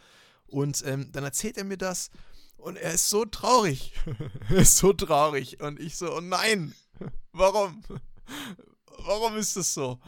Und 0.48 0.84
ähm, 0.86 1.12
dann 1.12 1.24
erzählt 1.24 1.58
er 1.58 1.64
mir 1.64 1.78
das 1.78 2.10
und 2.58 2.76
er 2.76 2.94
ist 2.94 3.10
so 3.10 3.24
traurig. 3.24 3.94
er 4.50 4.58
ist 4.58 4.78
so 4.78 4.94
traurig. 4.94 5.62
Und 5.62 5.80
ich 5.80 5.96
so, 5.96 6.12
oh 6.18 6.22
nein, 6.22 6.74
warum? 7.32 7.84
Warum 9.06 9.38
ist 9.38 9.56
das 9.56 9.74
so? 9.74 10.00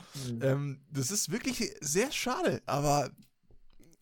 Ähm, 0.41 0.81
das 0.91 1.11
ist 1.11 1.31
wirklich 1.31 1.75
sehr 1.81 2.11
schade, 2.11 2.61
aber 2.65 3.11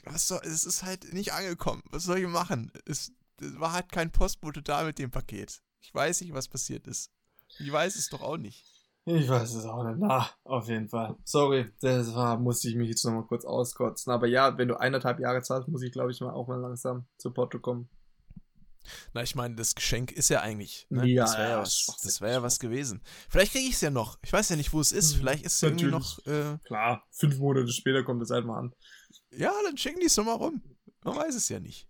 was 0.05 0.27
soll, 0.27 0.41
es 0.43 0.63
ist 0.63 0.83
halt 0.83 1.13
nicht 1.13 1.33
angekommen. 1.33 1.83
Was 1.89 2.03
soll 2.03 2.19
ich 2.19 2.27
machen? 2.27 2.71
Es, 2.85 3.11
es 3.39 3.59
war 3.59 3.73
halt 3.73 3.91
kein 3.91 4.11
Postbote 4.11 4.61
da 4.61 4.83
mit 4.83 4.99
dem 4.99 5.11
Paket. 5.11 5.61
Ich 5.79 5.93
weiß 5.93 6.21
nicht, 6.21 6.33
was 6.33 6.47
passiert 6.47 6.87
ist. 6.87 7.11
Ich 7.59 7.71
weiß 7.71 7.95
es 7.95 8.09
doch 8.09 8.21
auch 8.21 8.37
nicht. 8.37 8.65
Ich 9.05 9.27
weiß 9.27 9.55
es 9.55 9.65
auch 9.65 9.83
nicht. 9.83 9.97
Na, 9.99 10.29
auf 10.43 10.67
jeden 10.67 10.87
Fall. 10.87 11.15
Sorry, 11.23 11.71
das 11.81 12.13
war, 12.13 12.37
musste 12.37 12.69
ich 12.69 12.75
mich 12.75 12.89
jetzt 12.89 13.03
nochmal 13.03 13.25
kurz 13.25 13.45
auskotzen. 13.45 14.13
Aber 14.13 14.27
ja, 14.27 14.57
wenn 14.57 14.67
du 14.67 14.79
eineinhalb 14.79 15.19
Jahre 15.19 15.41
zahlst, 15.41 15.67
muss 15.67 15.81
ich, 15.81 15.91
glaube 15.91 16.11
ich, 16.11 16.21
mal 16.21 16.33
auch 16.33 16.47
mal 16.47 16.59
langsam 16.59 17.05
zu 17.17 17.31
Porto 17.31 17.59
kommen. 17.59 17.89
Na, 19.13 19.23
ich 19.23 19.35
meine, 19.35 19.55
das 19.55 19.75
Geschenk 19.75 20.11
ist 20.11 20.29
ja 20.29 20.41
eigentlich. 20.41 20.87
Ne? 20.89 21.07
Ja, 21.07 21.23
das 21.23 21.33
wäre 21.37 21.43
ja, 21.43 21.49
ja, 21.55 21.61
was, 21.61 21.85
das 22.03 22.21
wär 22.21 22.31
ja 22.31 22.43
was 22.43 22.59
gewesen. 22.59 23.01
Vielleicht 23.29 23.51
kriege 23.53 23.67
ich 23.67 23.75
es 23.75 23.81
ja 23.81 23.89
noch. 23.89 24.17
Ich 24.23 24.33
weiß 24.33 24.49
ja 24.49 24.55
nicht, 24.55 24.73
wo 24.73 24.79
es 24.79 24.91
ist. 24.91 25.13
Mhm, 25.15 25.19
Vielleicht 25.19 25.45
ist 25.45 25.55
es 25.55 25.63
irgendwie 25.63 25.85
noch. 25.85 26.19
Äh, 26.25 26.57
Klar, 26.65 27.05
fünf 27.11 27.37
Monate 27.37 27.71
später 27.71 28.03
kommt 28.03 28.21
es 28.23 28.29
halt 28.29 28.45
mal 28.45 28.59
an. 28.59 28.75
ja, 29.31 29.53
dann 29.65 29.77
schicken 29.77 29.99
die 29.99 30.07
es 30.07 30.15
doch 30.15 30.25
mal 30.25 30.33
rum. 30.33 30.61
Man 31.03 31.15
weiß 31.15 31.35
es 31.35 31.49
ja 31.49 31.59
nicht. 31.59 31.87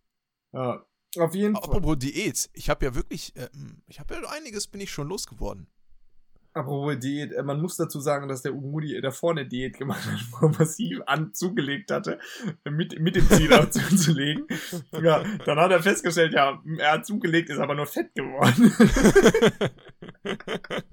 Ja, 0.53 0.85
auf 1.17 1.35
jeden 1.35 1.55
Fall. 1.55 1.63
Apropos 1.63 1.97
Diät. 1.99 2.49
Ich 2.53 2.69
habe 2.69 2.85
ja 2.85 2.95
wirklich. 2.95 3.35
Äh, 3.35 3.49
ich 3.87 3.99
habe 3.99 4.13
ja 4.15 4.29
einiges, 4.29 4.67
bin 4.67 4.81
ich 4.81 4.91
schon 4.91 5.07
losgeworden. 5.07 5.67
Apropos 6.53 6.99
Diät, 6.99 7.31
äh, 7.31 7.43
man 7.43 7.61
muss 7.61 7.77
dazu 7.77 7.99
sagen, 8.01 8.27
dass 8.27 8.41
der 8.41 8.53
Umudi 8.53 8.99
davor 9.01 9.31
eine 9.31 9.47
Diät 9.47 9.77
gemacht 9.77 10.05
hat, 10.05 10.19
wo 10.31 10.47
er 10.47 10.59
massiv 10.59 10.99
an 11.05 11.33
zugelegt 11.33 11.91
hatte, 11.91 12.19
mit, 12.69 12.99
mit 12.99 13.15
dem 13.15 13.29
Ziel 13.29 13.53
auch 13.53 13.69
zuzulegen. 13.69 14.45
Ja, 15.01 15.23
dann 15.45 15.59
hat 15.59 15.71
er 15.71 15.81
festgestellt, 15.81 16.33
ja, 16.33 16.61
er 16.77 16.91
hat 16.93 17.05
zugelegt, 17.05 17.49
ist 17.49 17.59
aber 17.59 17.75
nur 17.75 17.85
fett 17.85 18.13
geworden. 18.15 18.73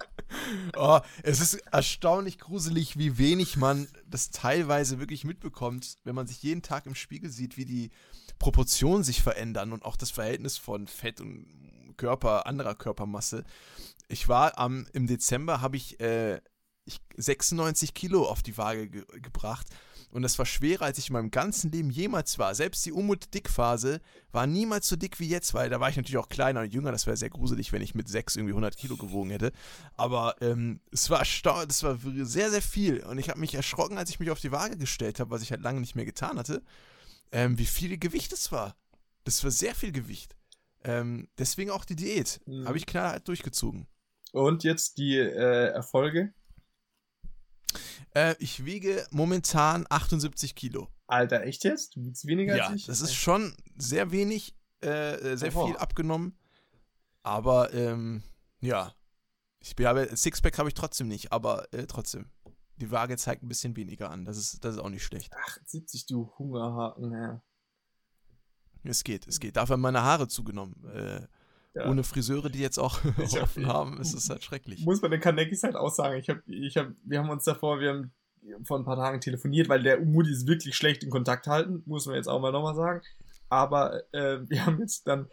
oh, 0.76 1.00
es 1.22 1.40
ist 1.40 1.54
erstaunlich 1.72 2.38
gruselig, 2.38 2.96
wie 2.96 3.18
wenig 3.18 3.56
man 3.56 3.88
das 4.06 4.30
teilweise 4.30 5.00
wirklich 5.00 5.24
mitbekommt, 5.24 5.96
wenn 6.04 6.14
man 6.14 6.26
sich 6.26 6.42
jeden 6.42 6.62
Tag 6.62 6.86
im 6.86 6.94
Spiegel 6.94 7.30
sieht, 7.30 7.56
wie 7.56 7.64
die 7.64 7.90
Proportionen 8.38 9.02
sich 9.02 9.22
verändern 9.22 9.72
und 9.72 9.84
auch 9.84 9.96
das 9.96 10.10
Verhältnis 10.12 10.56
von 10.56 10.86
Fett 10.86 11.20
und 11.20 11.46
Körper, 11.96 12.46
anderer 12.46 12.74
Körpermasse. 12.74 13.44
Ich 14.08 14.28
war 14.28 14.58
am, 14.58 14.86
im 14.92 15.06
Dezember, 15.06 15.60
habe 15.60 15.76
ich, 15.76 16.00
äh, 16.00 16.40
ich 16.84 17.00
96 17.16 17.94
Kilo 17.94 18.24
auf 18.26 18.42
die 18.42 18.56
Waage 18.56 18.88
ge 18.88 19.04
gebracht 19.20 19.66
und 20.10 20.22
das 20.22 20.38
war 20.38 20.46
schwerer, 20.46 20.86
als 20.86 20.98
ich 20.98 21.08
in 21.08 21.12
meinem 21.12 21.30
ganzen 21.30 21.70
Leben 21.70 21.90
jemals 21.90 22.38
war. 22.38 22.54
Selbst 22.54 22.84
die 22.86 22.92
Umut-Dickphase 22.92 24.00
war 24.32 24.46
niemals 24.46 24.88
so 24.88 24.96
dick 24.96 25.20
wie 25.20 25.28
jetzt, 25.28 25.52
weil 25.52 25.68
da 25.68 25.80
war 25.80 25.90
ich 25.90 25.96
natürlich 25.96 26.16
auch 26.16 26.30
kleiner 26.30 26.60
und 26.60 26.72
jünger. 26.72 26.92
Das 26.92 27.06
wäre 27.06 27.16
sehr 27.16 27.28
gruselig, 27.28 27.72
wenn 27.72 27.82
ich 27.82 27.94
mit 27.94 28.08
6 28.08 28.36
irgendwie 28.36 28.52
100 28.52 28.76
Kilo 28.76 28.96
gewogen 28.96 29.30
hätte. 29.30 29.52
Aber 29.96 30.36
ähm, 30.40 30.80
es 30.90 31.10
war 31.10 31.18
das 31.18 31.82
war 31.82 31.98
sehr, 32.24 32.50
sehr 32.50 32.62
viel. 32.62 33.04
Und 33.04 33.18
ich 33.18 33.28
habe 33.28 33.38
mich 33.38 33.54
erschrocken, 33.54 33.98
als 33.98 34.08
ich 34.08 34.18
mich 34.18 34.30
auf 34.30 34.40
die 34.40 34.52
Waage 34.52 34.78
gestellt 34.78 35.20
habe, 35.20 35.30
was 35.30 35.42
ich 35.42 35.50
halt 35.50 35.60
lange 35.60 35.80
nicht 35.80 35.94
mehr 35.94 36.06
getan 36.06 36.38
hatte, 36.38 36.62
ähm, 37.30 37.58
wie 37.58 37.66
viel 37.66 37.98
Gewicht 37.98 38.32
es 38.32 38.50
war. 38.50 38.76
Das 39.24 39.44
war 39.44 39.50
sehr 39.50 39.74
viel 39.74 39.92
Gewicht. 39.92 40.36
Ähm, 40.84 41.28
deswegen 41.36 41.70
auch 41.70 41.84
die 41.84 41.96
Diät. 41.96 42.40
Mhm. 42.46 42.66
Habe 42.66 42.78
ich 42.78 42.86
knallhart 42.86 43.28
durchgezogen. 43.28 43.86
Und 44.32 44.64
jetzt 44.64 44.98
die 44.98 45.16
äh, 45.16 45.68
Erfolge. 45.70 46.32
Äh, 48.14 48.34
ich 48.38 48.64
wiege 48.64 49.06
momentan 49.10 49.86
78 49.88 50.54
Kilo. 50.54 50.88
Alter, 51.06 51.42
echt 51.42 51.64
jetzt? 51.64 51.96
Du 51.96 52.04
wiegst 52.04 52.26
weniger 52.26 52.56
Ja, 52.56 52.66
als 52.66 52.76
ich? 52.76 52.86
das 52.86 53.00
ist 53.00 53.14
schon 53.14 53.54
sehr 53.76 54.10
wenig. 54.10 54.54
äh, 54.82 55.14
äh 55.14 55.36
sehr 55.36 55.54
Oha. 55.56 55.66
viel 55.66 55.76
abgenommen. 55.76 56.38
Aber 57.22 57.72
ähm, 57.74 58.22
ja, 58.60 58.94
ich 59.60 59.74
habe 59.84 60.16
Sixpack 60.16 60.58
habe 60.58 60.68
ich 60.68 60.74
trotzdem 60.74 61.08
nicht, 61.08 61.32
aber 61.32 61.72
äh, 61.72 61.86
trotzdem. 61.86 62.26
Die 62.76 62.90
Waage 62.90 63.16
zeigt 63.16 63.42
ein 63.42 63.48
bisschen 63.48 63.74
weniger 63.74 64.10
an. 64.10 64.24
Das 64.24 64.36
ist, 64.36 64.64
das 64.64 64.76
ist 64.76 64.80
auch 64.80 64.88
nicht 64.88 65.02
schlecht. 65.02 65.34
78, 65.34 66.06
du 66.06 66.32
Hungerhaken, 66.38 67.12
ja. 67.12 67.42
Es 68.84 69.02
geht, 69.02 69.26
es 69.26 69.40
geht. 69.40 69.56
Dafür 69.56 69.74
haben 69.74 69.80
meine 69.80 70.02
Haare 70.02 70.28
zugenommen. 70.28 70.84
Äh, 70.84 71.26
Ja. 71.74 71.88
Ohne 71.88 72.02
Friseure, 72.02 72.48
die 72.50 72.60
jetzt 72.60 72.78
auch 72.78 72.98
Ich 73.18 73.36
hab- 73.36 73.44
offen 73.44 73.66
haben, 73.66 74.00
ist 74.00 74.14
es 74.14 74.28
halt 74.30 74.42
schrecklich. 74.42 74.84
Muss 74.84 75.00
man 75.02 75.10
den 75.10 75.20
Kanekis 75.20 75.62
halt 75.62 75.76
auch 75.76 75.90
sagen. 75.90 76.18
Ich 76.18 76.28
hab, 76.28 76.38
ich 76.46 76.76
hab, 76.76 76.88
wir 77.04 77.18
haben 77.18 77.30
uns 77.30 77.44
davor, 77.44 77.78
wir 77.80 77.90
haben 77.90 78.12
vor 78.64 78.78
ein 78.78 78.84
paar 78.84 78.96
Tagen 78.96 79.20
telefoniert, 79.20 79.68
weil 79.68 79.82
der 79.82 80.00
Umudi 80.00 80.30
ist 80.32 80.46
wirklich 80.48 80.74
schlecht 80.74 81.04
in 81.04 81.10
Kontakt 81.10 81.46
halten, 81.46 81.82
muss 81.86 82.06
man 82.06 82.16
jetzt 82.16 82.28
auch 82.28 82.40
mal 82.40 82.52
nochmal 82.52 82.74
sagen. 82.74 83.00
Aber 83.48 84.02
äh, 84.12 84.38
wir 84.48 84.64
haben 84.66 84.80
jetzt 84.80 85.06
dann 85.06 85.28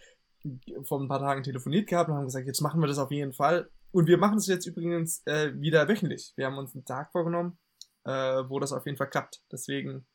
vor 0.83 1.01
ein 1.01 1.07
paar 1.07 1.19
Tagen 1.19 1.41
telefoniert 1.43 1.87
gehabt 1.87 2.09
und 2.09 2.15
haben 2.15 2.25
gesagt, 2.25 2.45
jetzt 2.47 2.61
machen 2.61 2.79
wir 2.81 2.87
das 2.87 2.97
auf 2.99 3.11
jeden 3.11 3.33
Fall. 3.33 3.69
Und 3.91 4.07
wir 4.07 4.17
machen 4.17 4.37
es 4.37 4.47
jetzt 4.47 4.65
übrigens 4.67 5.21
äh, 5.25 5.53
wieder 5.59 5.87
wöchentlich. 5.87 6.33
Wir 6.35 6.45
haben 6.47 6.57
uns 6.57 6.75
einen 6.75 6.85
Tag 6.85 7.11
vorgenommen, 7.11 7.57
äh, 8.03 8.11
wo 8.49 8.59
das 8.59 8.73
auf 8.73 8.85
jeden 8.85 8.97
Fall 8.97 9.09
klappt. 9.09 9.41
Deswegen 9.51 10.05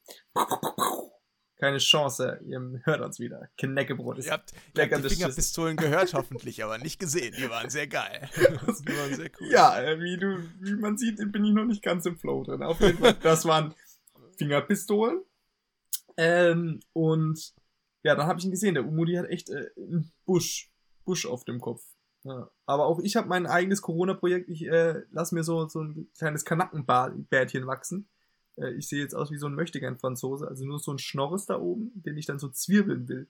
keine 1.61 1.79
Chance. 1.79 2.41
Ihr 2.47 2.81
hört 2.85 3.01
uns 3.03 3.21
wieder. 3.21 3.49
Kneckebrot 3.59 4.19
ist 4.19 4.27
Ihr 4.27 4.33
habt, 4.33 4.53
ihr 4.75 4.91
habt 4.91 5.05
die 5.05 5.09
Fingerpistolen 5.11 5.77
gehört, 5.77 6.15
hoffentlich, 6.15 6.65
aber 6.65 6.79
nicht 6.79 6.99
gesehen. 6.99 7.35
Die 7.39 7.51
waren 7.51 7.69
sehr 7.69 7.87
geil. 7.87 8.29
Die 8.37 8.97
waren 8.97 9.15
sehr 9.15 9.31
cool. 9.41 9.51
Ja, 9.51 9.81
äh, 9.81 10.01
wie 10.01 10.17
du, 10.17 10.39
wie 10.61 10.75
man 10.75 10.97
sieht, 10.97 11.19
bin 11.31 11.45
ich 11.45 11.53
noch 11.53 11.67
nicht 11.67 11.83
ganz 11.83 12.07
im 12.07 12.17
Flow 12.17 12.43
drin. 12.43 12.63
Auf 12.63 12.81
jeden 12.81 12.99
Fall, 12.99 13.15
das 13.23 13.45
waren 13.45 13.75
Fingerpistolen. 14.39 15.23
Ähm, 16.17 16.81
und 16.93 17.55
ja, 18.03 18.15
dann 18.15 18.27
habe 18.27 18.39
ich 18.39 18.47
ihn 18.47 18.51
gesehen. 18.51 18.75
Der 18.75 18.87
Umudi 18.87 19.15
hat 19.15 19.29
echt 19.29 19.51
äh, 19.51 19.71
einen 19.77 20.11
Busch, 20.25 20.71
Busch 21.05 21.27
auf 21.27 21.45
dem 21.45 21.61
Kopf. 21.61 21.83
Ja. 22.25 22.51
Aber 22.67 22.87
auch 22.87 23.01
ich 23.01 23.17
habe 23.17 23.29
mein 23.29 23.47
eigenes 23.47 23.83
Corona-Projekt. 23.83 24.49
Ich 24.49 24.67
äh, 24.67 25.03
lass 25.11 25.33
mir 25.33 25.45
so, 25.45 25.69
so 25.69 25.83
ein 25.83 26.09
kleines 26.17 26.45
Kanackenbärtchen 26.45 27.67
wachsen. 27.67 28.09
Äh, 28.61 28.73
ich 28.73 28.89
sehe 28.89 29.01
jetzt 29.01 29.15
aus 29.15 29.31
wie 29.31 29.39
so 29.39 29.47
ein 29.47 29.55
Möchtegern-Franzose. 29.55 30.47
Also 30.47 30.65
nur 30.65 30.79
so 30.79 30.93
ein 30.93 30.99
Schnorres 30.99 31.47
da 31.47 31.59
oben, 31.59 31.91
den 31.95 32.17
ich 32.17 32.27
dann 32.27 32.39
so 32.39 32.49
zwirbeln 32.49 33.09
will. 33.09 33.29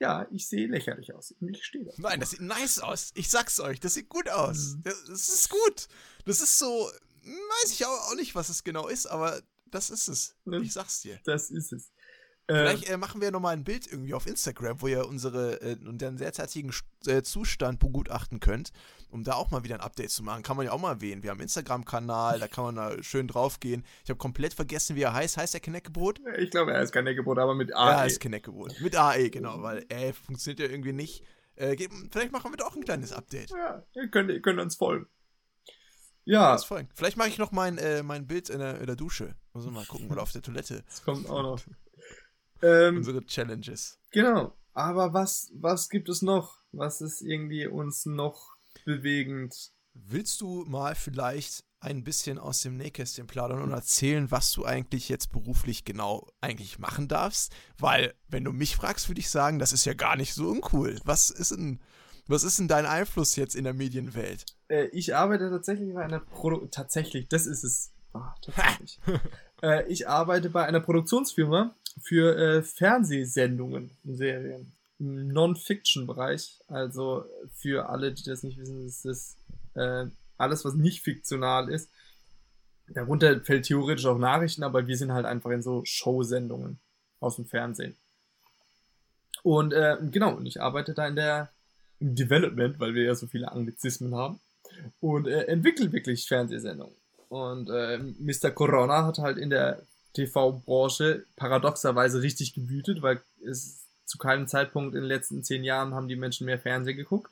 Ja, 0.00 0.28
ich 0.30 0.48
sehe 0.48 0.68
lächerlich 0.68 1.12
aus. 1.14 1.34
Ich 1.40 1.64
stehe 1.64 1.84
da. 1.84 1.92
Nein, 1.96 2.20
das 2.20 2.30
sieht 2.30 2.40
nice 2.40 2.78
aus. 2.78 3.10
Ich 3.14 3.28
sag's 3.30 3.58
euch, 3.58 3.80
das 3.80 3.94
sieht 3.94 4.08
gut 4.08 4.28
aus. 4.28 4.76
Mhm. 4.76 4.82
Das, 4.84 5.04
das 5.06 5.28
ist 5.28 5.50
gut. 5.50 5.88
Das 6.24 6.40
ist 6.40 6.58
so, 6.58 6.88
weiß 7.24 7.72
ich 7.72 7.84
auch, 7.84 8.10
auch 8.10 8.14
nicht, 8.14 8.34
was 8.34 8.48
es 8.48 8.62
genau 8.62 8.86
ist, 8.86 9.06
aber 9.06 9.42
das 9.66 9.90
ist 9.90 10.08
es. 10.08 10.36
Ne? 10.44 10.60
Ich 10.60 10.72
sag's 10.72 11.02
dir. 11.02 11.18
Das 11.24 11.50
ist 11.50 11.72
es. 11.72 11.90
Äh, 12.46 12.54
Vielleicht 12.54 12.88
äh, 12.88 12.96
machen 12.96 13.20
wir 13.20 13.30
nochmal 13.30 13.54
ein 13.54 13.64
Bild 13.64 13.86
irgendwie 13.86 14.14
auf 14.14 14.26
Instagram, 14.26 14.80
wo 14.80 14.86
ihr 14.86 15.06
unsere 15.06 15.60
äh, 15.60 15.76
und 15.84 16.00
den 16.00 16.16
derzeitigen 16.16 16.72
äh, 17.06 17.22
Zustand 17.22 17.78
begutachten 17.78 18.40
könnt, 18.40 18.72
um 19.10 19.24
da 19.24 19.34
auch 19.34 19.50
mal 19.50 19.64
wieder 19.64 19.74
ein 19.76 19.80
Update 19.80 20.10
zu 20.10 20.22
machen. 20.22 20.42
Kann 20.42 20.56
man 20.56 20.66
ja 20.66 20.72
auch 20.72 20.80
mal 20.80 20.92
erwähnen. 20.92 21.22
Wir 21.22 21.30
haben 21.30 21.38
einen 21.38 21.44
Instagram-Kanal, 21.44 22.38
da 22.40 22.48
kann 22.48 22.64
man 22.64 22.76
da 22.76 23.02
schön 23.02 23.28
draufgehen. 23.28 23.84
Ich 24.04 24.10
habe 24.10 24.18
komplett 24.18 24.54
vergessen, 24.54 24.96
wie 24.96 25.02
er 25.02 25.12
heißt. 25.14 25.36
Heißt 25.36 25.54
der 25.54 25.60
Kneckebrot? 25.60 26.20
ich 26.38 26.50
glaube, 26.50 26.72
er 26.72 26.82
ist 26.82 26.92
kein 26.92 27.04
Neckebrot, 27.04 27.38
aber 27.38 27.54
mit 27.54 27.70
Ja, 27.70 27.76
A. 27.76 28.04
ist 28.04 28.20
Kneckebrot. 28.20 28.80
Mit 28.80 28.96
AE, 28.96 29.30
genau, 29.30 29.62
weil 29.62 29.84
äh, 29.88 30.12
funktioniert 30.12 30.60
ja 30.60 30.66
irgendwie 30.66 30.92
nicht. 30.92 31.24
Äh, 31.56 31.76
vielleicht 32.10 32.32
machen 32.32 32.52
wir 32.52 32.56
da 32.56 32.66
auch 32.66 32.76
ein 32.76 32.84
kleines 32.84 33.12
Update. 33.12 33.50
Ja, 33.50 33.82
ihr 33.94 34.08
könnt, 34.08 34.30
ihr 34.30 34.40
könnt 34.42 34.60
uns 34.60 34.76
folgen. 34.76 35.06
Ja, 36.24 36.52
Das 36.52 36.66
folgen. 36.66 36.88
Vielleicht 36.94 37.16
mache 37.16 37.28
ich 37.28 37.38
noch 37.38 37.52
mein, 37.52 37.78
äh, 37.78 38.02
mein 38.02 38.26
Bild 38.26 38.50
in 38.50 38.58
der, 38.58 38.78
in 38.80 38.86
der 38.86 38.96
Dusche. 38.96 39.34
Muss 39.54 39.64
mal 39.66 39.86
gucken, 39.86 40.10
oder 40.10 40.22
auf 40.22 40.30
der 40.32 40.42
Toilette. 40.42 40.84
das 40.88 41.02
kommt 41.02 41.28
auch 41.28 41.42
noch. 41.42 41.60
Ähm, 42.60 42.96
Unsere 42.96 43.24
Challenges. 43.24 44.00
genau. 44.10 44.52
Aber 44.72 45.12
was, 45.14 45.52
was 45.54 45.88
gibt 45.88 46.08
es 46.08 46.22
noch? 46.22 46.58
Was 46.72 47.00
ist 47.00 47.22
irgendwie 47.22 47.68
uns 47.68 48.04
noch 48.04 48.56
bewegend? 48.84 49.72
Willst 49.94 50.40
du 50.40 50.64
mal 50.66 50.94
vielleicht 50.94 51.64
ein 51.80 52.02
bisschen 52.02 52.38
aus 52.38 52.62
dem 52.62 52.76
Nähkästchen 52.76 53.26
plaudern 53.26 53.62
und 53.62 53.72
erzählen, 53.72 54.30
was 54.30 54.52
du 54.52 54.64
eigentlich 54.64 55.08
jetzt 55.08 55.30
beruflich 55.30 55.84
genau 55.84 56.28
eigentlich 56.40 56.78
machen 56.78 57.08
darfst? 57.08 57.54
Weil, 57.78 58.14
wenn 58.28 58.44
du 58.44 58.52
mich 58.52 58.76
fragst, 58.76 59.08
würde 59.08 59.20
ich 59.20 59.30
sagen, 59.30 59.58
das 59.58 59.72
ist 59.72 59.84
ja 59.84 59.94
gar 59.94 60.16
nicht 60.16 60.34
so 60.34 60.48
uncool. 60.48 60.98
Was 61.04 61.30
ist 61.30 61.52
denn, 61.52 61.80
was 62.26 62.42
ist 62.42 62.58
denn 62.58 62.68
dein 62.68 62.86
Einfluss 62.86 63.36
jetzt 63.36 63.54
in 63.54 63.64
der 63.64 63.74
Medienwelt? 63.74 64.44
Äh, 64.68 64.86
ich 64.86 65.14
arbeite 65.14 65.50
tatsächlich 65.50 65.94
bei 65.94 66.04
einer 66.04 66.20
Produ 66.20 66.66
Tatsächlich, 66.66 67.28
das 67.28 67.46
ist 67.46 67.64
es. 67.64 67.90
Ah, 68.12 68.34
tatsächlich. 68.42 68.98
äh, 69.62 69.86
ich 69.88 70.08
arbeite 70.08 70.50
bei 70.50 70.64
einer 70.64 70.80
Produktionsfirma 70.80 71.74
für 72.00 72.36
äh, 72.36 72.62
Fernsehsendungen 72.62 73.90
und 74.04 74.16
Serien. 74.16 74.72
Non-Fiction-Bereich. 74.98 76.60
Also 76.68 77.24
für 77.54 77.88
alle, 77.88 78.12
die 78.12 78.24
das 78.24 78.42
nicht 78.42 78.58
wissen, 78.58 78.86
ist 78.86 79.04
das 79.04 79.36
äh, 79.74 80.06
alles, 80.36 80.64
was 80.64 80.74
nicht 80.74 81.02
fiktional 81.02 81.68
ist. 81.68 81.90
Darunter 82.88 83.40
fällt 83.40 83.66
theoretisch 83.66 84.06
auch 84.06 84.18
Nachrichten, 84.18 84.62
aber 84.62 84.86
wir 84.86 84.96
sind 84.96 85.12
halt 85.12 85.26
einfach 85.26 85.50
in 85.50 85.62
so 85.62 85.82
Showsendungen 85.84 86.78
aus 87.20 87.36
dem 87.36 87.44
Fernsehen. 87.44 87.96
Und 89.42 89.72
äh, 89.72 89.96
genau, 90.10 90.34
und 90.34 90.46
ich 90.46 90.60
arbeite 90.60 90.94
da 90.94 91.06
in 91.06 91.16
der 91.16 91.50
im 92.00 92.14
Development, 92.14 92.78
weil 92.78 92.94
wir 92.94 93.04
ja 93.04 93.14
so 93.14 93.26
viele 93.26 93.50
Anglizismen 93.50 94.14
haben 94.14 94.40
und 95.00 95.26
äh, 95.26 95.44
entwickelt 95.44 95.92
wirklich 95.92 96.26
Fernsehsendungen. 96.26 96.94
Und 97.28 97.68
äh, 97.68 97.98
Mr. 97.98 98.50
Corona 98.50 99.04
hat 99.04 99.18
halt 99.18 99.36
in 99.36 99.50
der 99.50 99.82
TV-Branche 100.14 101.26
paradoxerweise 101.36 102.22
richtig 102.22 102.54
gewütet, 102.54 103.02
weil 103.02 103.20
es 103.44 103.84
zu 104.08 104.18
keinem 104.18 104.48
Zeitpunkt 104.48 104.94
in 104.94 105.02
den 105.02 105.08
letzten 105.08 105.44
zehn 105.44 105.64
Jahren 105.64 105.94
haben 105.94 106.08
die 106.08 106.16
Menschen 106.16 106.46
mehr 106.46 106.58
Fernsehen 106.58 106.96
geguckt. 106.96 107.30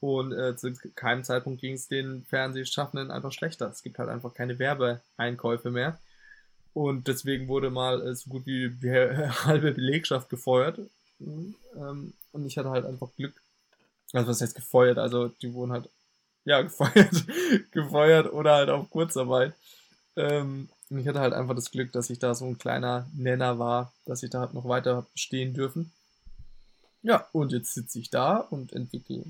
Und 0.00 0.32
äh, 0.32 0.56
zu 0.56 0.72
keinem 0.94 1.24
Zeitpunkt 1.24 1.60
ging 1.60 1.74
es 1.74 1.88
den 1.88 2.24
Fernsehschaffenden 2.24 3.10
einfach 3.10 3.32
schlechter. 3.32 3.68
Es 3.68 3.82
gibt 3.82 3.98
halt 3.98 4.08
einfach 4.08 4.34
keine 4.34 4.58
Werbeeinkäufe 4.58 5.70
mehr. 5.70 5.98
Und 6.72 7.08
deswegen 7.08 7.48
wurde 7.48 7.70
mal 7.70 8.06
äh, 8.06 8.14
so 8.14 8.30
gut 8.30 8.46
wie 8.46 8.70
die 8.70 8.90
halbe 9.44 9.72
Belegschaft 9.72 10.28
gefeuert. 10.28 10.78
Mhm, 11.18 11.54
ähm, 11.76 12.12
und 12.32 12.46
ich 12.46 12.56
hatte 12.58 12.70
halt 12.70 12.84
einfach 12.84 13.08
Glück. 13.16 13.34
Also 14.12 14.28
was 14.28 14.40
heißt 14.40 14.54
gefeuert? 14.54 14.98
Also 14.98 15.28
die 15.28 15.52
wurden 15.52 15.72
halt, 15.72 15.88
ja, 16.44 16.60
gefeuert, 16.62 17.24
gefeuert 17.70 18.32
oder 18.32 18.54
halt 18.54 18.70
auf 18.70 18.90
Kurzarbeit. 18.90 19.54
Ähm, 20.16 20.68
und 20.90 20.98
ich 20.98 21.06
hatte 21.06 21.20
halt 21.20 21.32
einfach 21.32 21.54
das 21.54 21.70
Glück, 21.70 21.92
dass 21.92 22.10
ich 22.10 22.18
da 22.18 22.34
so 22.34 22.44
ein 22.44 22.58
kleiner 22.58 23.08
Nenner 23.14 23.58
war, 23.58 23.92
dass 24.06 24.22
ich 24.22 24.30
da 24.30 24.40
halt 24.40 24.54
noch 24.54 24.68
weiter 24.68 25.06
bestehen 25.12 25.54
dürfen. 25.54 25.92
Ja, 27.02 27.26
und 27.32 27.52
jetzt 27.52 27.74
sitze 27.74 27.98
ich 27.98 28.10
da 28.10 28.36
und 28.38 28.72
entwickle 28.72 29.24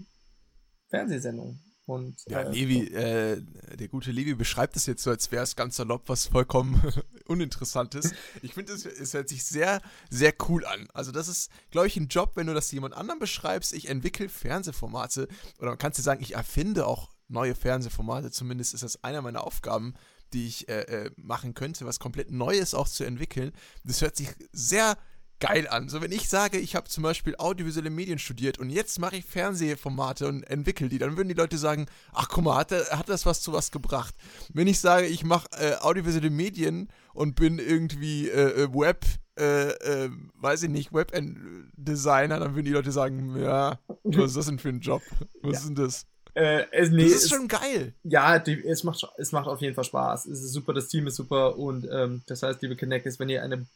Fernsehsendungen. 0.89 1.63
Und, 1.87 2.17
Ja, 2.29 2.43
äh, 2.43 2.51
Levi, 2.51 2.87
äh, 2.95 3.43
der 3.77 3.89
gute 3.89 4.13
Levi 4.13 4.35
beschreibt 4.35 4.77
es 4.77 4.87
jetzt 4.87 5.03
so, 5.03 5.11
als 5.11 5.33
wäre 5.33 5.43
es 5.43 5.57
ganz 5.57 5.77
salopp 5.77 6.09
was 6.09 6.27
vollkommen 6.27 6.81
Uninteressantes. 7.27 8.13
Ich 8.43 8.55
finde, 8.55 8.73
es, 8.73 8.87
es 8.87 9.13
hört 9.13 9.29
sich 9.29 9.45
sehr, 9.45 9.83
sehr 10.09 10.33
cool 10.49 10.65
an. 10.65 10.89
Also, 10.95 11.11
das 11.11 11.29
ist, 11.29 11.51
glaube 11.71 11.89
ich, 11.89 11.97
ein 11.97 12.09
Job, 12.09 12.33
wenn 12.37 12.47
du 12.47 12.55
das 12.55 12.71
jemand 12.71 12.95
anderem 12.95 13.19
beschreibst. 13.19 13.73
Ich 13.73 13.89
entwickle 13.89 14.29
Fernsehformate 14.29 15.29
oder 15.59 15.71
man 15.71 15.79
kann 15.79 15.93
dir 15.93 16.03
sagen, 16.03 16.23
ich 16.23 16.35
erfinde 16.35 16.87
auch 16.87 17.11
neue 17.31 17.55
Fernsehformate. 17.55 18.31
Zumindest 18.31 18.75
ist 18.75 18.83
das 18.83 19.03
einer 19.05 19.23
meiner 19.23 19.45
Aufgaben, 19.45 19.95
die 20.33 20.47
ich 20.47 20.69
äh, 20.69 20.83
äh, 20.83 21.11
machen 21.17 21.55
könnte, 21.55 21.87
was 21.87 21.99
komplett 21.99 22.31
Neues 22.31 22.75
auch 22.75 22.89
zu 22.89 23.05
entwickeln. 23.05 23.53
Das 23.85 24.01
hört 24.03 24.17
sich 24.17 24.29
sehr 24.53 24.97
geil 25.41 25.67
an. 25.69 25.89
So, 25.89 26.03
wenn 26.03 26.13
ich 26.13 26.29
sage, 26.29 26.59
ich 26.59 26.77
habe 26.77 26.89
zum 26.89 27.03
Beispiel 27.03 27.35
audiovisuelle 27.37 27.89
Medien 27.91 28.19
studiert 28.19 28.59
und 28.59 28.69
jetzt 28.69 28.99
mache 28.99 29.17
ich 29.17 29.25
Fernsehformate 29.25 30.29
und 30.29 30.43
entwickle 30.45 30.89
die, 30.91 30.99
dann 30.99 31.17
würden 31.17 31.29
die 31.29 31.35
Leute 31.35 31.57
sagen, 31.57 31.87
ach 32.13 32.29
guck 32.29 32.45
mal, 32.45 32.57
hat, 32.59 32.71
hat 32.73 33.09
das 33.09 33.25
was 33.25 33.41
zu 33.41 33.53
was 33.53 33.71
gebracht. 33.71 34.15
Wenn 34.53 34.67
ich 34.67 34.81
sage, 34.81 35.07
ich 35.07 35.25
mache 35.25 35.49
äh, 35.59 35.77
audiovisuelle 35.77 36.29
Medien 36.31 36.89
und 37.15 37.37
bin 37.37 37.59
irgendwie 37.59 38.29
äh, 38.29 38.65
äh, 38.65 38.75
Web, 38.75 39.07
äh, 39.39 39.71
äh, 39.71 40.11
weiß 40.35 40.65
ich 40.65 40.69
nicht, 40.69 40.93
Web-Designer, 40.93 42.39
dann 42.39 42.55
würden 42.55 42.67
die 42.67 42.73
Leute 42.73 42.93
sagen, 42.93 43.35
ja, 43.41 43.79
was 44.05 44.27
ist 44.33 44.37
das 44.37 44.47
denn 44.47 44.59
für 44.59 44.69
ein 44.69 44.81
Job? 44.81 45.03
Was 45.43 45.53
Ja. 45.53 45.59
ist 45.59 45.67
denn 45.69 45.75
das? 45.75 46.07
Äh, 46.41 46.67
es, 46.73 46.91
nee, 46.91 47.03
Das 47.03 47.13
ist 47.13 47.25
es, 47.25 47.29
schon 47.29 47.49
geil. 47.49 47.93
ja, 48.03 48.39
die, 48.39 48.65
es, 48.65 48.83
macht, 48.83 49.07
es 49.19 49.31
macht 49.31 49.47
auf 49.47 49.61
jeden 49.61 49.75
Fall 49.75 49.85
Spaß. 49.85 50.25
Es 50.25 50.43
ist 50.43 50.53
super, 50.55 50.73
das 50.73 50.89
Team 50.89 51.07
ist 51.07 51.17
super 51.17 51.59
und 51.59 51.87
ähm, 51.93 52.23
das 52.27 52.43
heißt, 52.43 52.63
liebe 52.63 52.77
Connectors, 52.77 53.19
wenn 53.19 53.29
ihr 53.29 53.43
eine 53.43 53.67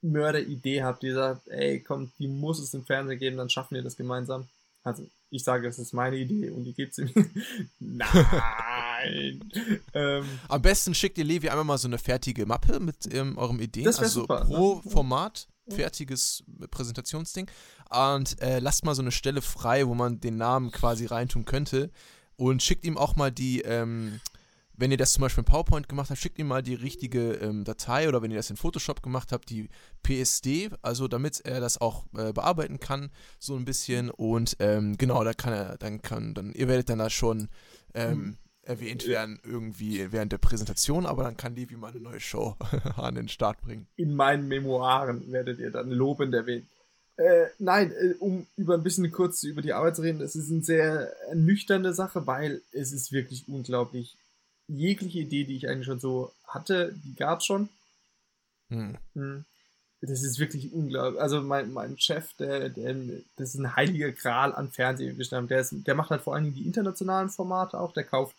Mörderidee 0.00 0.84
habt, 0.84 1.02
die 1.02 1.10
sagt, 1.10 1.48
ey, 1.48 1.80
komm, 1.80 2.12
die 2.20 2.28
muss 2.28 2.60
es 2.60 2.74
im 2.74 2.84
Fernsehen 2.84 3.18
geben, 3.18 3.38
dann 3.38 3.50
schaffen 3.50 3.74
wir 3.74 3.82
das 3.82 3.96
gemeinsam. 3.96 4.46
Also, 4.84 5.04
ich 5.30 5.42
sage, 5.42 5.66
das 5.66 5.80
ist 5.80 5.92
meine 5.94 6.16
Idee 6.16 6.50
und 6.50 6.62
die 6.62 6.74
gibt 6.74 6.94
sie 6.94 7.06
mir. 7.06 7.26
Nein! 7.80 9.50
ähm, 9.94 10.24
Am 10.46 10.62
besten 10.62 10.94
schickt 10.94 11.18
ihr 11.18 11.24
Levi 11.24 11.48
einmal 11.48 11.64
mal 11.64 11.78
so 11.78 11.88
eine 11.88 11.98
fertige 11.98 12.46
Mappe 12.46 12.78
mit 12.78 13.12
ähm, 13.12 13.36
eurem 13.36 13.58
Ideen. 13.58 13.86
Das 13.86 13.98
also 13.98 14.20
super, 14.20 14.44
pro 14.44 14.80
ne? 14.84 14.90
Format, 14.92 15.48
fertiges 15.68 16.44
Präsentationsding. 16.70 17.50
Und 17.90 18.40
äh, 18.42 18.58
lasst 18.58 18.84
mal 18.84 18.94
so 18.94 19.02
eine 19.02 19.12
Stelle 19.12 19.42
frei, 19.42 19.86
wo 19.86 19.94
man 19.94 20.20
den 20.20 20.36
Namen 20.36 20.70
quasi 20.70 21.06
reintun 21.06 21.44
könnte. 21.44 21.90
Und 22.36 22.62
schickt 22.62 22.84
ihm 22.84 22.98
auch 22.98 23.14
mal 23.16 23.30
die, 23.30 23.60
ähm, 23.60 24.20
wenn 24.76 24.90
ihr 24.90 24.96
das 24.96 25.12
zum 25.12 25.22
Beispiel 25.22 25.42
in 25.42 25.46
PowerPoint 25.46 25.88
gemacht 25.88 26.10
habt, 26.10 26.18
schickt 26.18 26.38
ihm 26.38 26.48
mal 26.48 26.62
die 26.62 26.74
richtige 26.74 27.34
ähm, 27.34 27.64
Datei 27.64 28.08
oder 28.08 28.22
wenn 28.22 28.30
ihr 28.30 28.36
das 28.36 28.50
in 28.50 28.56
Photoshop 28.56 29.02
gemacht 29.02 29.30
habt, 29.30 29.48
die 29.50 29.68
PSD, 30.02 30.70
also 30.82 31.06
damit 31.06 31.40
er 31.44 31.60
das 31.60 31.80
auch 31.80 32.06
äh, 32.16 32.32
bearbeiten 32.32 32.80
kann, 32.80 33.10
so 33.38 33.54
ein 33.56 33.64
bisschen. 33.64 34.10
Und 34.10 34.56
ähm, 34.58 34.98
genau, 34.98 35.22
da 35.22 35.32
kann 35.32 35.52
er, 35.52 35.78
dann 35.78 36.02
kann, 36.02 36.34
dann, 36.34 36.52
ihr 36.52 36.66
werdet 36.66 36.88
dann 36.88 36.98
da 36.98 37.08
schon 37.08 37.48
ähm, 37.94 38.18
mhm. 38.18 38.38
Erwähnt 38.66 39.06
werden, 39.06 39.38
irgendwie 39.44 40.12
während 40.12 40.32
der 40.32 40.38
Präsentation, 40.38 41.06
aber 41.06 41.24
dann 41.24 41.36
kann 41.36 41.54
Levi 41.54 41.76
mal 41.76 41.90
eine 41.90 42.00
neue 42.00 42.20
Show 42.20 42.56
an 42.96 43.14
den 43.14 43.28
Start 43.28 43.60
bringen. 43.62 43.86
In 43.96 44.14
meinen 44.14 44.48
Memoiren 44.48 45.30
werdet 45.32 45.58
ihr 45.58 45.70
dann 45.70 45.90
lobend 45.90 46.34
erwähnt. 46.34 46.66
Äh, 47.16 47.46
nein, 47.58 47.92
äh, 47.92 48.14
um 48.18 48.46
über 48.56 48.74
ein 48.74 48.82
bisschen 48.82 49.10
kurz 49.12 49.44
über 49.44 49.62
die 49.62 49.72
Arbeit 49.72 49.96
zu 49.96 50.02
reden, 50.02 50.20
es 50.20 50.34
ist 50.34 50.50
eine 50.50 50.62
sehr 50.62 51.12
nüchterne 51.32 51.94
Sache, 51.94 52.26
weil 52.26 52.60
es 52.72 52.92
ist 52.92 53.12
wirklich 53.12 53.44
unglaublich 53.46 54.16
jegliche 54.66 55.20
Idee, 55.20 55.44
die 55.44 55.56
ich 55.56 55.68
eigentlich 55.68 55.86
schon 55.86 56.00
so 56.00 56.32
hatte, 56.46 56.94
die 57.04 57.14
gab 57.14 57.40
es 57.40 57.46
schon. 57.46 57.68
Hm. 58.70 58.96
hm. 59.14 59.44
Das 60.00 60.22
ist 60.22 60.38
wirklich 60.38 60.70
unglaublich. 60.72 61.20
Also 61.20 61.40
mein, 61.40 61.72
mein 61.72 61.98
Chef, 61.98 62.34
der, 62.34 62.68
der, 62.68 62.94
das 63.36 63.54
ist 63.54 63.60
ein 63.60 63.74
heiliger 63.74 64.12
Gral 64.12 64.54
an 64.54 64.70
Fernsehbestand. 64.70 65.50
Der, 65.50 65.60
ist, 65.60 65.74
der 65.86 65.94
macht 65.94 66.10
halt 66.10 66.20
vor 66.20 66.34
allen 66.34 66.44
Dingen 66.44 66.56
die 66.56 66.66
internationalen 66.66 67.30
Formate 67.30 67.80
auch. 67.80 67.92
Der 67.92 68.04
kauft. 68.04 68.36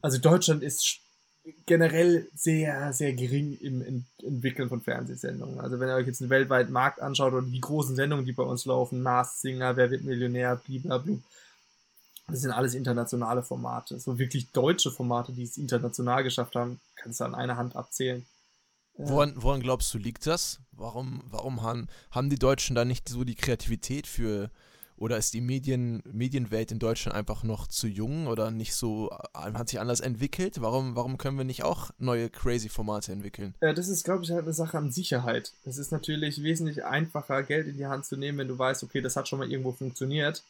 Also 0.00 0.18
Deutschland 0.18 0.62
ist 0.62 1.00
generell 1.66 2.28
sehr, 2.34 2.92
sehr 2.92 3.12
gering 3.14 3.56
im 3.60 4.04
Entwickeln 4.22 4.68
von 4.68 4.80
Fernsehsendungen. 4.80 5.60
Also 5.60 5.80
wenn 5.80 5.88
ihr 5.88 5.94
euch 5.94 6.06
jetzt 6.06 6.20
einen 6.20 6.30
weltweiten 6.30 6.72
Markt 6.72 7.00
anschaut 7.00 7.32
oder 7.32 7.46
die 7.46 7.60
großen 7.60 7.96
Sendungen, 7.96 8.26
die 8.26 8.32
bei 8.32 8.42
uns 8.42 8.64
laufen, 8.64 9.02
Mars 9.02 9.40
Singer, 9.40 9.76
Wer 9.76 9.90
wird 9.90 10.04
Millionär, 10.04 10.56
blablabla, 10.56 11.16
das 12.28 12.42
sind 12.42 12.50
alles 12.50 12.74
internationale 12.74 13.42
Formate. 13.42 13.98
So 13.98 14.18
wirklich 14.18 14.50
deutsche 14.52 14.90
Formate, 14.90 15.32
die 15.32 15.44
es 15.44 15.56
international 15.56 16.22
geschafft 16.22 16.54
haben, 16.54 16.78
kannst 16.96 17.20
du 17.20 17.24
an 17.24 17.34
einer 17.34 17.56
Hand 17.56 17.74
abzählen. 17.74 18.26
Woran, 18.98 19.34
woran 19.36 19.60
glaubst 19.60 19.94
du, 19.94 19.98
liegt 19.98 20.26
das? 20.26 20.60
Warum, 20.72 21.22
warum 21.30 21.62
haben, 21.62 21.86
haben 22.10 22.30
die 22.30 22.38
Deutschen 22.38 22.74
da 22.74 22.84
nicht 22.84 23.08
so 23.08 23.24
die 23.24 23.36
Kreativität 23.36 24.06
für, 24.06 24.50
oder 24.98 25.16
ist 25.16 25.34
die 25.34 25.40
Medien, 25.40 26.02
Medienwelt 26.04 26.72
in 26.72 26.78
Deutschland 26.78 27.16
einfach 27.16 27.42
noch 27.42 27.66
zu 27.66 27.86
jung 27.86 28.26
oder 28.26 28.50
nicht 28.50 28.74
so, 28.74 29.10
äh, 29.10 29.52
hat 29.52 29.68
sich 29.68 29.80
anders 29.80 30.00
entwickelt? 30.00 30.60
Warum, 30.60 30.96
warum 30.96 31.18
können 31.18 31.38
wir 31.38 31.44
nicht 31.44 31.62
auch 31.62 31.90
neue 31.98 32.30
crazy 32.30 32.68
Formate 32.68 33.12
entwickeln? 33.12 33.54
Ja, 33.60 33.72
das 33.72 33.88
ist, 33.88 34.04
glaube 34.04 34.24
ich, 34.24 34.30
halt 34.30 34.44
eine 34.44 34.52
Sache 34.52 34.78
an 34.78 34.92
Sicherheit. 34.92 35.52
Es 35.64 35.78
ist 35.78 35.92
natürlich 35.92 36.42
wesentlich 36.42 36.84
einfacher, 36.84 37.42
Geld 37.42 37.66
in 37.66 37.76
die 37.76 37.86
Hand 37.86 38.06
zu 38.06 38.16
nehmen, 38.16 38.38
wenn 38.38 38.48
du 38.48 38.58
weißt, 38.58 38.82
okay, 38.82 39.00
das 39.00 39.16
hat 39.16 39.28
schon 39.28 39.38
mal 39.38 39.50
irgendwo 39.50 39.72
funktioniert 39.72 40.42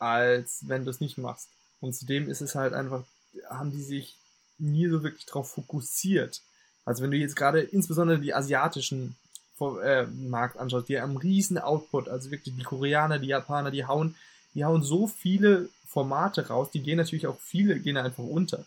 als 0.00 0.66
wenn 0.66 0.84
du 0.84 0.90
es 0.90 1.00
nicht 1.00 1.18
machst. 1.18 1.48
Und 1.80 1.94
zudem 1.94 2.28
ist 2.28 2.40
es 2.40 2.56
halt 2.56 2.72
einfach, 2.72 3.04
haben 3.48 3.70
die 3.70 3.82
sich 3.82 4.16
nie 4.58 4.88
so 4.88 5.02
wirklich 5.02 5.26
darauf 5.26 5.50
fokussiert. 5.50 6.42
Also 6.84 7.02
wenn 7.02 7.10
du 7.10 7.18
jetzt 7.18 7.36
gerade 7.36 7.60
insbesondere 7.60 8.18
die 8.18 8.34
asiatischen 8.34 9.14
äh, 9.60 10.06
Markt 10.06 10.58
anschaust, 10.58 10.88
die 10.88 11.00
haben 11.00 11.16
riesen 11.16 11.58
Output, 11.58 12.08
also 12.08 12.30
wirklich 12.30 12.54
die 12.56 12.62
Koreaner, 12.62 13.18
die 13.18 13.28
Japaner, 13.28 13.70
die 13.70 13.86
hauen, 13.86 14.14
die 14.54 14.64
hauen 14.64 14.82
so 14.82 15.06
viele 15.06 15.68
Formate 15.86 16.48
raus, 16.48 16.70
die 16.72 16.82
gehen 16.82 16.96
natürlich 16.96 17.26
auch 17.26 17.38
viele, 17.38 17.78
gehen 17.80 17.96
einfach 17.96 18.24
unter. 18.24 18.64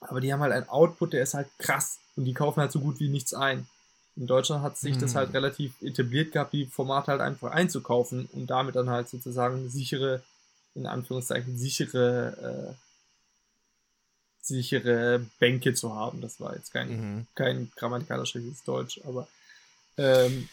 Aber 0.00 0.20
die 0.20 0.32
haben 0.32 0.40
halt 0.40 0.52
einen 0.52 0.68
Output, 0.68 1.12
der 1.12 1.22
ist 1.22 1.34
halt 1.34 1.48
krass 1.58 1.98
und 2.16 2.24
die 2.24 2.34
kaufen 2.34 2.60
halt 2.60 2.72
so 2.72 2.80
gut 2.80 3.00
wie 3.00 3.08
nichts 3.08 3.34
ein. 3.34 3.66
In 4.16 4.26
Deutschland 4.26 4.62
hat 4.62 4.78
sich 4.78 4.94
hm. 4.94 5.00
das 5.00 5.14
halt 5.14 5.34
relativ 5.34 5.80
etabliert 5.82 6.32
gehabt, 6.32 6.52
die 6.52 6.66
Formate 6.66 7.10
halt 7.10 7.20
einfach 7.20 7.50
einzukaufen 7.50 8.28
und 8.32 8.48
damit 8.48 8.76
dann 8.76 8.90
halt 8.90 9.08
sozusagen 9.08 9.68
sichere, 9.68 10.22
in 10.74 10.86
Anführungszeichen, 10.86 11.58
sichere, 11.58 12.70
äh, 12.70 12.84
sichere 14.40 15.26
Bänke 15.38 15.74
zu 15.74 15.94
haben. 15.94 16.20
Das 16.20 16.40
war 16.40 16.54
jetzt 16.54 16.72
kein, 16.72 16.88
mhm. 16.88 17.26
kein 17.34 17.72
grammatikalisches 17.76 18.62
Deutsch, 18.64 19.00
aber 19.04 19.26
ähm, 19.96 20.48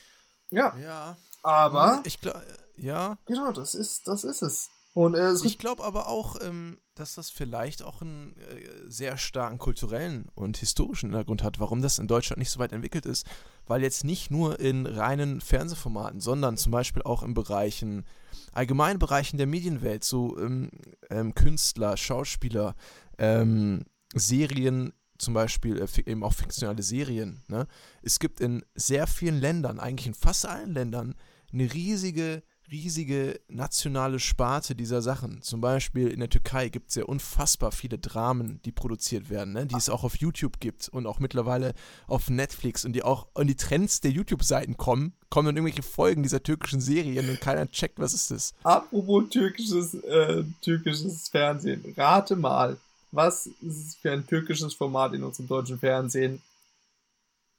ja. 0.49 0.75
Ja. 0.77 1.17
Aber. 1.43 2.01
Ich 2.05 2.19
glaube, 2.21 2.41
ja. 2.77 3.17
Genau, 3.25 3.51
das 3.51 3.73
ist, 3.75 4.07
das 4.07 4.23
ist 4.23 4.41
es. 4.41 4.69
Und, 4.93 5.15
äh, 5.15 5.33
ich 5.43 5.57
glaube 5.57 5.83
aber 5.83 6.07
auch, 6.07 6.35
ähm, 6.41 6.77
dass 6.95 7.15
das 7.15 7.29
vielleicht 7.29 7.81
auch 7.81 8.01
einen 8.01 8.35
äh, 8.37 8.67
sehr 8.87 9.17
starken 9.17 9.57
kulturellen 9.57 10.27
und 10.35 10.57
historischen 10.57 11.09
Hintergrund 11.09 11.43
hat, 11.43 11.59
warum 11.61 11.81
das 11.81 11.97
in 11.97 12.07
Deutschland 12.07 12.39
nicht 12.39 12.51
so 12.51 12.59
weit 12.59 12.73
entwickelt 12.73 13.05
ist. 13.05 13.25
Weil 13.65 13.83
jetzt 13.83 14.03
nicht 14.03 14.31
nur 14.31 14.59
in 14.59 14.85
reinen 14.85 15.39
Fernsehformaten, 15.39 16.19
sondern 16.19 16.57
zum 16.57 16.73
Beispiel 16.73 17.03
auch 17.03 17.23
in 17.23 17.33
Bereichen, 17.33 18.05
allgemeinen 18.51 18.99
Bereichen 18.99 19.37
der 19.37 19.47
Medienwelt, 19.47 20.03
so 20.03 20.37
ähm, 20.37 20.71
ähm, 21.09 21.33
Künstler, 21.35 21.95
Schauspieler, 21.95 22.75
ähm, 23.17 23.85
Serien, 24.13 24.91
zum 25.21 25.33
Beispiel 25.33 25.79
äh, 25.79 26.09
eben 26.09 26.23
auch 26.23 26.33
fiktionale 26.33 26.83
Serien. 26.83 27.43
Ne? 27.47 27.67
Es 28.01 28.19
gibt 28.19 28.39
in 28.39 28.63
sehr 28.75 29.07
vielen 29.07 29.39
Ländern, 29.39 29.79
eigentlich 29.79 30.07
in 30.07 30.13
fast 30.13 30.45
allen 30.45 30.73
Ländern, 30.73 31.15
eine 31.51 31.73
riesige 31.73 32.43
riesige 32.71 33.39
nationale 33.49 34.19
Sparte 34.19 34.75
dieser 34.75 35.01
Sachen. 35.01 35.41
Zum 35.41 35.59
Beispiel 35.59 36.07
in 36.07 36.19
der 36.19 36.29
Türkei 36.29 36.69
gibt 36.69 36.89
es 36.89 36.95
ja 36.95 37.03
unfassbar 37.03 37.71
viele 37.71 37.99
Dramen, 37.99 38.61
die 38.63 38.71
produziert 38.71 39.29
werden, 39.29 39.53
ne? 39.53 39.65
die 39.65 39.75
es 39.75 39.89
auch 39.89 40.03
auf 40.03 40.15
YouTube 40.15 40.59
gibt 40.59 40.87
und 40.87 41.05
auch 41.05 41.19
mittlerweile 41.19 41.73
auf 42.07 42.29
Netflix 42.29 42.85
und 42.85 42.93
die 42.93 43.03
auch 43.03 43.27
in 43.37 43.47
die 43.47 43.55
Trends 43.55 43.99
der 43.99 44.11
YouTube-Seiten 44.11 44.77
kommen, 44.77 45.13
kommen 45.29 45.47
dann 45.47 45.57
irgendwelche 45.57 45.83
Folgen 45.83 46.23
dieser 46.23 46.43
türkischen 46.43 46.79
Serien 46.79 47.29
und 47.29 47.41
keiner 47.41 47.69
checkt, 47.69 47.99
was 47.99 48.13
ist 48.13 48.31
das. 48.31 48.53
Apropos 48.63 49.29
türkisches, 49.29 49.93
äh, 49.93 50.43
türkisches 50.61 51.27
Fernsehen, 51.27 51.93
rate 51.97 52.37
mal, 52.37 52.77
was 53.11 53.45
ist 53.45 53.87
es 53.87 53.95
für 53.95 54.11
ein 54.11 54.25
türkisches 54.25 54.73
Format 54.73 55.13
in 55.13 55.23
unserem 55.23 55.47
deutschen 55.47 55.79
Fernsehen 55.79 56.41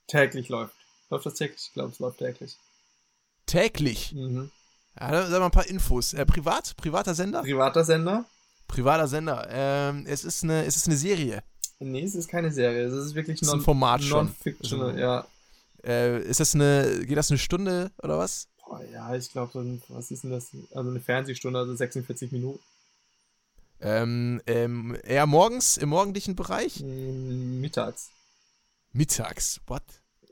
täglich 0.06 0.48
läuft? 0.48 0.74
Läuft 1.10 1.26
das 1.26 1.34
täglich? 1.34 1.66
Ich 1.68 1.72
glaube, 1.72 1.92
es 1.92 1.98
läuft 1.98 2.18
täglich. 2.18 2.56
Täglich? 3.46 4.12
Mhm. 4.12 4.50
Ja, 4.98 5.26
sag 5.26 5.38
mal 5.38 5.46
ein 5.46 5.50
paar 5.50 5.66
Infos. 5.66 6.12
Äh, 6.14 6.26
privat? 6.26 6.76
Privater 6.76 7.14
Sender? 7.14 7.42
Privater 7.42 7.84
Sender? 7.84 8.24
Privater 8.68 9.08
Sender. 9.08 9.46
Ähm, 9.50 10.04
es, 10.06 10.24
ist 10.24 10.44
eine, 10.44 10.64
es 10.64 10.76
ist 10.76 10.86
eine 10.86 10.96
Serie. 10.96 11.42
Nee, 11.78 12.04
es 12.04 12.14
ist 12.14 12.28
keine 12.28 12.50
Serie. 12.50 12.84
Es 12.84 12.92
ist 12.92 13.14
wirklich 13.14 13.42
non, 13.42 13.58
ein 13.58 13.60
Format 13.62 14.02
non-fictional, 14.02 14.90
also, 14.90 14.98
ja. 14.98 15.26
Äh, 15.84 16.22
ist 16.22 16.40
das 16.40 16.54
eine, 16.54 17.04
geht 17.04 17.16
das 17.16 17.30
eine 17.30 17.38
Stunde 17.38 17.90
oder 18.02 18.18
was? 18.18 18.48
Boah, 18.64 18.80
ja, 18.92 19.14
ich 19.14 19.30
glaube, 19.32 19.52
so 19.52 19.78
was 19.88 20.10
ist 20.10 20.22
denn 20.22 20.30
das? 20.30 20.50
Also 20.72 20.90
eine 20.90 21.00
Fernsehstunde, 21.00 21.58
also 21.58 21.74
46 21.74 22.30
Minuten. 22.30 22.60
Ähm, 23.82 24.40
ähm, 24.46 24.96
eher 25.02 25.26
morgens, 25.26 25.76
im 25.76 25.88
morgendlichen 25.88 26.36
Bereich? 26.36 26.80
Mm, 26.80 27.60
mittags. 27.60 28.10
Mittags, 28.92 29.60
what? 29.66 29.82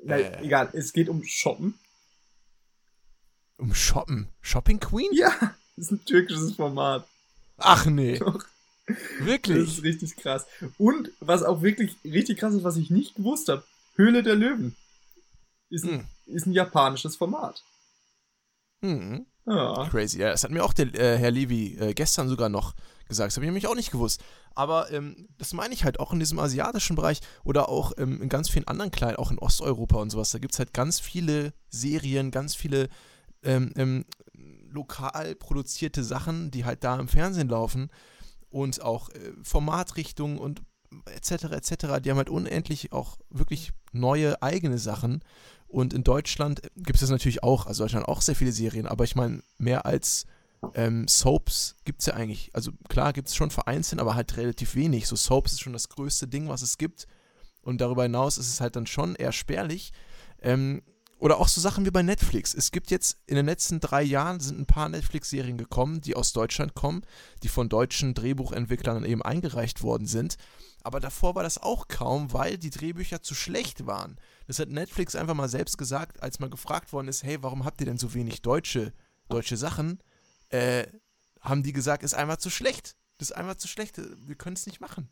Nein, 0.05 0.21
äh. 0.21 0.45
egal, 0.45 0.71
es 0.73 0.93
geht 0.93 1.09
um 1.09 1.25
Shoppen. 1.25 1.75
Um 3.57 3.75
Shoppen? 3.75 4.29
Shopping 4.41 4.79
Queen? 4.79 5.11
Ja, 5.13 5.33
das 5.77 5.87
ist 5.87 5.91
ein 5.91 6.05
türkisches 6.05 6.53
Format. 6.55 7.07
Ach 7.59 7.87
nee. 7.87 8.19
Doch. 8.21 8.45
Wirklich? 9.21 9.67
Das 9.67 9.79
ist 9.79 9.83
richtig 9.85 10.17
krass. 10.17 10.47
Und 10.79 11.11
was 11.21 11.43
auch 11.43 11.63
wirklich 11.63 11.97
richtig 12.05 12.39
krass 12.39 12.55
ist, 12.55 12.65
was 12.65 12.77
ich 12.77 12.91
nicht 12.91 13.17
gewusst 13.17 13.49
habe, 13.49 13.65
Höhle 13.97 14.23
der 14.23 14.35
Löwen 14.35 14.77
ist 15.71 15.85
ein, 15.85 16.01
hm. 16.01 16.35
ist 16.35 16.47
ein 16.47 16.53
japanisches 16.53 17.17
Format. 17.17 17.63
Hm. 18.83 19.27
Ja. 19.47 19.89
Crazy. 19.91 20.19
Ja, 20.19 20.31
das 20.31 20.45
hat 20.45 20.51
mir 20.51 20.65
auch 20.65 20.73
der 20.73 20.95
äh, 20.95 21.19
Herr 21.19 21.31
Levi 21.31 21.77
äh, 21.79 21.95
gestern 21.95 22.29
sogar 22.29 22.49
noch 22.49 22.75
gesagt. 23.11 23.31
Das 23.31 23.37
habe 23.37 23.45
ich 23.45 23.49
nämlich 23.49 23.67
auch 23.67 23.75
nicht 23.75 23.91
gewusst. 23.91 24.23
Aber 24.55 24.91
ähm, 24.91 25.29
das 25.37 25.53
meine 25.53 25.75
ich 25.75 25.85
halt 25.85 26.01
auch 26.01 26.13
in 26.13 26.19
diesem 26.19 26.39
asiatischen 26.39 26.97
Bereich 26.97 27.21
oder 27.45 27.69
auch 27.69 27.93
ähm, 27.99 28.23
in 28.23 28.29
ganz 28.29 28.49
vielen 28.49 28.67
anderen 28.67 28.91
Kleinen, 28.91 29.17
auch 29.17 29.31
in 29.31 29.39
Osteuropa 29.39 29.99
und 29.99 30.11
sowas. 30.11 30.31
Da 30.31 30.39
gibt 30.39 30.55
es 30.55 30.59
halt 30.59 30.73
ganz 30.73 30.99
viele 30.99 31.53
Serien, 31.69 32.31
ganz 32.31 32.55
viele 32.55 32.89
ähm, 33.43 33.73
ähm, 33.77 34.05
lokal 34.71 35.35
produzierte 35.35 36.03
Sachen, 36.03 36.51
die 36.51 36.65
halt 36.65 36.85
da 36.85 36.99
im 36.99 37.09
Fernsehen 37.09 37.49
laufen 37.49 37.91
und 38.49 38.83
auch 38.83 39.11
äh, 39.11 39.33
Formatrichtungen 39.43 40.39
und 40.39 40.63
etc. 41.07 41.45
etc. 41.53 42.01
Die 42.03 42.11
haben 42.11 42.17
halt 42.17 42.31
unendlich 42.31 42.93
auch 42.93 43.19
wirklich 43.31 43.73
neue 43.93 44.43
eigene 44.43 44.79
Sachen. 44.79 45.23
Und 45.69 45.95
in 45.95 46.03
Deutschland 46.03 46.63
gibt 46.75 46.97
es 46.97 47.01
das 47.01 47.11
natürlich 47.11 47.45
auch, 47.45 47.67
also 47.67 47.85
Deutschland 47.85 48.09
auch 48.09 48.23
sehr 48.23 48.35
viele 48.35 48.51
Serien, 48.51 48.87
aber 48.87 49.05
ich 49.05 49.15
meine, 49.15 49.43
mehr 49.59 49.87
als 49.87 50.27
ähm, 50.75 51.09
Soaps 51.09 51.77
gibt 51.85 52.01
es 52.01 52.07
ja 52.07 52.15
eigentlich, 52.15 52.51
also 52.53 52.73
klar 52.89 53.13
gibt 53.13 53.29
es 53.29 53.35
schon 53.35 53.51
vereinzelt, 53.51 54.01
aber 54.01 54.15
halt 54.15 54.37
relativ 54.37 54.75
wenig. 54.75 55.07
So 55.07 55.17
Soaps 55.17 55.53
ist 55.53 55.61
schon 55.61 55.73
das 55.73 55.89
größte 55.89 56.29
Ding, 56.29 56.49
was 56.49 56.63
es 56.63 56.79
gibt. 56.79 57.07
Und 57.63 57.81
darüber 57.81 58.05
hinaus 58.05 58.39
ist 58.39 58.49
es 58.49 58.61
halt 58.61 58.77
dann 58.77 58.87
schon 58.87 59.15
eher 59.15 59.33
spärlich. 59.33 59.93
Ähm, 60.41 60.83
oder 61.19 61.39
auch 61.39 61.49
so 61.49 61.61
Sachen 61.61 61.85
wie 61.85 61.91
bei 61.91 62.03
Netflix. 62.03 62.55
Es 62.55 62.71
gibt 62.71 62.91
jetzt 62.91 63.19
in 63.27 63.37
den 63.37 63.45
letzten 63.45 63.79
drei 63.79 64.03
Jahren 64.03 64.41
sind 64.41 64.59
ein 64.59 64.67
paar 64.67 64.89
Netflix-Serien 64.89 65.59
gekommen, 65.59 66.01
die 66.01 66.17
aus 66.17 66.33
Deutschland 66.33 66.75
kommen, 66.75 67.03
die 67.43 67.49
von 67.49 67.69
deutschen 67.69 68.15
Drehbuchentwicklern 68.15 69.05
eben 69.05 69.21
eingereicht 69.21 69.83
worden 69.83 70.07
sind. 70.07 70.37
Aber 70.83 70.99
davor 70.99 71.35
war 71.35 71.43
das 71.43 71.59
auch 71.59 71.89
kaum, 71.89 72.33
weil 72.33 72.57
die 72.57 72.71
Drehbücher 72.71 73.21
zu 73.21 73.35
schlecht 73.35 73.87
waren. 73.87 74.19
Das 74.47 74.59
hat 74.59 74.71
Netflix 74.71 75.15
einfach 75.15 75.35
mal 75.35 75.49
selbst 75.49 75.77
gesagt, 75.77 76.23
als 76.23 76.41
mal 76.41 76.49
gefragt 76.49 76.95
worden 76.95 77.09
ist, 77.09 77.23
hey, 77.23 77.43
warum 77.43 77.67
habt 77.67 77.83
ihr 77.83 77.87
denn 77.87 77.99
so 77.99 78.15
wenig 78.15 78.41
deutsche, 78.41 78.95
deutsche 79.29 79.59
Sachen? 79.59 79.99
Äh, 80.51 80.87
haben 81.41 81.63
die 81.63 81.73
gesagt, 81.73 82.03
ist 82.03 82.15
einfach 82.15 82.37
zu 82.37 82.51
schlecht. 82.51 82.97
Das 83.19 83.31
ist 83.31 83.37
einfach 83.37 83.57
zu 83.57 83.69
schlecht. 83.69 83.99
Wir 84.27 84.35
können 84.35 84.57
es 84.57 84.67
nicht 84.67 84.81
machen. 84.81 85.09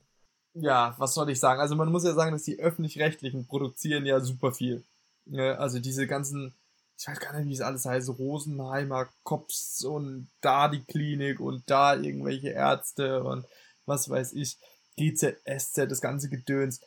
ja, 0.54 0.94
was 0.98 1.14
soll 1.14 1.30
ich 1.30 1.40
sagen? 1.40 1.60
Also 1.60 1.76
man 1.76 1.90
muss 1.90 2.04
ja 2.04 2.14
sagen, 2.14 2.32
dass 2.32 2.42
die 2.42 2.58
öffentlich-rechtlichen 2.58 3.46
produzieren 3.46 4.06
ja 4.06 4.20
super 4.20 4.52
viel. 4.52 4.84
Also 5.32 5.78
diese 5.78 6.06
ganzen, 6.06 6.54
ich 6.98 7.06
weiß 7.06 7.20
gar 7.20 7.34
nicht, 7.38 7.48
wie 7.48 7.52
es 7.54 7.60
alles 7.60 7.84
heißt, 7.84 8.08
Rosenheimer 8.18 9.08
Cops 9.24 9.84
und 9.84 10.28
da 10.40 10.68
die 10.68 10.82
Klinik 10.82 11.38
und 11.40 11.62
da 11.66 11.94
irgendwelche 11.94 12.48
Ärzte 12.48 13.22
und 13.22 13.44
was 13.86 14.08
weiß 14.08 14.32
ich, 14.32 14.56
GZSZ, 14.96 15.86
das 15.88 16.00
ganze 16.00 16.28
Gedöns. 16.28 16.80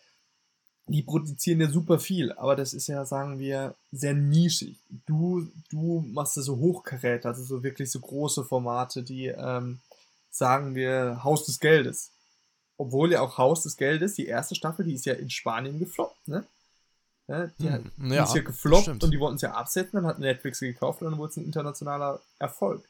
Die 0.92 1.04
produzieren 1.04 1.62
ja 1.62 1.70
super 1.70 2.00
viel, 2.00 2.32
aber 2.34 2.56
das 2.56 2.74
ist 2.74 2.88
ja, 2.88 3.06
sagen 3.06 3.40
wir, 3.40 3.76
sehr 3.92 4.14
nischig. 4.14 4.78
Du, 5.06 5.48
du 5.70 6.06
machst 6.12 6.38
das 6.38 6.46
so 6.46 6.58
hochkarät, 6.58 7.26
also 7.26 7.44
so 7.44 7.64
wirklich 7.64 7.92
so 7.92 8.00
große 8.00 8.44
Formate, 8.44 9.04
die, 9.04 9.28
ähm, 9.28 9.80
sagen 10.30 10.76
wir, 10.76 11.24
Haus 11.24 11.46
des 11.46 11.60
Geldes 11.60 12.12
obwohl 12.82 13.12
ja 13.12 13.22
auch 13.22 13.38
Haus 13.38 13.62
des 13.62 13.78
Geldes, 13.78 14.16
die 14.16 14.26
erste 14.26 14.56
Staffel, 14.56 14.84
die 14.84 14.96
ist 14.96 15.06
ja 15.06 15.14
in 15.14 15.30
Spanien 15.30 15.78
gefloppt, 15.78 16.28
ne? 16.28 16.48
Ja, 17.28 17.46
die, 17.60 17.66
hm, 17.66 17.74
hat, 17.74 17.82
die 17.96 18.16
ja, 18.16 18.24
ist 18.24 18.36
ja 18.36 18.42
gefloppt 18.42 19.04
und 19.04 19.12
die 19.12 19.20
wollten 19.20 19.36
es 19.36 19.44
ja 19.44 19.54
absetzen, 19.54 19.98
dann 19.98 20.08
hat 20.08 20.18
Netflix 20.18 20.60
gekauft 20.60 21.02
und 21.02 21.12
dann 21.12 21.20
wurde 21.20 21.30
es 21.30 21.38
ein 21.38 21.46
internationaler 21.46 22.20
Erfolg. 22.40 22.84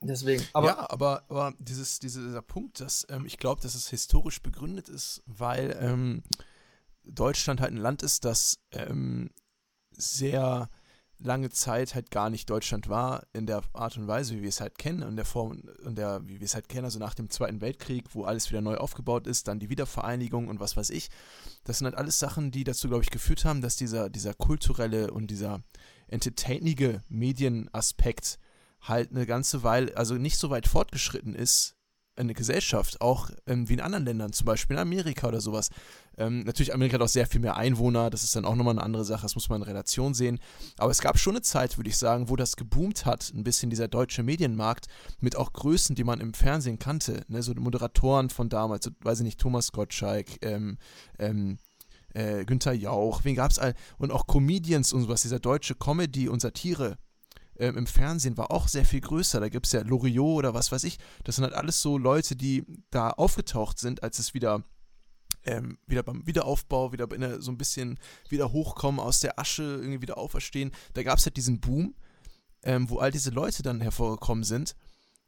Deswegen, 0.00 0.44
aber. 0.52 0.66
Ja, 0.66 0.90
aber, 0.90 1.22
aber 1.28 1.54
dieses, 1.58 2.00
dieser 2.00 2.42
Punkt, 2.42 2.80
dass 2.80 3.06
ähm, 3.08 3.24
ich 3.24 3.38
glaube, 3.38 3.62
dass 3.62 3.76
es 3.76 3.88
historisch 3.88 4.42
begründet 4.42 4.88
ist, 4.88 5.22
weil 5.26 5.78
ähm, 5.80 6.24
Deutschland 7.14 7.60
halt 7.60 7.72
ein 7.72 7.76
Land 7.76 8.02
ist, 8.02 8.24
das 8.24 8.58
ähm, 8.72 9.30
sehr 9.90 10.68
lange 11.22 11.50
Zeit 11.50 11.94
halt 11.94 12.10
gar 12.10 12.30
nicht 12.30 12.48
Deutschland 12.48 12.88
war, 12.88 13.26
in 13.32 13.46
der 13.46 13.62
Art 13.74 13.96
und 13.96 14.08
Weise, 14.08 14.34
wie 14.34 14.42
wir 14.42 14.48
es 14.48 14.60
halt 14.60 14.78
kennen, 14.78 15.02
in 15.02 15.16
der 15.16 15.24
Form, 15.24 15.62
in 15.84 15.94
der, 15.94 16.26
wie 16.26 16.40
wir 16.40 16.44
es 16.44 16.54
halt 16.54 16.68
kennen, 16.68 16.86
also 16.86 16.98
nach 16.98 17.14
dem 17.14 17.28
Zweiten 17.28 17.60
Weltkrieg, 17.60 18.06
wo 18.14 18.24
alles 18.24 18.50
wieder 18.50 18.62
neu 18.62 18.76
aufgebaut 18.76 19.26
ist, 19.26 19.46
dann 19.46 19.58
die 19.58 19.68
Wiedervereinigung 19.68 20.48
und 20.48 20.60
was 20.60 20.76
weiß 20.76 20.90
ich. 20.90 21.10
Das 21.64 21.78
sind 21.78 21.84
halt 21.84 21.96
alles 21.96 22.18
Sachen, 22.18 22.50
die 22.50 22.64
dazu, 22.64 22.88
glaube 22.88 23.04
ich, 23.04 23.10
geführt 23.10 23.44
haben, 23.44 23.60
dass 23.60 23.76
dieser, 23.76 24.08
dieser 24.08 24.34
kulturelle 24.34 25.10
und 25.10 25.26
dieser 25.26 25.62
entertainige 26.08 27.02
Medienaspekt 27.08 28.38
halt 28.80 29.10
eine 29.10 29.26
ganze 29.26 29.62
Weile, 29.62 29.96
also 29.96 30.14
nicht 30.14 30.38
so 30.38 30.48
weit 30.48 30.66
fortgeschritten 30.66 31.34
ist 31.34 31.76
eine 32.20 32.34
Gesellschaft, 32.34 33.00
auch 33.00 33.30
ähm, 33.46 33.68
wie 33.68 33.74
in 33.74 33.80
anderen 33.80 34.04
Ländern, 34.04 34.32
zum 34.32 34.44
Beispiel 34.44 34.76
in 34.76 34.82
Amerika 34.82 35.28
oder 35.28 35.40
sowas. 35.40 35.70
Ähm, 36.16 36.40
natürlich, 36.40 36.74
Amerika 36.74 36.94
hat 36.94 37.02
auch 37.02 37.08
sehr 37.08 37.26
viel 37.26 37.40
mehr 37.40 37.56
Einwohner, 37.56 38.10
das 38.10 38.24
ist 38.24 38.36
dann 38.36 38.44
auch 38.44 38.54
nochmal 38.54 38.74
eine 38.74 38.82
andere 38.82 39.04
Sache, 39.04 39.22
das 39.22 39.34
muss 39.34 39.48
man 39.48 39.62
in 39.62 39.66
Relation 39.66 40.14
sehen. 40.14 40.38
Aber 40.76 40.90
es 40.90 41.00
gab 41.00 41.18
schon 41.18 41.34
eine 41.34 41.42
Zeit, 41.42 41.78
würde 41.78 41.90
ich 41.90 41.96
sagen, 41.96 42.28
wo 42.28 42.36
das 42.36 42.56
geboomt 42.56 43.06
hat, 43.06 43.32
ein 43.34 43.44
bisschen 43.44 43.70
dieser 43.70 43.88
deutsche 43.88 44.22
Medienmarkt, 44.22 44.86
mit 45.20 45.36
auch 45.36 45.52
Größen, 45.52 45.96
die 45.96 46.04
man 46.04 46.20
im 46.20 46.34
Fernsehen 46.34 46.78
kannte. 46.78 47.24
Ne? 47.28 47.42
So 47.42 47.54
Moderatoren 47.54 48.30
von 48.30 48.48
damals, 48.48 48.84
so, 48.84 48.90
weiß 49.02 49.20
ich 49.20 49.24
nicht, 49.24 49.40
Thomas 49.40 49.72
Gottschalk, 49.72 50.26
ähm, 50.42 50.78
ähm, 51.18 51.58
äh, 52.14 52.44
Günther 52.44 52.72
Jauch, 52.72 53.24
wen 53.24 53.36
gab 53.36 53.50
es 53.50 53.58
all, 53.58 53.74
und 53.98 54.12
auch 54.12 54.26
Comedians 54.26 54.92
und 54.92 55.02
sowas, 55.02 55.22
dieser 55.22 55.38
deutsche 55.38 55.74
Comedy 55.74 56.28
und 56.28 56.40
Satire 56.40 56.98
ähm, 57.60 57.76
im 57.76 57.86
Fernsehen 57.86 58.36
war 58.36 58.50
auch 58.50 58.68
sehr 58.68 58.84
viel 58.84 59.00
größer. 59.00 59.40
Da 59.40 59.48
gibt 59.48 59.66
es 59.66 59.72
ja 59.72 59.82
Loriot 59.82 60.38
oder 60.38 60.54
was 60.54 60.72
weiß 60.72 60.84
ich. 60.84 60.98
Das 61.24 61.36
sind 61.36 61.44
halt 61.44 61.54
alles 61.54 61.80
so 61.80 61.98
Leute, 61.98 62.36
die 62.36 62.64
da 62.90 63.10
aufgetaucht 63.10 63.78
sind, 63.78 64.02
als 64.02 64.18
es 64.18 64.34
wieder 64.34 64.64
ähm, 65.44 65.78
wieder 65.86 66.02
beim 66.02 66.26
Wiederaufbau, 66.26 66.92
wieder 66.92 67.10
in 67.12 67.40
so 67.40 67.50
ein 67.50 67.58
bisschen 67.58 67.98
wieder 68.28 68.52
hochkommen 68.52 69.00
aus 69.00 69.20
der 69.20 69.38
Asche, 69.38 69.62
irgendwie 69.62 70.02
wieder 70.02 70.18
auferstehen. 70.18 70.70
Da 70.94 71.02
gab 71.02 71.18
es 71.18 71.24
halt 71.24 71.36
diesen 71.36 71.60
Boom, 71.60 71.94
ähm, 72.62 72.90
wo 72.90 72.98
all 72.98 73.10
diese 73.10 73.30
Leute 73.30 73.62
dann 73.62 73.80
hervorgekommen 73.80 74.44
sind. 74.44 74.74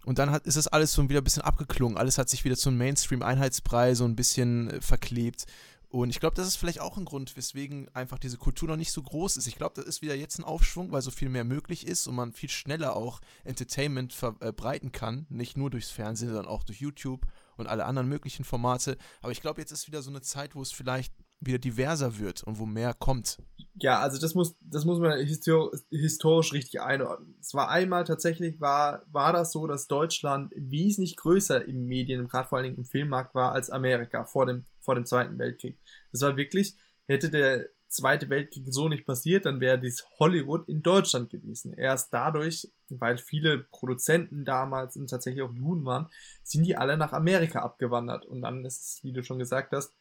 Und 0.05 0.18
dann 0.18 0.30
hat, 0.30 0.47
ist 0.47 0.57
das 0.57 0.66
alles 0.66 0.93
so 0.93 1.09
wieder 1.09 1.20
ein 1.20 1.24
bisschen 1.24 1.43
abgeklungen. 1.43 1.97
Alles 1.97 2.18
hat 2.18 2.28
sich 2.28 2.45
wieder 2.45 2.57
zum 2.57 2.76
Mainstream-Einheitsbrei 2.76 3.95
so 3.95 4.05
ein 4.05 4.16
bisschen 4.16 4.70
äh, 4.70 4.80
verklebt. 4.80 5.45
Und 5.93 6.09
ich 6.09 6.20
glaube, 6.20 6.34
das 6.34 6.49
ist 6.49 6.57
vielleicht 6.57 6.80
auch 6.80 6.97
ein 6.97 7.05
Grund, 7.05 7.36
weswegen 7.36 7.86
einfach 7.95 8.18
diese 8.18 8.38
Kultur 8.38 8.66
noch 8.66 8.78
nicht 8.78 8.93
so 8.93 9.03
groß 9.03 9.36
ist. 9.36 9.47
Ich 9.47 9.57
glaube, 9.57 9.74
das 9.76 9.84
ist 9.84 10.01
wieder 10.01 10.14
jetzt 10.14 10.38
ein 10.38 10.45
Aufschwung, 10.45 10.90
weil 10.90 11.03
so 11.03 11.11
viel 11.11 11.28
mehr 11.28 11.45
möglich 11.45 11.86
ist 11.86 12.07
und 12.07 12.14
man 12.14 12.32
viel 12.32 12.49
schneller 12.49 12.97
auch 12.97 13.20
Entertainment 13.45 14.14
verbreiten 14.14 14.93
kann. 14.93 15.26
Nicht 15.28 15.59
nur 15.59 15.68
durchs 15.68 15.90
Fernsehen, 15.90 16.28
sondern 16.28 16.47
auch 16.47 16.64
durch 16.64 16.80
YouTube 16.80 17.26
und 17.59 17.66
alle 17.66 17.84
anderen 17.84 18.09
möglichen 18.09 18.43
Formate. 18.43 18.97
Aber 19.20 19.32
ich 19.32 19.43
glaube, 19.43 19.61
jetzt 19.61 19.70
ist 19.70 19.86
wieder 19.86 20.01
so 20.01 20.09
eine 20.09 20.22
Zeit, 20.22 20.55
wo 20.55 20.62
es 20.62 20.72
vielleicht 20.72 21.12
wieder 21.40 21.59
diverser 21.59 22.18
wird 22.18 22.43
und 22.43 22.59
wo 22.59 22.64
mehr 22.64 22.95
kommt. 22.95 23.43
Ja, 23.74 24.01
also 24.01 24.18
das 24.18 24.34
muss, 24.34 24.57
das 24.61 24.86
muss 24.86 24.99
man 24.99 25.18
historisch 25.20 26.53
richtig 26.55 26.80
einordnen. 26.80 27.34
Es 27.38 27.53
war 27.53 27.68
einmal 27.68 28.05
tatsächlich, 28.05 28.62
war, 28.62 29.03
war 29.12 29.34
das 29.34 29.53
so, 29.53 29.66
dass 29.66 29.88
Deutschland 29.88 30.55
wesentlich 30.57 31.16
größer 31.16 31.66
im 31.66 31.86
Medien, 31.86 32.28
gerade 32.28 32.49
vor 32.49 32.57
allen 32.57 32.64
Dingen 32.64 32.78
im 32.78 32.86
Filmmarkt 32.86 33.34
war, 33.34 33.53
als 33.53 33.68
Amerika 33.68 34.24
vor 34.24 34.47
dem, 34.47 34.64
vor 34.83 34.95
dem 34.95 35.07
Zweiten 35.07 35.39
Weltkrieg. 35.39 35.78
Das 36.11 36.20
war 36.22 36.37
wirklich, 36.37 36.76
hätte 37.07 37.30
der 37.30 37.68
Zweite 37.93 38.30
Weltkrieg 38.30 38.64
so 38.70 38.89
nicht 38.89 39.05
passiert, 39.05 39.45
dann 39.45 39.61
wäre 39.61 39.78
dies 39.78 40.07
Hollywood 40.18 40.66
in 40.66 40.83
Deutschland 40.83 41.28
gewesen. 41.28 41.74
Erst 41.74 42.12
dadurch, 42.14 42.72
weil 42.89 43.18
viele 43.18 43.66
Produzenten 43.70 44.47
damals 44.47 44.97
und 44.97 45.11
tatsächlich 45.11 45.43
auch 45.43 45.53
Juden 45.53 45.85
waren, 45.85 46.09
sind 46.43 46.64
die 46.64 46.74
alle 46.74 46.97
nach 46.97 47.12
Amerika 47.12 47.61
abgewandert. 47.61 48.24
Und 48.24 48.41
dann 48.41 48.64
ist 48.64 48.80
es, 48.80 49.05
wie 49.05 49.12
du 49.12 49.22
schon 49.22 49.39
gesagt 49.39 49.72
hast, 49.72 49.93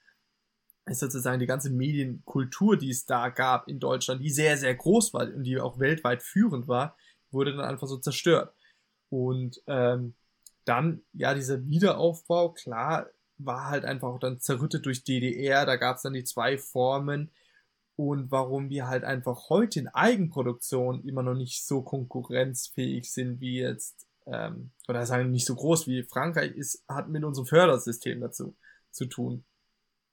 ist 0.86 1.00
sozusagen 1.00 1.42
die 1.42 1.48
ganze 1.48 1.70
Medienkultur, 1.70 2.78
die 2.78 2.92
es 2.92 3.06
da 3.06 3.28
gab 3.28 3.68
in 3.68 3.80
Deutschland, 3.80 4.22
die 4.22 4.30
sehr, 4.30 4.58
sehr 4.58 4.74
groß 4.74 5.14
war 5.14 5.24
und 5.24 5.44
die 5.44 5.60
auch 5.60 5.78
weltweit 5.78 6.24
führend 6.24 6.70
war, 6.70 6.96
wurde 7.30 7.52
dann 7.52 7.66
einfach 7.66 7.88
so 7.88 7.98
zerstört. 7.98 8.56
Und 9.10 9.62
ähm, 9.68 10.16
dann, 10.64 11.02
ja, 11.12 11.34
dieser 11.34 11.68
Wiederaufbau, 11.68 12.54
klar, 12.54 13.10
war 13.46 13.70
halt 13.70 13.86
einfach 13.86 14.10
auch 14.10 14.20
dann 14.20 14.40
zerrüttet 14.40 14.86
durch 14.86 15.04
DDR, 15.04 15.66
da 15.66 15.76
gab 15.76 15.98
es 15.98 16.04
dann 16.04 16.14
die 16.14 16.24
zwei 16.24 16.58
Formen 16.58 17.32
und 17.96 18.32
warum 18.32 18.70
wir 18.70 18.88
halt 18.88 19.04
einfach 19.04 19.50
heute 19.50 19.80
in 19.80 19.88
Eigenproduktion 19.88 21.04
immer 21.04 21.24
noch 21.24 21.36
nicht 21.36 21.66
so 21.66 21.82
konkurrenzfähig 21.82 23.12
sind 23.12 23.40
wie 23.42 23.60
jetzt, 23.60 24.08
ähm, 24.26 24.72
oder 24.88 25.06
sagen 25.06 25.30
nicht 25.32 25.46
so 25.46 25.56
groß 25.56 25.88
wie 25.88 26.04
Frankreich 26.04 26.52
ist, 26.54 26.84
hat 26.88 27.10
mit 27.10 27.24
unserem 27.24 27.46
Fördersystem 27.46 28.20
dazu 28.22 28.56
zu 28.90 29.06
tun. 29.06 29.44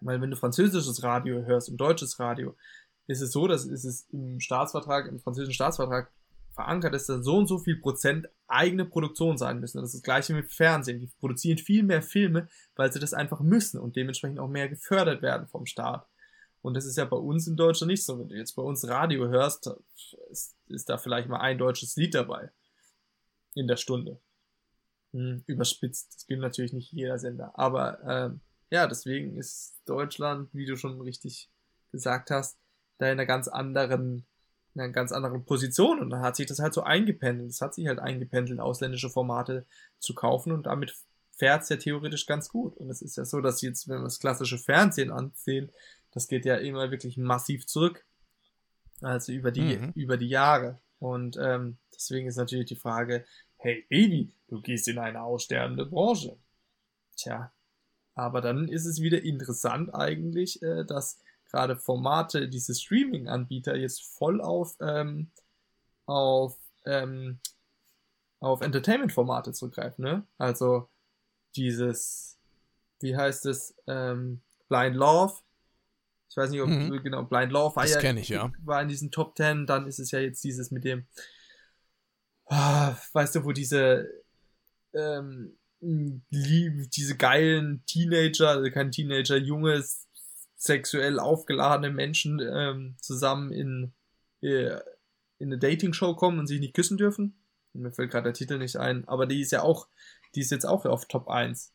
Weil 0.01 0.21
wenn 0.21 0.31
du 0.31 0.37
französisches 0.37 1.03
Radio 1.03 1.45
hörst 1.45 1.71
und 1.71 1.79
deutsches 1.79 2.21
Radio, 2.21 2.55
ist 3.07 3.23
es 3.23 3.33
so, 3.33 3.47
dass 3.49 3.65
ist 3.65 3.85
es 3.85 4.07
im 4.13 4.39
Staatsvertrag, 4.39 5.07
im 5.07 5.19
französischen 5.19 5.55
Staatsvertrag 5.55 6.13
verankert 6.59 6.93
ist, 6.93 7.09
dass 7.09 7.25
so 7.25 7.37
und 7.37 7.47
so 7.47 7.59
viel 7.59 7.77
Prozent 7.77 8.29
eigene 8.49 8.85
Produktion 8.85 9.39
sein 9.39 9.61
müssen. 9.61 9.79
das 9.79 9.91
ist 9.91 10.01
das 10.01 10.03
gleiche 10.03 10.35
mit 10.35 10.51
Fernsehen. 10.51 10.99
Die 10.99 11.07
produzieren 11.07 11.57
viel 11.57 11.85
mehr 11.85 12.03
Filme, 12.03 12.49
weil 12.75 12.93
sie 12.93 12.99
das 12.99 13.15
einfach 13.15 13.39
müssen 13.39 13.79
und 13.79 13.95
dementsprechend 13.95 14.41
auch 14.41 14.49
mehr 14.49 14.69
gefördert 14.69 15.23
werden 15.23 15.47
vom 15.47 15.67
Staat. 15.67 16.09
Und 16.61 16.75
das 16.75 16.85
ist 16.85 16.99
ja 16.99 17.05
bei 17.05 17.17
uns 17.17 17.47
in 17.47 17.55
Deutschland 17.55 17.93
nicht 17.93 18.05
so. 18.05 18.19
Wenn 18.19 18.29
du 18.29 18.35
jetzt 18.35 18.57
bei 18.57 18.63
uns 18.63 18.89
Radio 18.89 19.29
hörst, 19.29 19.71
ist, 20.33 20.57
ist 20.67 20.89
da 20.89 20.99
vielleicht 20.99 21.29
mal 21.29 21.39
ein 21.39 21.59
deutsches 21.59 21.95
Lied 21.95 22.17
dabei. 22.17 22.51
In 23.55 23.69
der 23.69 23.77
Stunde. 23.77 24.19
Hm, 25.13 25.45
überspitzt. 25.47 26.13
Das 26.13 26.27
gilt 26.27 26.41
natürlich 26.41 26.73
nicht 26.73 26.91
jeder 26.91 27.21
Sender. 27.21 27.57
Aber 27.57 28.01
ähm, 28.05 28.41
ja, 28.71 28.89
deswegen 28.89 29.37
ist 29.37 29.81
Deutschland, 29.87 30.53
wie 30.53 30.67
du 30.67 30.77
schon 30.77 31.01
richtig 31.01 31.49
gesagt 31.93 32.33
hast, 32.33 32.59
da 32.99 33.07
in 33.07 33.13
einer 33.13 33.27
ganz 33.27 33.47
anderen, 33.47 34.27
in 34.79 34.85
einer 34.85 34.93
ganz 34.93 35.13
anderen 35.13 35.45
Position 35.45 35.99
und 35.99 36.11
da 36.11 36.21
hat 36.21 36.37
sich 36.37 36.47
das 36.47 36.61
halt 36.61 36.73
so 36.73 36.83
eingependelt. 36.83 37.51
Es 37.51 37.61
hat 37.61 37.75
sich 37.75 37.89
halt 37.89 37.99
eingependelt, 37.99 38.61
ausländische 38.61 39.11
Formate 39.11 39.67
zu 39.99 40.15
kaufen 40.15 40.53
und 40.53 40.67
damit 40.67 40.95
fährt 41.33 41.63
es 41.63 41.69
ja 41.69 41.77
theoretisch 41.77 42.27
ganz 42.27 42.49
gut. 42.49 42.77
Und 42.77 42.91
es 42.91 43.03
ist 43.03 43.17
ja 43.17 43.25
so, 43.25 43.41
dass 43.41 43.61
jetzt, 43.63 43.89
wenn 43.89 43.99
wir 43.99 44.05
das 44.05 44.21
klassische 44.21 44.59
Fernsehen 44.59 45.11
ansehen, 45.11 45.71
das 46.13 46.29
geht 46.29 46.45
ja 46.45 46.57
immer 46.57 46.91
wirklich 46.91 47.17
massiv 47.17 47.67
zurück. 47.67 48.05
Also 49.01 49.33
über 49.33 49.51
die, 49.51 49.79
mhm. 49.79 49.93
über 49.95 50.17
die 50.17 50.29
Jahre. 50.29 50.81
Und 50.99 51.37
ähm, 51.41 51.79
deswegen 51.95 52.29
ist 52.29 52.37
natürlich 52.37 52.67
die 52.67 52.77
Frage, 52.77 53.25
hey 53.57 53.85
Baby, 53.89 54.33
du 54.49 54.61
gehst 54.61 54.89
in 54.89 54.99
eine 54.99 55.23
aussterbende 55.23 55.87
Branche. 55.87 56.37
Tja, 57.17 57.53
aber 58.15 58.41
dann 58.41 58.69
ist 58.69 58.87
es 58.87 59.01
wieder 59.01 59.23
interessant 59.23 59.95
eigentlich, 59.95 60.63
äh, 60.63 60.85
dass 60.85 61.21
gerade 61.49 61.77
Formate, 61.77 62.49
diese 62.49 62.75
Streaming-Anbieter 62.75 63.77
jetzt 63.77 64.03
voll 64.05 64.41
auf, 64.41 64.77
ähm, 64.81 65.31
auf, 66.07 66.57
ähm, 66.87 67.41
auf 68.41 68.61
Entertainment-Formate 68.61 69.53
zurückgreifen, 69.53 70.05
ne? 70.05 70.27
Also 70.37 70.89
dieses, 71.57 72.39
wie 73.01 73.17
heißt 73.17 73.47
es, 73.47 73.75
ähm, 73.87 74.43
Blind 74.69 74.97
Love. 74.97 75.35
Ich 76.31 76.37
weiß 76.37 76.51
nicht, 76.51 76.61
ob 76.61 76.69
mhm. 76.69 77.03
genau, 77.03 77.25
Blind 77.25 77.53
Love 77.53 77.77
war 77.77 77.85
das 77.85 78.03
ja, 78.03 78.13
ich, 78.15 78.29
ja, 78.29 78.53
war 78.63 78.83
in 78.83 78.89
diesen 78.89 79.11
Top 79.11 79.35
Ten, 79.35 79.67
dann 79.67 79.87
ist 79.87 79.99
es 79.99 80.11
ja 80.11 80.21
jetzt 80.21 80.45
dieses 80.45 80.71
mit 80.71 80.85
dem, 80.85 81.07
ah, 82.47 82.95
weißt 83.13 83.37
du, 83.37 83.45
wo 83.45 83.53
diese 83.53 84.09
ähm, 84.93 85.59
diese 85.81 87.17
geilen 87.17 87.85
Teenager, 87.87 88.49
also 88.49 88.71
kein 88.71 88.91
Teenager, 88.91 89.37
junges, 89.37 90.08
sexuell 90.59 91.19
aufgeladene 91.19 91.91
Menschen 91.95 92.41
ähm, 92.41 92.97
zusammen 93.01 93.53
in, 93.53 93.93
äh, 94.43 94.77
in 95.39 95.49
eine 95.49 95.59
Dating-Show 95.59 96.15
kommen 96.17 96.39
und 96.39 96.47
sich 96.49 96.61
nicht 96.61 96.75
küssen 96.75 96.99
dürfen. 96.99 97.41
Mir 97.73 97.93
fällt 97.93 98.11
gerade 98.11 98.25
der 98.25 98.35
Titel 98.35 98.59
nicht 98.59 98.77
ein, 98.77 99.07
aber 99.07 99.27
die 99.27 99.41
ist 99.41 99.53
ja 99.53 99.63
auch, 99.63 99.89
die 100.35 100.41
ist 100.41 100.51
jetzt 100.51 100.67
auch 100.67 100.85
auf 100.85 101.07
Top 101.07 101.29
1. 101.29 101.73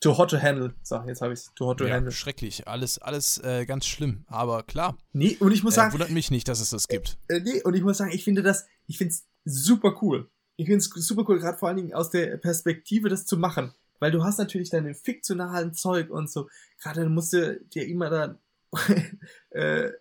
too 0.00 0.16
hot 0.16 0.30
to 0.30 0.40
handle. 0.40 0.74
So, 0.82 1.02
jetzt 1.06 1.20
habe 1.20 1.32
ich 1.32 1.40
es. 1.40 1.52
Too 1.54 1.66
hot 1.66 1.78
to 1.78 1.86
ja, 1.86 1.94
handle. 1.94 2.12
Schrecklich. 2.12 2.66
Alles, 2.68 2.98
alles 2.98 3.38
äh, 3.38 3.66
ganz 3.66 3.86
schlimm. 3.86 4.24
Aber 4.28 4.62
klar. 4.62 4.96
Nee, 5.12 5.36
und 5.40 5.52
ich 5.52 5.62
muss 5.64 5.74
Äh, 5.74 5.76
sagen, 5.76 5.92
wundert 5.92 6.10
mich 6.10 6.30
nicht, 6.30 6.46
dass 6.48 6.60
es 6.60 6.70
das 6.70 6.86
gibt. 6.88 7.18
äh, 7.28 7.40
nee, 7.40 7.60
und 7.62 7.74
ich 7.74 7.82
muss 7.82 7.98
sagen, 7.98 8.12
ich 8.12 8.22
finde 8.24 8.42
das, 8.42 8.66
ich 8.86 8.98
finde 8.98 9.14
es 9.14 9.26
super 9.44 9.98
cool. 10.02 10.30
Ich 10.56 10.66
finde 10.66 10.78
es 10.78 10.90
super 10.90 11.24
cool, 11.28 11.38
gerade 11.40 11.58
vor 11.58 11.68
allen 11.68 11.78
Dingen 11.78 11.94
aus 11.94 12.10
der 12.10 12.36
Perspektive, 12.36 13.08
das 13.08 13.26
zu 13.26 13.36
machen. 13.36 13.74
Weil 14.02 14.10
du 14.10 14.24
hast 14.24 14.38
natürlich 14.38 14.68
deine 14.68 14.96
fiktionalen 14.96 15.74
Zeug 15.74 16.10
und 16.10 16.28
so. 16.28 16.48
Gerade 16.82 17.08
musst 17.08 17.34
du 17.34 17.60
dir 17.66 17.86
immer 17.86 18.10
dann 18.10 18.38
äh, 19.50 19.92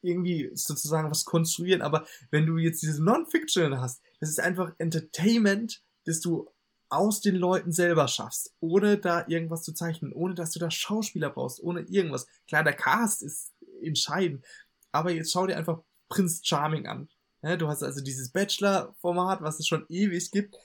irgendwie 0.00 0.50
sozusagen 0.54 1.10
was 1.10 1.26
konstruieren. 1.26 1.82
Aber 1.82 2.06
wenn 2.30 2.46
du 2.46 2.56
jetzt 2.56 2.80
diese 2.80 3.04
Non-Fiction 3.04 3.78
hast, 3.78 4.00
das 4.18 4.30
ist 4.30 4.40
einfach 4.40 4.72
Entertainment, 4.78 5.82
das 6.06 6.20
du 6.20 6.48
aus 6.88 7.20
den 7.20 7.36
Leuten 7.36 7.70
selber 7.70 8.08
schaffst, 8.08 8.54
ohne 8.60 8.96
da 8.96 9.26
irgendwas 9.28 9.62
zu 9.62 9.74
zeichnen, 9.74 10.14
ohne 10.14 10.34
dass 10.34 10.52
du 10.52 10.58
da 10.58 10.70
Schauspieler 10.70 11.28
brauchst, 11.28 11.62
ohne 11.62 11.82
irgendwas. 11.82 12.26
Klar, 12.48 12.64
der 12.64 12.72
Cast 12.72 13.22
ist 13.22 13.52
entscheidend, 13.82 14.42
aber 14.90 15.10
jetzt 15.10 15.32
schau 15.32 15.46
dir 15.46 15.58
einfach 15.58 15.82
Prince 16.08 16.40
Charming 16.42 16.86
an. 16.86 17.10
Ja, 17.42 17.58
du 17.58 17.68
hast 17.68 17.82
also 17.82 18.00
dieses 18.00 18.30
Bachelor-Format, 18.30 19.42
was 19.42 19.60
es 19.60 19.66
schon 19.66 19.84
ewig 19.90 20.30
gibt. 20.30 20.56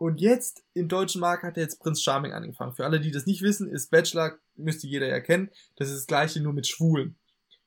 Und 0.00 0.18
jetzt 0.18 0.64
im 0.72 0.88
deutschen 0.88 1.20
Markt 1.20 1.42
hat 1.42 1.58
er 1.58 1.62
jetzt 1.62 1.78
Prince 1.78 2.00
Charming 2.00 2.32
angefangen. 2.32 2.72
Für 2.72 2.86
alle, 2.86 3.00
die 3.00 3.10
das 3.10 3.26
nicht 3.26 3.42
wissen, 3.42 3.68
ist 3.70 3.90
Bachelor, 3.90 4.38
müsste 4.56 4.86
jeder 4.86 5.06
ja 5.06 5.20
kennen, 5.20 5.50
das 5.76 5.90
ist 5.90 5.96
das 5.98 6.06
gleiche 6.06 6.40
nur 6.40 6.54
mit 6.54 6.66
Schwulen. 6.66 7.18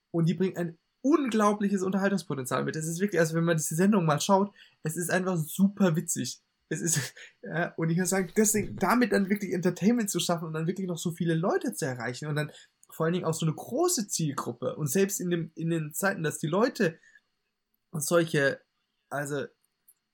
Und 0.09 0.27
die 0.27 0.33
bringen 0.33 0.57
ein 0.57 0.79
unglaubliches 1.03 1.83
Unterhaltungspotenzial 1.83 2.63
mit. 2.63 2.75
Es 2.75 2.87
ist 2.87 2.99
wirklich, 2.99 3.19
also 3.19 3.35
wenn 3.35 3.43
man 3.43 3.57
diese 3.57 3.75
Sendung 3.75 4.07
mal 4.07 4.19
schaut, 4.19 4.51
es 4.81 4.97
ist 4.97 5.11
einfach 5.11 5.37
super 5.37 5.95
witzig. 5.95 6.41
Es 6.69 6.81
ist, 6.81 7.13
ja, 7.43 7.71
und 7.75 7.91
ich 7.91 7.99
muss 7.99 8.09
sagen, 8.09 8.31
deswegen, 8.35 8.77
damit 8.77 9.11
dann 9.11 9.29
wirklich 9.29 9.53
Entertainment 9.53 10.09
zu 10.09 10.19
schaffen 10.19 10.47
und 10.47 10.53
dann 10.53 10.65
wirklich 10.65 10.87
noch 10.87 10.97
so 10.97 11.11
viele 11.11 11.35
Leute 11.35 11.75
zu 11.75 11.85
erreichen 11.85 12.27
und 12.27 12.35
dann 12.35 12.51
vor 12.89 13.05
allen 13.05 13.13
Dingen 13.13 13.25
auch 13.25 13.35
so 13.35 13.45
eine 13.45 13.53
große 13.53 14.07
Zielgruppe 14.07 14.75
und 14.75 14.87
selbst 14.87 15.21
in, 15.21 15.29
dem, 15.29 15.51
in 15.53 15.69
den 15.69 15.93
Zeiten, 15.93 16.23
dass 16.23 16.39
die 16.39 16.47
Leute 16.47 16.97
solche, 17.91 18.59
also 19.11 19.45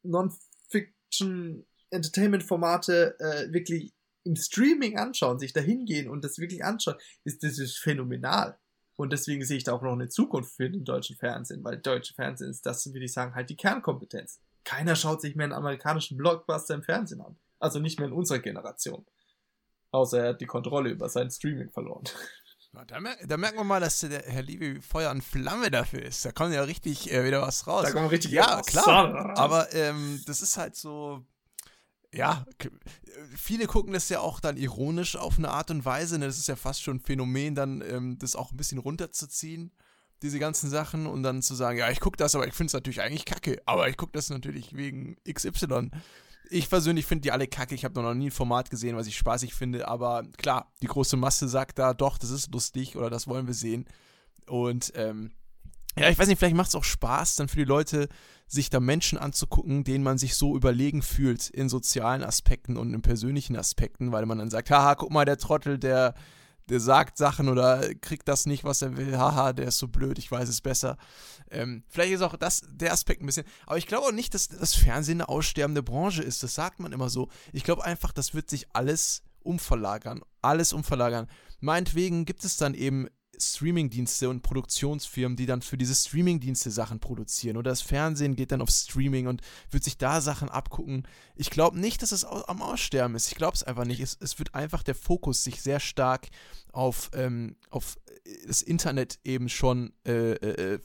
Non-Fiction 0.04 1.66
Entertainment-Formate 1.92 3.20
äh, 3.20 3.54
wirklich 3.54 3.94
im 4.24 4.36
Streaming 4.36 4.98
anschauen, 4.98 5.40
sich 5.40 5.54
da 5.54 5.62
hingehen 5.62 6.10
und 6.10 6.24
das 6.24 6.38
wirklich 6.38 6.64
anschauen, 6.64 6.98
ist 7.24 7.44
das 7.44 7.58
ist 7.58 7.78
phänomenal. 7.78 8.58
Und 8.96 9.14
deswegen 9.14 9.46
sehe 9.46 9.58
ich 9.58 9.64
da 9.64 9.72
auch 9.74 9.82
noch 9.82 9.94
eine 9.94 10.10
Zukunft 10.10 10.56
für 10.56 10.70
den 10.70 10.84
deutschen 10.84 11.16
Fernsehen, 11.16 11.64
weil 11.64 11.78
deutsche 11.78 12.14
Fernsehen 12.14 12.50
ist 12.50 12.66
das, 12.66 12.86
würde 12.94 13.06
ich 13.06 13.14
sagen, 13.14 13.34
halt 13.34 13.50
die 13.50 13.56
Kernkompetenz. 13.56 14.42
Keiner 14.66 14.96
schaut 14.96 15.22
sich 15.22 15.36
mehr 15.36 15.46
einen 15.46 15.54
amerikanischen 15.54 16.18
Blockbuster 16.18 16.76
im 16.76 16.84
Fernsehen 16.84 17.22
an. 17.22 17.38
Also 17.60 17.80
nicht 17.80 17.98
mehr 17.98 18.10
in 18.10 18.14
unserer 18.14 18.40
Generation. 18.40 19.06
Außer 19.92 20.22
er 20.22 20.30
hat 20.30 20.42
die 20.42 20.46
Kontrolle 20.46 20.90
über 20.90 21.10
sein 21.10 21.32
Streaming 21.32 21.70
verloren. 21.70 22.04
Da, 22.88 23.00
mer 23.00 23.18
da 23.26 23.36
merkt 23.36 23.58
man 23.58 23.66
mal, 23.66 23.80
dass 23.80 24.00
der 24.02 24.22
Herr 24.22 24.44
Liebe 24.44 24.80
Feuer 24.84 25.10
und 25.10 25.24
Flamme 25.24 25.72
dafür 25.72 26.04
ist. 26.04 26.24
Da 26.24 26.32
kommt 26.32 26.54
ja 26.54 26.62
richtig 26.62 27.12
äh, 27.12 27.26
wieder 27.26 27.42
was 27.42 27.66
raus. 27.66 27.86
Da 27.86 27.92
kommt 27.92 28.12
richtig 28.12 28.32
ja, 28.32 28.60
was 28.60 28.68
klar. 28.68 29.12
raus. 29.12 29.40
Aber 29.40 29.74
ähm, 29.74 30.22
das 30.28 30.44
ist 30.44 30.56
halt 30.56 30.76
so. 30.76 31.26
Ja, 32.14 32.46
k- 32.58 32.70
viele 33.36 33.68
gucken 33.68 33.94
das 33.94 34.10
ja 34.10 34.20
auch 34.20 34.40
dann 34.40 34.58
ironisch 34.58 35.16
auf 35.16 35.38
eine 35.38 35.50
Art 35.50 35.70
und 35.70 35.86
Weise. 35.86 36.18
Ne? 36.18 36.26
Das 36.26 36.38
ist 36.38 36.48
ja 36.48 36.56
fast 36.56 36.82
schon 36.82 36.98
ein 36.98 37.02
Phänomen, 37.02 37.54
dann 37.56 37.82
ähm, 37.82 38.18
das 38.18 38.36
auch 38.36 38.52
ein 38.52 38.58
bisschen 38.58 38.80
runterzuziehen, 38.80 39.72
diese 40.24 40.40
ganzen 40.40 40.70
Sachen, 40.70 41.06
und 41.06 41.22
dann 41.24 41.42
zu 41.42 41.54
sagen, 41.56 41.78
ja, 41.78 41.90
ich 41.92 42.00
gucke 42.00 42.18
das, 42.18 42.34
aber 42.36 42.48
ich 42.48 42.54
finde 42.54 42.68
es 42.72 42.74
natürlich 42.74 43.02
eigentlich 43.02 43.26
kacke. 43.26 43.62
Aber 43.66 43.88
ich 43.90 43.96
gucke 43.98 44.12
das 44.14 44.30
natürlich 44.30 44.76
wegen 44.76 45.18
XY. 45.32 45.92
Ich 46.50 46.68
persönlich 46.68 47.06
finde 47.06 47.22
die 47.22 47.32
alle 47.32 47.48
kacke. 47.48 47.76
Ich 47.76 47.86
habe 47.86 48.02
noch 48.02 48.14
nie 48.16 48.30
ein 48.30 48.32
Format 48.32 48.72
gesehen, 48.72 48.96
was 48.96 49.06
ich 49.06 49.16
spaßig 49.16 49.54
finde. 49.54 49.88
Aber 49.88 50.24
klar, 50.38 50.74
die 50.82 50.88
große 50.88 51.16
Masse 51.16 51.48
sagt 51.48 51.78
da, 51.78 51.94
doch, 51.94 52.18
das 52.18 52.32
ist 52.32 52.52
lustig 52.52 52.96
oder 52.98 53.12
das 53.12 53.28
wollen 53.28 53.46
wir 53.46 53.54
sehen. 53.54 53.86
Und 54.48 54.92
ähm, 54.96 55.32
ja, 55.98 56.10
ich 56.10 56.18
weiß 56.18 56.28
nicht, 56.28 56.40
vielleicht 56.40 56.56
macht 56.56 56.70
es 56.70 56.76
auch 56.76 56.84
Spaß, 56.84 57.36
dann 57.36 57.48
für 57.48 57.58
die 57.58 57.64
Leute, 57.64 58.08
sich 58.50 58.72
da 58.72 58.80
Menschen 58.80 59.20
anzugucken, 59.20 59.84
denen 59.84 60.04
man 60.04 60.18
sich 60.18 60.36
so 60.36 60.56
überlegen 60.56 61.04
fühlt 61.04 61.50
in 61.50 61.70
sozialen 61.70 62.24
Aspekten 62.24 62.78
und 62.78 62.94
in 62.94 63.02
persönlichen 63.04 63.56
Aspekten, 63.56 64.12
weil 64.12 64.26
man 64.26 64.40
dann 64.40 64.50
sagt, 64.50 64.72
haha, 64.72 64.96
guck 64.96 65.12
mal, 65.12 65.24
der 65.24 65.38
Trottel, 65.38 65.78
der, 65.78 66.16
der 66.68 66.80
sagt 66.80 67.18
Sachen 67.18 67.48
oder 67.48 67.94
kriegt 68.02 68.28
das 68.28 68.48
nicht, 68.48 68.64
was 68.64 68.82
er 68.82 68.98
will, 68.98 69.16
haha, 69.18 69.54
der 69.54 69.68
ist 69.68 69.78
so 69.78 69.88
blöd, 69.88 70.18
ich 70.18 70.32
weiß 70.32 70.50
es 70.50 70.62
besser. 70.62 70.98
Ähm, 71.52 71.84
vielleicht 71.90 72.14
ist 72.14 72.24
auch 72.24 72.36
das 72.38 72.64
der 72.68 72.92
Aspekt 72.92 73.22
ein 73.22 73.28
bisschen, 73.28 73.46
aber 73.68 73.78
ich 73.78 73.86
glaube 73.86 74.08
auch 74.08 74.12
nicht, 74.12 74.34
dass 74.34 74.48
das 74.48 74.74
Fernsehen 74.74 75.22
eine 75.22 75.30
aussterbende 75.30 75.84
Branche 75.84 76.24
ist, 76.24 76.42
das 76.42 76.56
sagt 76.56 76.80
man 76.80 76.92
immer 76.92 77.10
so. 77.10 77.30
Ich 77.54 77.64
glaube 77.64 77.86
einfach, 77.86 78.12
das 78.12 78.34
wird 78.34 78.50
sich 78.50 78.66
alles 78.74 79.22
umverlagern, 79.44 80.22
alles 80.42 80.74
umverlagern. 80.74 81.28
Meinetwegen 81.60 82.26
gibt 82.26 82.44
es 82.46 82.58
dann 82.58 82.74
eben 82.74 83.08
Streamingdienste 83.42 84.30
und 84.30 84.42
Produktionsfirmen, 84.42 85.36
die 85.36 85.46
dann 85.46 85.62
für 85.62 85.78
diese 85.78 85.96
Streamingdienste 85.96 86.72
Sachen 86.72 87.00
produzieren. 87.00 87.58
Oder 87.58 87.72
das 87.72 87.82
Fernsehen 87.82 88.36
geht 88.36 88.52
dann 88.52 88.62
auf 88.62 88.70
Streaming 88.70 89.28
und 89.28 89.42
wird 89.72 89.84
sich 89.84 89.98
da 89.98 90.22
Sachen 90.22 90.50
abgucken. 90.50 91.08
Ich 91.36 91.50
glaube 91.50 91.80
nicht, 91.80 92.02
dass 92.02 92.12
es 92.12 92.26
am 92.26 92.62
Aussterben 92.62 93.16
ist. 93.16 93.28
Ich 93.28 93.36
glaube 93.36 93.56
es 93.56 93.64
einfach 93.64 93.86
nicht. 93.86 94.00
Es, 94.00 94.18
es 94.20 94.40
wird 94.40 94.56
einfach 94.56 94.84
der 94.84 94.96
Fokus 94.96 95.44
sich 95.44 95.62
sehr 95.62 95.80
stark 95.80 96.28
auf, 96.72 97.12
ähm, 97.14 97.56
auf 97.70 97.98
das 98.48 98.62
Internet 98.62 99.20
eben 99.24 99.50
schon 99.50 99.94
äh, 100.06 100.34
äh, 100.34 100.80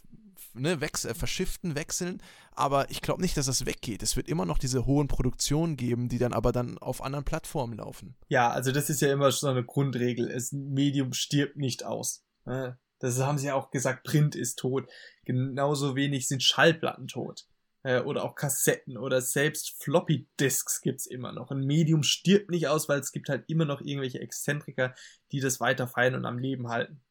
ne, 0.54 0.80
wechsel, 0.80 1.10
äh, 1.10 1.14
verschiften, 1.14 1.74
wechseln. 1.74 2.22
Aber 2.52 2.90
ich 2.90 3.02
glaube 3.02 3.20
nicht, 3.20 3.36
dass 3.36 3.46
das 3.46 3.66
weggeht. 3.66 4.02
Es 4.02 4.16
wird 4.16 4.28
immer 4.28 4.46
noch 4.46 4.58
diese 4.58 4.86
hohen 4.86 5.08
Produktionen 5.08 5.76
geben, 5.76 6.08
die 6.08 6.18
dann 6.18 6.32
aber 6.32 6.52
dann 6.52 6.78
auf 6.78 7.02
anderen 7.02 7.24
Plattformen 7.24 7.78
laufen. 7.78 8.14
Ja, 8.28 8.50
also 8.50 8.70
das 8.72 8.90
ist 8.90 9.00
ja 9.00 9.12
immer 9.12 9.32
so 9.32 9.48
eine 9.48 9.64
Grundregel. 9.64 10.30
Es, 10.30 10.52
Medium 10.52 11.12
stirbt 11.12 11.56
nicht 11.56 11.84
aus. 11.84 12.24
Ne? 12.44 12.78
Das 12.98 13.18
haben 13.20 13.38
sie 13.38 13.48
ja 13.48 13.54
auch 13.54 13.70
gesagt, 13.70 14.04
Print 14.04 14.34
ist 14.34 14.58
tot. 14.58 14.88
Genauso 15.24 15.96
wenig 15.96 16.28
sind 16.28 16.42
Schallplatten 16.42 17.08
tot. 17.08 17.46
Äh, 17.82 18.00
Oder 18.00 18.24
auch 18.24 18.34
Kassetten 18.34 18.96
oder 18.96 19.20
selbst 19.20 19.82
Floppy 19.82 20.26
Disks 20.40 20.80
gibt's 20.80 21.06
immer 21.06 21.32
noch. 21.32 21.50
Ein 21.50 21.66
Medium 21.66 22.02
stirbt 22.02 22.50
nicht 22.50 22.68
aus, 22.68 22.88
weil 22.88 23.00
es 23.00 23.12
gibt 23.12 23.28
halt 23.28 23.44
immer 23.48 23.66
noch 23.66 23.82
irgendwelche 23.82 24.20
Exzentriker, 24.20 24.94
die 25.32 25.40
das 25.40 25.60
weiter 25.60 25.86
feiern 25.86 26.14
und 26.14 26.24
am 26.24 26.38
Leben 26.38 26.68
halten. 26.68 27.02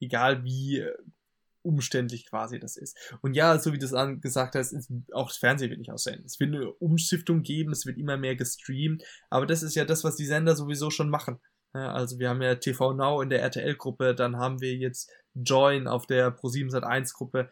Egal 0.00 0.44
wie 0.44 0.80
äh, 0.80 0.94
umständlich 1.62 2.26
quasi 2.26 2.58
das 2.58 2.76
ist. 2.76 2.96
Und 3.20 3.34
ja, 3.34 3.58
so 3.58 3.72
wie 3.72 3.78
du 3.78 3.86
es 3.86 4.20
gesagt 4.20 4.54
hast, 4.54 4.72
ist, 4.72 4.90
auch 5.12 5.28
das 5.28 5.38
Fernsehen 5.38 5.70
wird 5.70 5.80
nicht 5.80 5.92
aussehen. 5.92 6.22
Es 6.24 6.38
wird 6.40 6.54
eine 6.54 6.72
Umschiftung 6.72 7.42
geben, 7.42 7.72
es 7.72 7.86
wird 7.86 7.98
immer 7.98 8.16
mehr 8.16 8.36
gestreamt, 8.36 9.02
aber 9.30 9.46
das 9.46 9.62
ist 9.62 9.74
ja 9.74 9.84
das, 9.84 10.04
was 10.04 10.16
die 10.16 10.26
Sender 10.26 10.56
sowieso 10.56 10.90
schon 10.90 11.10
machen. 11.10 11.38
Ja, 11.74 11.92
also 11.92 12.18
wir 12.18 12.30
haben 12.30 12.42
ja 12.42 12.54
TV 12.54 12.94
Now 12.94 13.20
in 13.20 13.30
der 13.30 13.42
RTL-Gruppe, 13.42 14.14
dann 14.14 14.36
haben 14.36 14.60
wir 14.60 14.74
jetzt 14.74 15.10
Join 15.34 15.86
auf 15.86 16.06
der 16.06 16.34
Pro7 16.36 16.70
Sat1-Gruppe. 16.70 17.50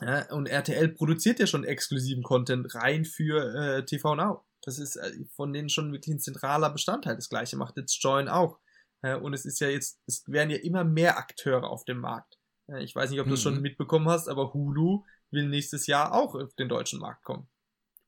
Ja, 0.00 0.30
und 0.32 0.46
RTL 0.48 0.88
produziert 0.88 1.38
ja 1.38 1.46
schon 1.46 1.64
exklusiven 1.64 2.22
Content 2.24 2.74
rein 2.74 3.04
für 3.04 3.54
äh, 3.54 3.84
TV 3.84 4.16
Now. 4.16 4.44
Das 4.62 4.78
ist 4.78 4.96
äh, 4.96 5.12
von 5.36 5.52
denen 5.52 5.68
schon 5.68 5.92
wirklich 5.92 6.16
ein 6.16 6.20
zentraler 6.20 6.70
Bestandteil. 6.70 7.14
Das 7.16 7.28
gleiche 7.28 7.56
macht 7.56 7.76
jetzt 7.76 8.02
Join 8.02 8.28
auch. 8.28 8.58
Äh, 9.02 9.14
und 9.16 9.32
es 9.34 9.44
ist 9.44 9.60
ja 9.60 9.68
jetzt, 9.68 10.00
es 10.06 10.24
werden 10.26 10.50
ja 10.50 10.56
immer 10.58 10.82
mehr 10.84 11.16
Akteure 11.16 11.70
auf 11.70 11.84
dem 11.84 11.98
Markt. 11.98 12.38
Ich 12.78 12.96
weiß 12.96 13.10
nicht, 13.10 13.20
ob 13.20 13.28
du 13.28 13.34
es 13.34 13.40
Mhm. 13.40 13.42
schon 13.42 13.62
mitbekommen 13.62 14.08
hast, 14.08 14.26
aber 14.28 14.54
Hulu 14.54 15.04
will 15.30 15.48
nächstes 15.48 15.86
Jahr 15.86 16.12
auch 16.14 16.34
auf 16.34 16.54
den 16.54 16.68
deutschen 16.68 16.98
Markt 16.98 17.22
kommen. 17.22 17.48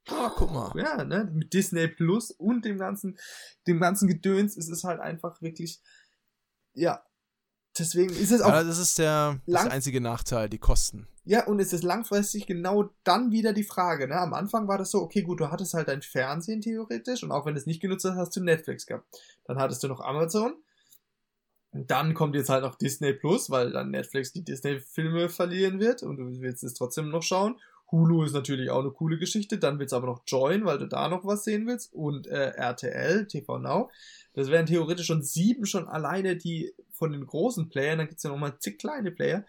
Ah, 0.09 0.33
guck 0.37 0.53
mal. 0.53 0.73
Ja, 0.77 1.05
ne, 1.05 1.31
mit 1.33 1.53
Disney 1.53 1.89
Plus 1.89 2.31
und 2.31 2.65
dem 2.65 2.79
ganzen, 2.79 3.19
dem 3.67 3.81
ganzen 3.81 4.09
Gedöns 4.09 4.57
ist 4.57 4.69
es 4.69 4.85
halt 4.85 5.01
einfach 5.01 5.43
wirklich, 5.43 5.81
ja, 6.75 7.03
deswegen 7.79 8.11
ist 8.15 8.31
es 8.31 8.41
auch, 8.41 8.49
Ja, 8.51 8.63
das 8.65 8.79
ist 8.79 8.99
der, 8.99 9.33
das 9.33 9.41
ist 9.47 9.53
lang- 9.53 9.65
der 9.65 9.73
einzige 9.73 10.01
Nachteil, 10.01 10.49
die 10.49 10.59
Kosten. 10.59 11.09
ja, 11.25 11.45
und 11.47 11.59
es 11.61 11.73
ist 11.73 11.83
langfristig 11.83 12.47
genau 12.47 12.91
dann 13.05 13.33
wieder 13.33 13.53
die 13.53 13.65
Frage, 13.65 14.07
ne, 14.07 14.17
am 14.17 14.33
Anfang 14.35 14.69
war 14.69 14.79
das 14.79 14.91
so, 14.93 15.03
okay, 15.03 15.23
gut, 15.23 15.41
du 15.41 15.51
hattest 15.51 15.75
halt 15.75 15.89
dein 15.89 16.03
Fernsehen 16.03 16.61
theoretisch 16.61 17.23
und 17.25 17.33
auch 17.33 17.45
wenn 17.47 17.55
du 17.55 17.61
es 17.61 17.67
nicht 17.67 17.81
genutzt 17.83 18.05
hast, 18.05 18.17
hast 18.17 18.37
du 18.37 18.43
Netflix 18.43 18.87
gehabt. 18.87 19.07
Dann 19.45 19.59
hattest 19.59 19.83
du 19.83 19.89
noch 19.89 20.01
Amazon. 20.01 20.55
Und 21.73 21.91
dann 21.91 22.15
kommt 22.15 22.35
jetzt 22.37 22.49
halt 22.49 22.63
noch 22.63 22.77
Disney 22.77 23.13
Plus, 23.13 23.51
weil 23.51 23.71
dann 23.73 23.91
Netflix 23.91 24.33
die 24.33 24.45
Disney-Filme 24.45 25.29
verlieren 25.29 25.79
wird 25.81 26.03
und 26.03 26.17
du 26.17 26.41
willst 26.41 26.65
es 26.65 26.73
trotzdem 26.75 27.11
noch 27.11 27.23
schauen. 27.23 27.61
Hulu 27.91 28.25
ist 28.25 28.33
natürlich 28.33 28.71
auch 28.71 28.81
eine 28.81 28.91
coole 28.91 29.19
Geschichte. 29.19 29.59
Dann 29.59 29.79
willst 29.79 29.93
du 29.93 29.97
aber 29.97 30.07
noch 30.07 30.23
Join, 30.27 30.65
weil 30.65 30.79
du 30.79 30.87
da 30.87 31.09
noch 31.09 31.25
was 31.25 31.45
sehen 31.45 31.67
willst. 31.67 31.93
Und 31.93 32.27
äh, 32.27 32.51
RTL, 32.51 33.27
TV 33.27 33.59
Now. 33.59 33.91
Das 34.33 34.51
wären 34.51 34.67
theoretisch 34.67 35.07
schon 35.07 35.23
sieben 35.23 35.67
schon 35.67 35.89
alleine 35.89 36.37
die 36.37 36.75
von 36.91 37.13
den 37.13 37.27
großen 37.27 37.69
Playern. 37.69 37.99
Dann 37.99 38.09
gibt's 38.09 38.23
ja 38.23 38.31
nochmal 38.31 38.59
zig 38.59 38.79
kleine 38.79 39.11
Player. 39.13 39.45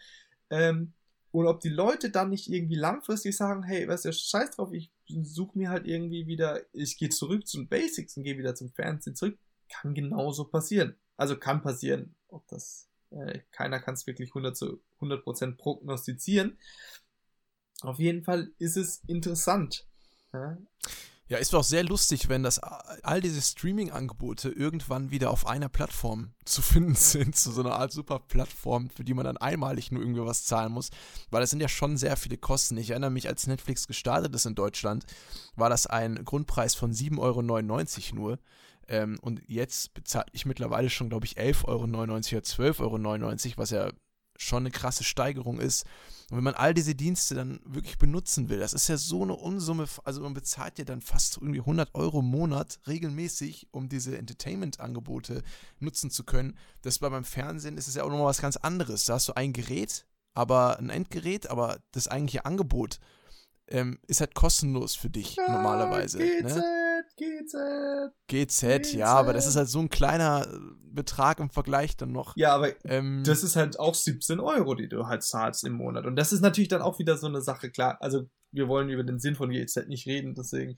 Ähm, 0.49 0.93
und 1.31 1.45
ob 1.45 1.59
die 1.59 1.69
Leute 1.69 2.09
dann 2.09 2.29
nicht 2.29 2.49
irgendwie 2.49 2.75
langfristig 2.75 3.35
sagen, 3.35 3.63
hey, 3.63 3.87
weißt 3.87 4.05
du, 4.05 4.13
scheiß 4.13 4.51
drauf, 4.51 4.71
ich 4.71 4.91
suche 5.07 5.57
mir 5.57 5.69
halt 5.69 5.85
irgendwie 5.85 6.25
wieder, 6.25 6.61
ich 6.73 6.97
gehe 6.97 7.09
zurück 7.09 7.45
zu 7.47 7.57
den 7.57 7.67
Basics 7.67 8.17
und 8.17 8.23
gehe 8.23 8.37
wieder 8.37 8.55
zum 8.55 8.71
Fernsehen 8.71 9.15
zurück, 9.15 9.37
kann 9.69 9.93
genauso 9.93 10.45
passieren. 10.45 10.95
Also 11.17 11.37
kann 11.37 11.61
passieren. 11.61 12.15
Ob 12.29 12.47
das, 12.47 12.87
äh, 13.11 13.39
keiner 13.51 13.79
kann 13.79 13.95
es 13.95 14.07
wirklich 14.07 14.29
100 14.29 14.55
zu 14.55 14.81
100% 14.99 15.57
prognostizieren. 15.57 16.57
Auf 17.81 17.99
jeden 17.99 18.23
Fall 18.23 18.51
ist 18.57 18.77
es 18.77 19.03
interessant. 19.07 19.85
Ja? 20.33 20.57
Ja, 21.29 21.37
ist 21.37 21.53
auch 21.53 21.63
sehr 21.63 21.83
lustig, 21.83 22.29
wenn 22.29 22.41
das 22.41 22.57
all 22.59 23.19
diese 23.19 23.41
Streaming-Angebote 23.41 24.47
irgendwann 24.47 25.11
wieder 25.11 25.29
auf 25.29 25.45
einer 25.45 25.67
Plattform 25.67 26.31
zu 26.45 26.61
finden 26.61 26.95
sind, 26.95 27.35
zu 27.35 27.51
so 27.51 27.61
einer 27.61 27.73
Art 27.73 27.91
Super-Plattform, 27.91 28.89
für 28.89 29.03
die 29.03 29.13
man 29.13 29.25
dann 29.25 29.35
einmalig 29.35 29.91
nur 29.91 30.01
irgendwie 30.01 30.25
was 30.25 30.45
zahlen 30.45 30.71
muss, 30.71 30.89
weil 31.29 31.41
das 31.41 31.49
sind 31.49 31.59
ja 31.59 31.67
schon 31.67 31.97
sehr 31.97 32.15
viele 32.15 32.37
Kosten. 32.37 32.77
Ich 32.77 32.91
erinnere 32.91 33.11
mich, 33.11 33.27
als 33.27 33.45
Netflix 33.45 33.87
gestartet 33.87 34.33
ist 34.35 34.45
in 34.45 34.55
Deutschland, 34.55 35.05
war 35.57 35.69
das 35.69 35.85
ein 35.85 36.23
Grundpreis 36.23 36.75
von 36.75 36.93
7,99 36.93 37.19
Euro 37.19 38.15
nur. 38.15 38.39
Ähm, 38.87 39.19
und 39.21 39.41
jetzt 39.47 39.93
bezahle 39.93 40.27
ich 40.31 40.45
mittlerweile 40.45 40.89
schon, 40.89 41.09
glaube 41.09 41.25
ich, 41.25 41.37
11,99 41.37 41.65
Euro 41.67 41.83
oder 41.83 42.15
12,99 42.15 43.47
Euro, 43.49 43.57
was 43.57 43.71
ja 43.71 43.91
schon 44.37 44.63
eine 44.63 44.71
krasse 44.71 45.03
Steigerung 45.03 45.59
ist. 45.59 45.85
Und 46.29 46.37
wenn 46.37 46.43
man 46.43 46.55
all 46.55 46.73
diese 46.73 46.93
Dienste 46.93 47.35
dann 47.35 47.59
wirklich 47.65 47.97
benutzen 47.97 48.49
will, 48.49 48.59
das 48.59 48.73
ist 48.73 48.89
ja 48.89 48.97
so 48.97 49.23
eine 49.23 49.35
Unsumme, 49.35 49.85
also 50.03 50.21
man 50.21 50.33
bezahlt 50.33 50.77
ja 50.77 50.85
dann 50.85 51.01
fast 51.01 51.37
irgendwie 51.37 51.59
100 51.59 51.95
Euro 51.95 52.19
im 52.19 52.25
Monat 52.25 52.79
regelmäßig, 52.85 53.67
um 53.71 53.87
diese 53.87 54.17
Entertainment-Angebote 54.17 55.41
nutzen 55.79 56.11
zu 56.11 56.23
können. 56.25 56.57
Das 56.81 56.99
bei 56.99 57.09
beim 57.09 57.23
Fernsehen 57.23 57.77
ist 57.77 57.87
es 57.87 57.95
ja 57.95 58.03
auch 58.03 58.09
nochmal 58.09 58.27
was 58.27 58.41
ganz 58.41 58.57
anderes. 58.57 59.05
Da 59.05 59.13
hast 59.13 59.29
du 59.29 59.33
ein 59.33 59.53
Gerät, 59.53 60.05
aber 60.33 60.79
ein 60.79 60.89
Endgerät, 60.89 61.49
aber 61.49 61.79
das 61.91 62.09
eigentliche 62.09 62.45
Angebot 62.45 62.99
ähm, 63.69 63.99
ist 64.07 64.19
halt 64.19 64.35
kostenlos 64.35 64.95
für 64.95 65.09
dich 65.09 65.35
ja, 65.37 65.49
normalerweise. 65.49 66.17
Ne? 66.19 66.86
GZ, 67.15 68.11
GZ. 68.27 68.83
GZ, 68.83 68.93
ja, 68.93 69.07
aber 69.07 69.33
das 69.33 69.47
ist 69.47 69.55
halt 69.55 69.69
so 69.69 69.79
ein 69.79 69.89
kleiner 69.89 70.47
äh, 70.47 70.59
Betrag 70.91 71.39
im 71.39 71.49
Vergleich 71.49 71.97
dann 71.97 72.11
noch. 72.11 72.35
Ja, 72.35 72.53
aber 72.55 72.73
ähm, 72.85 73.23
das 73.25 73.43
ist 73.43 73.55
halt 73.55 73.79
auch 73.79 73.95
17 73.95 74.39
Euro, 74.39 74.75
die 74.75 74.89
du 74.89 75.07
halt 75.07 75.23
zahlst 75.23 75.63
im 75.63 75.73
Monat. 75.73 76.05
Und 76.05 76.15
das 76.15 76.33
ist 76.33 76.41
natürlich 76.41 76.69
dann 76.69 76.81
auch 76.81 76.99
wieder 76.99 77.17
so 77.17 77.27
eine 77.27 77.41
Sache, 77.41 77.69
klar. 77.69 77.97
Also, 78.01 78.29
wir 78.51 78.67
wollen 78.67 78.89
über 78.89 79.03
den 79.03 79.19
Sinn 79.19 79.35
von 79.35 79.49
GEZ 79.49 79.87
nicht 79.87 80.07
reden, 80.07 80.33
deswegen, 80.33 80.75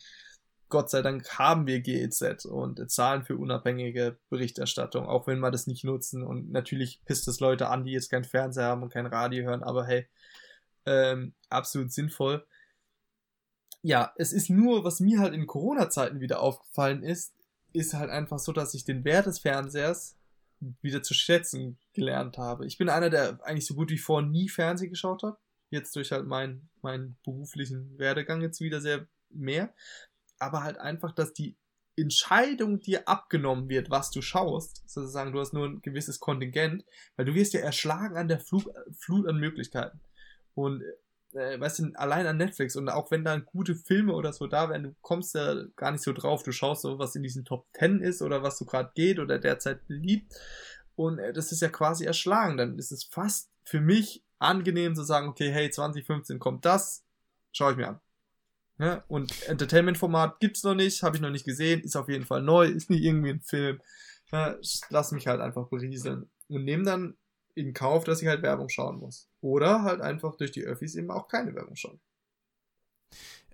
Gott 0.70 0.90
sei 0.90 1.02
Dank 1.02 1.40
haben 1.40 1.66
wir 1.66 1.80
GEZ 1.80 2.46
und 2.46 2.92
zahlen 2.92 3.24
für 3.24 3.38
unabhängige 3.38 4.20
Berichterstattung, 4.30 5.08
auch 5.08 5.26
wenn 5.26 5.40
wir 5.40 5.50
das 5.50 5.66
nicht 5.66 5.84
nutzen. 5.84 6.24
Und 6.24 6.52
natürlich 6.52 7.02
pisst 7.06 7.28
es 7.28 7.40
Leute 7.40 7.70
an, 7.70 7.86
die 7.86 7.92
jetzt 7.92 8.10
kein 8.10 8.24
Fernseher 8.24 8.66
haben 8.66 8.84
und 8.84 8.94
kein 8.94 9.08
Radio 9.08 9.46
hören, 9.46 9.64
aber 9.64 9.86
hey, 9.86 10.08
ähm, 10.86 11.34
absolut 11.50 11.92
sinnvoll 11.92 12.46
ja, 13.82 14.14
es 14.18 14.34
ist 14.34 14.50
nur, 14.50 14.84
was 14.84 15.00
mir 15.00 15.20
halt 15.20 15.34
in 15.34 15.48
Corona-Zeiten 15.48 16.20
wieder 16.20 16.42
aufgefallen 16.42 17.04
ist, 17.04 17.34
ist 17.74 17.94
halt 17.94 18.10
einfach 18.10 18.40
so, 18.40 18.52
dass 18.52 18.74
ich 18.74 18.84
den 18.84 19.04
Wert 19.04 19.28
des 19.28 19.40
Fernsehers 19.40 20.18
wieder 20.82 21.02
zu 21.02 21.14
schätzen 21.14 21.80
gelernt 21.94 22.38
habe. 22.38 22.66
Ich 22.66 22.78
bin 22.78 22.90
einer, 22.90 23.10
der 23.10 23.40
eigentlich 23.44 23.66
so 23.66 23.76
gut 23.76 23.92
wie 23.92 23.98
vor 23.98 24.22
nie 24.22 24.50
Fernsehen 24.50 24.90
geschaut 24.90 25.24
hat. 25.24 25.38
Jetzt 25.70 25.96
durch 25.96 26.12
halt 26.12 26.26
meinen 26.26 26.70
meinen 26.82 27.18
beruflichen 27.24 27.98
Werdegang 27.98 28.42
jetzt 28.42 28.60
wieder 28.60 28.82
sehr 28.82 29.08
mehr. 29.30 29.74
Aber 30.40 30.64
halt 30.64 30.78
einfach, 30.78 31.14
dass 31.14 31.34
die 31.34 31.56
Entscheidung 31.96 32.80
dir 32.80 33.08
abgenommen 33.08 33.70
wird, 33.70 33.90
was 33.90 34.10
du 34.10 34.22
schaust, 34.22 34.84
sozusagen, 34.90 35.34
du 35.34 35.40
hast 35.40 35.54
nur 35.54 35.68
ein 35.68 35.82
gewisses 35.82 36.20
Kontingent, 36.20 36.86
weil 37.16 37.26
du 37.26 37.36
wirst 37.36 37.54
ja 37.54 37.60
erschlagen 37.60 38.18
an 38.18 38.30
der 38.30 38.40
Flut, 38.40 38.66
Flut 38.98 39.28
an 39.28 39.38
Möglichkeiten. 39.38 40.00
Und 40.54 40.82
äh, 41.34 41.60
weißt 41.60 41.80
du, 41.80 41.92
allein 41.96 42.26
an 42.26 42.38
Netflix 42.38 42.76
und 42.76 42.90
auch 42.90 43.12
wenn 43.12 43.24
da 43.24 43.38
gute 43.38 43.76
Filme 43.76 44.14
oder 44.14 44.34
so 44.34 44.48
da 44.48 44.70
wären, 44.70 44.84
du 44.84 44.96
kommst 45.02 45.36
ja 45.36 45.56
gar 45.76 45.92
nicht 45.92 46.04
so 46.04 46.14
drauf. 46.14 46.44
Du 46.44 46.52
schaust 46.52 46.82
so, 46.82 47.00
was 47.00 47.16
in 47.16 47.24
diesen 47.24 47.46
Top 47.46 47.68
10 47.78 48.02
ist 48.02 48.22
oder 48.22 48.44
was 48.44 48.58
so 48.58 48.66
gerade 48.66 48.92
geht 48.96 49.20
oder 49.20 49.40
derzeit 49.40 49.88
beliebt. 49.88 50.34
Und 50.96 51.20
äh, 51.20 51.34
das 51.34 51.52
ist 51.52 51.62
ja 51.62 51.70
quasi 51.70 52.06
erschlagen. 52.06 52.58
Dann 52.58 52.78
ist 52.78 52.92
es 52.92 53.04
fast 53.04 53.50
für 53.64 53.82
mich 53.82 54.24
angenehm 54.40 54.96
zu 54.96 55.04
sagen, 55.04 55.28
okay, 55.28 55.52
hey, 55.52 55.70
2015 55.70 56.40
kommt 56.40 56.66
das, 56.66 57.06
schaue 57.52 57.72
ich 57.72 57.78
mir 57.78 57.90
an. 57.90 58.00
Ja, 58.80 59.04
und 59.10 59.48
Entertainment-Format 59.48 60.40
gibt's 60.40 60.64
noch 60.64 60.74
nicht, 60.74 61.04
habe 61.04 61.18
ich 61.18 61.22
noch 61.22 61.30
nicht 61.30 61.46
gesehen, 61.46 61.82
ist 61.82 61.98
auf 61.98 62.08
jeden 62.08 62.26
Fall 62.26 62.42
neu, 62.42 62.66
ist 62.66 62.90
nicht 62.90 63.04
irgendwie 63.04 63.32
ein 63.32 63.42
Film. 63.42 63.82
Ja, 64.32 64.56
lass 64.90 65.12
mich 65.12 65.28
halt 65.28 65.42
einfach 65.42 65.68
berieseln. 65.68 66.30
Und 66.48 66.64
nehme 66.64 66.84
dann 66.84 67.18
in 67.56 67.74
Kauf, 67.74 68.06
dass 68.06 68.22
ich 68.22 68.28
halt 68.28 68.42
Werbung 68.42 68.70
schauen 68.70 69.00
muss. 69.00 69.29
Oder 69.42 69.84
halt 69.84 70.02
einfach 70.02 70.36
durch 70.36 70.52
die 70.52 70.64
Öffis 70.64 70.96
eben 70.96 71.12
auch 71.12 71.28
keine 71.28 71.56
Werbung 71.56 71.76
schauen. 71.76 72.00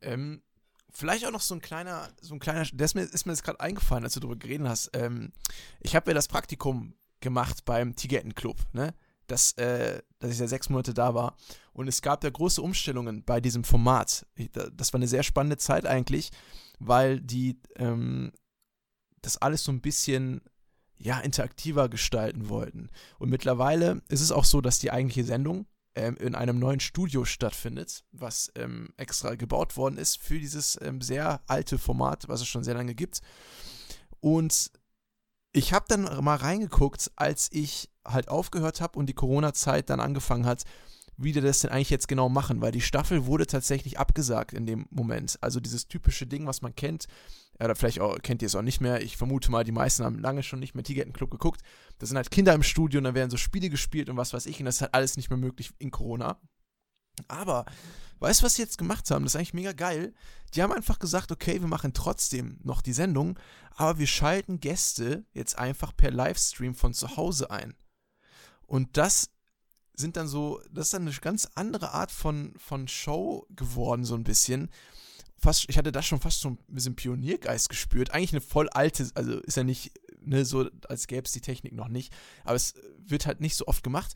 Ähm, 0.01 0.41
vielleicht 0.89 1.25
auch 1.25 1.31
noch 1.31 1.41
so 1.41 1.55
ein 1.55 1.61
kleiner, 1.61 2.09
so 2.21 2.33
ein 2.33 2.39
kleiner, 2.39 2.65
das 2.73 2.93
ist 2.93 3.25
mir, 3.25 3.31
jetzt 3.33 3.43
gerade 3.43 3.59
eingefallen, 3.59 4.03
als 4.03 4.13
du 4.13 4.19
darüber 4.19 4.39
geredet 4.39 4.67
hast. 4.67 4.89
Ähm, 4.93 5.31
ich 5.79 5.95
habe 5.95 6.11
ja 6.11 6.15
das 6.15 6.27
Praktikum 6.27 6.95
gemacht 7.19 7.65
beim 7.65 7.95
Tigeretten-Club, 7.95 8.57
ne? 8.73 8.93
Das, 9.27 9.53
äh, 9.53 10.03
dass 10.19 10.31
ich 10.31 10.39
ja 10.39 10.47
sechs 10.47 10.69
Monate 10.69 10.93
da 10.93 11.15
war. 11.15 11.35
Und 11.73 11.87
es 11.87 12.03
gab 12.03 12.23
ja 12.23 12.29
große 12.29 12.61
Umstellungen 12.61 13.23
bei 13.23 13.41
diesem 13.41 13.63
Format. 13.63 14.27
Das 14.53 14.93
war 14.93 14.99
eine 14.99 15.07
sehr 15.07 15.23
spannende 15.23 15.57
Zeit 15.57 15.87
eigentlich, 15.87 16.29
weil 16.77 17.19
die 17.21 17.59
ähm, 17.77 18.31
das 19.21 19.37
alles 19.37 19.63
so 19.63 19.71
ein 19.71 19.81
bisschen 19.81 20.41
ja, 20.97 21.19
interaktiver 21.19 21.89
gestalten 21.89 22.49
wollten. 22.49 22.89
Und 23.17 23.29
mittlerweile 23.29 24.03
ist 24.09 24.21
es 24.21 24.31
auch 24.31 24.45
so, 24.45 24.61
dass 24.61 24.77
die 24.77 24.91
eigentliche 24.91 25.23
Sendung 25.23 25.65
ähm, 25.95 26.17
in 26.17 26.35
einem 26.35 26.59
neuen 26.59 26.79
Studio 26.79 27.25
stattfindet, 27.25 28.03
was 28.11 28.51
ähm, 28.55 28.89
extra 28.97 29.35
gebaut 29.35 29.77
worden 29.77 29.97
ist 29.97 30.21
für 30.21 30.39
dieses 30.39 30.77
ähm, 30.81 31.01
sehr 31.01 31.41
alte 31.47 31.77
Format, 31.77 32.27
was 32.27 32.41
es 32.41 32.47
schon 32.47 32.63
sehr 32.63 32.75
lange 32.75 32.95
gibt. 32.95 33.21
Und 34.19 34.71
ich 35.53 35.71
habe 35.71 35.85
dann 35.87 36.03
mal 36.23 36.35
reingeguckt, 36.35 37.11
als 37.15 37.49
ich 37.51 37.89
halt 38.05 38.27
aufgehört 38.27 38.81
habe 38.81 38.99
und 38.99 39.07
die 39.07 39.13
Corona-Zeit 39.13 39.89
dann 39.89 39.99
angefangen 39.99 40.45
hat, 40.45 40.63
wie 41.17 41.31
die 41.31 41.41
das 41.41 41.59
denn 41.59 41.71
eigentlich 41.71 41.89
jetzt 41.89 42.09
genau 42.09 42.27
machen, 42.27 42.61
weil 42.61 42.73
die 42.73 42.81
Staffel 42.81 43.25
wurde 43.25 43.47
tatsächlich 43.47 43.97
abgesagt 43.97 44.53
in 44.53 44.65
dem 44.65 44.85
Moment. 44.89 45.37
Also 45.41 45.59
dieses 45.59 45.87
typische 45.87 46.27
Ding, 46.27 46.45
was 46.45 46.61
man 46.61 46.75
kennt, 46.75 47.07
oder 47.59 47.75
vielleicht 47.75 47.99
auch, 47.99 48.17
kennt 48.21 48.41
ihr 48.41 48.47
es 48.47 48.55
auch 48.55 48.61
nicht 48.61 48.81
mehr. 48.81 49.01
Ich 49.01 49.17
vermute 49.17 49.49
mal, 49.49 49.63
die 49.63 49.71
meisten 49.71 50.03
haben 50.03 50.19
lange 50.19 50.43
schon 50.43 50.59
nicht 50.59 50.75
mehr 50.75 50.83
Tigeretten-Club 50.83 51.31
geguckt. 51.31 51.61
Da 51.99 52.05
sind 52.05 52.17
halt 52.17 52.31
Kinder 52.31 52.53
im 52.53 52.63
Studio 52.63 52.97
und 52.97 53.05
dann 53.05 53.15
werden 53.15 53.29
so 53.29 53.37
Spiele 53.37 53.69
gespielt 53.69 54.09
und 54.09 54.17
was 54.17 54.33
weiß 54.33 54.45
ich. 54.47 54.59
Und 54.59 54.65
das 54.65 54.75
ist 54.75 54.81
halt 54.81 54.93
alles 54.93 55.15
nicht 55.15 55.29
mehr 55.29 55.37
möglich 55.37 55.71
in 55.79 55.91
Corona. 55.91 56.37
Aber, 57.29 57.65
weißt 58.19 58.41
du, 58.41 58.45
was 58.45 58.55
sie 58.55 58.61
jetzt 58.61 58.77
gemacht 58.77 59.09
haben? 59.09 59.23
Das 59.23 59.33
ist 59.33 59.35
eigentlich 59.37 59.53
mega 59.53 59.71
geil. 59.71 60.13
Die 60.53 60.61
haben 60.61 60.73
einfach 60.73 60.99
gesagt, 60.99 61.31
okay, 61.31 61.61
wir 61.61 61.67
machen 61.67 61.93
trotzdem 61.93 62.59
noch 62.63 62.81
die 62.81 62.93
Sendung, 62.93 63.39
aber 63.71 63.99
wir 63.99 64.07
schalten 64.07 64.59
Gäste 64.59 65.25
jetzt 65.33 65.57
einfach 65.57 65.95
per 65.95 66.11
Livestream 66.11 66.75
von 66.75 66.93
zu 66.93 67.15
Hause 67.15 67.51
ein. 67.51 67.73
Und 68.67 68.97
das 68.97 69.29
sind 69.93 70.17
dann 70.17 70.27
so, 70.27 70.61
das 70.71 70.87
ist 70.87 70.93
dann 70.93 71.03
eine 71.03 71.15
ganz 71.15 71.47
andere 71.55 71.91
Art 71.91 72.11
von, 72.11 72.53
von 72.57 72.87
Show 72.89 73.47
geworden, 73.49 74.03
so 74.03 74.15
ein 74.15 74.23
bisschen 74.23 74.69
fast, 75.45 75.69
ich 75.69 75.77
hatte 75.77 75.91
da 75.91 76.01
schon 76.01 76.19
fast 76.19 76.41
so 76.41 76.49
ein 76.49 76.57
bisschen 76.67 76.95
Pioniergeist 76.95 77.69
gespürt. 77.69 78.11
Eigentlich 78.11 78.33
eine 78.33 78.41
voll 78.41 78.67
alte, 78.69 79.07
also 79.13 79.39
ist 79.41 79.57
ja 79.57 79.63
nicht 79.63 79.91
ne, 80.21 80.43
so, 80.43 80.69
als 80.89 81.07
gäbe 81.07 81.25
es 81.25 81.31
die 81.31 81.41
Technik 81.41 81.73
noch 81.73 81.87
nicht, 81.87 82.11
aber 82.43 82.55
es 82.55 82.73
wird 82.97 83.25
halt 83.27 83.41
nicht 83.41 83.55
so 83.55 83.67
oft 83.67 83.83
gemacht. 83.83 84.13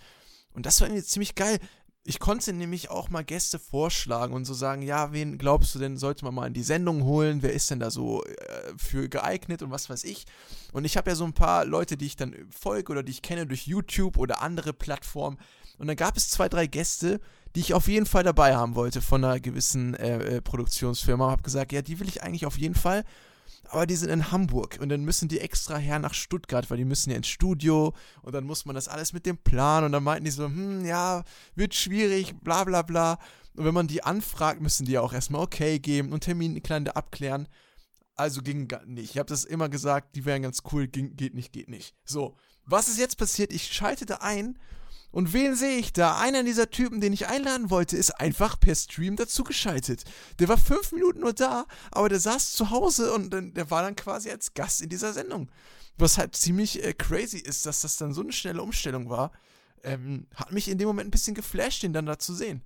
Und 0.52 0.66
das 0.66 0.82
war 0.82 0.88
irgendwie 0.88 1.04
ziemlich 1.04 1.36
geil. 1.36 1.60
Ich 2.04 2.20
konnte 2.20 2.52
nämlich 2.54 2.90
auch 2.90 3.10
mal 3.10 3.24
Gäste 3.24 3.60
vorschlagen 3.60 4.34
und 4.34 4.46
so 4.46 4.56
sagen, 4.56 4.82
ja, 4.82 5.14
wen 5.14 5.38
glaubst 5.38 5.76
du 5.76 5.80
denn, 5.80 5.98
sollte 5.98 6.26
man 6.26 6.34
mal 6.34 6.48
in 6.48 6.54
die 6.54 6.64
Sendung 6.64 7.04
holen? 7.04 7.44
Wer 7.44 7.54
ist 7.54 7.70
denn 7.70 7.80
da 7.80 7.92
so 7.92 8.24
äh, 8.24 8.74
für 8.78 9.08
geeignet 9.08 9.62
und 9.62 9.70
was 9.70 9.90
weiß 9.90 10.06
ich? 10.06 10.26
Und 10.74 10.86
ich 10.86 10.98
habe 10.98 11.12
ja 11.12 11.16
so 11.16 11.26
ein 11.26 11.34
paar 11.34 11.66
Leute, 11.66 11.98
die 11.98 12.08
ich 12.08 12.16
dann 12.16 12.36
folge 12.50 12.92
oder 12.92 13.04
die 13.04 13.12
ich 13.12 13.22
kenne 13.22 13.46
durch 13.46 13.68
YouTube 13.68 14.18
oder 14.18 14.42
andere 14.42 14.74
Plattformen. 14.74 15.38
Und 15.78 15.88
dann 15.88 15.96
gab 15.96 16.18
es 16.18 16.30
zwei, 16.30 16.50
drei 16.50 16.66
Gäste, 16.66 17.22
die 17.56 17.62
ich 17.62 17.74
auf 17.74 17.88
jeden 17.88 18.06
Fall 18.06 18.24
dabei 18.24 18.56
haben 18.56 18.76
wollte 18.76 19.02
von 19.02 19.24
einer 19.24 19.40
gewissen 19.40 19.94
äh, 19.96 20.38
äh, 20.38 20.42
Produktionsfirma. 20.42 21.32
Habe 21.32 21.44
gesagt, 21.44 21.72
ja, 21.72 21.82
die 21.82 22.00
will 22.00 22.08
ich 22.08 22.24
eigentlich 22.24 22.46
auf 22.46 22.58
jeden 22.58 22.76
Fall. 22.76 23.04
Aber 23.72 23.86
die 23.86 23.96
sind 23.96 24.10
in 24.10 24.32
Hamburg 24.32 24.78
und 24.82 24.90
dann 24.90 25.06
müssen 25.06 25.28
die 25.28 25.40
extra 25.40 25.78
her 25.78 26.00
nach 26.00 26.16
Stuttgart, 26.16 26.70
weil 26.70 26.78
die 26.78 26.86
müssen 26.86 27.12
ja 27.12 27.18
ins 27.18 27.28
Studio 27.28 27.94
und 28.24 28.34
dann 28.34 28.44
muss 28.44 28.66
man 28.66 28.74
das 28.74 28.88
alles 28.88 29.14
mit 29.14 29.28
dem 29.28 29.38
Plan 29.38 29.84
und 29.84 29.92
dann 29.92 30.04
meinten 30.04 30.26
die 30.26 30.32
so, 30.32 30.46
hm, 30.46 30.86
ja, 30.86 31.24
wird 31.56 31.76
schwierig, 31.76 32.36
bla 32.42 32.64
bla 32.64 32.82
bla. 32.82 33.20
Und 33.56 33.66
wenn 33.66 33.74
man 33.74 33.88
die 33.88 34.04
anfragt, 34.04 34.62
müssen 34.62 34.86
die 34.86 34.94
ja 34.94 35.02
auch 35.02 35.14
erstmal 35.14 35.42
okay 35.42 35.80
geben 35.80 36.14
und 36.14 36.22
Termin 36.22 36.62
klein 36.64 36.88
abklären. 36.88 37.48
Also 38.16 38.42
ging 38.42 38.68
nicht. 38.86 39.12
Ich 39.12 39.18
habe 39.18 39.30
das 39.30 39.46
immer 39.46 39.70
gesagt, 39.70 40.16
die 40.16 40.26
wären 40.26 40.42
ganz 40.42 40.64
cool, 40.72 40.88
ging, 40.88 41.16
geht 41.16 41.36
nicht, 41.36 41.54
geht 41.54 41.70
nicht. 41.70 41.94
So, 42.04 42.36
was 42.66 42.88
ist 42.88 43.00
jetzt 43.00 43.18
passiert? 43.18 43.54
Ich 43.54 43.72
schaltete 43.72 44.22
ein 44.22 44.58
und 45.12 45.34
wen 45.34 45.56
sehe 45.56 45.78
ich 45.78 45.92
da? 45.92 46.20
Einer 46.20 46.44
dieser 46.44 46.70
Typen, 46.70 47.02
den 47.02 47.14
ich 47.14 47.28
einladen 47.28 47.70
wollte, 47.70 47.98
ist 47.98 48.12
einfach 48.20 48.60
per 48.60 48.76
Stream 48.76 49.16
dazugeschaltet. 49.16 50.04
Der 50.40 50.48
war 50.48 50.58
fünf 50.58 50.92
Minuten 50.92 51.22
nur 51.22 51.34
da, 51.34 51.66
aber 51.92 52.10
der 52.10 52.20
saß 52.20 52.54
zu 52.54 52.70
Hause 52.70 53.14
und 53.14 53.32
der 53.32 53.72
war 53.72 53.82
dann 53.82 53.96
quasi 53.96 54.30
als 54.30 54.54
Gast 54.54 54.82
in 54.82 54.90
dieser 54.90 55.14
Sendung. 55.14 55.50
Was 55.98 56.18
halt 56.18 56.36
ziemlich 56.36 56.84
äh, 56.84 56.94
crazy 56.94 57.40
ist, 57.40 57.66
dass 57.66 57.82
das 57.82 57.98
dann 57.98 58.14
so 58.14 58.22
eine 58.22 58.32
schnelle 58.32 58.62
Umstellung 58.62 59.10
war. 59.10 59.32
Ähm, 59.84 60.28
hat 60.36 60.52
mich 60.52 60.70
in 60.70 60.78
dem 60.78 60.88
Moment 60.88 61.08
ein 61.08 61.12
bisschen 61.12 61.36
geflasht, 61.36 61.84
den 61.84 61.94
dann 61.94 62.06
da 62.06 62.20
zu 62.20 62.34
sehen. 62.34 62.62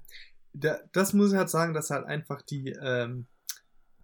Da, 0.53 0.79
das 0.91 1.13
muss 1.13 1.31
ich 1.31 1.37
halt 1.37 1.49
sagen, 1.49 1.73
dass 1.73 1.89
halt 1.89 2.05
einfach 2.05 2.41
die 2.41 2.69
ähm, 2.69 3.27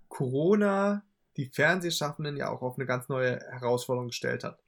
Corona 0.08 1.04
die 1.38 1.46
Fernsehschaffenden 1.46 2.38
ja 2.38 2.50
auch 2.50 2.62
auf 2.62 2.78
eine 2.78 2.86
ganz 2.86 3.08
neue 3.08 3.40
Herausforderung 3.52 4.08
gestellt 4.08 4.44
hat. 4.44 4.60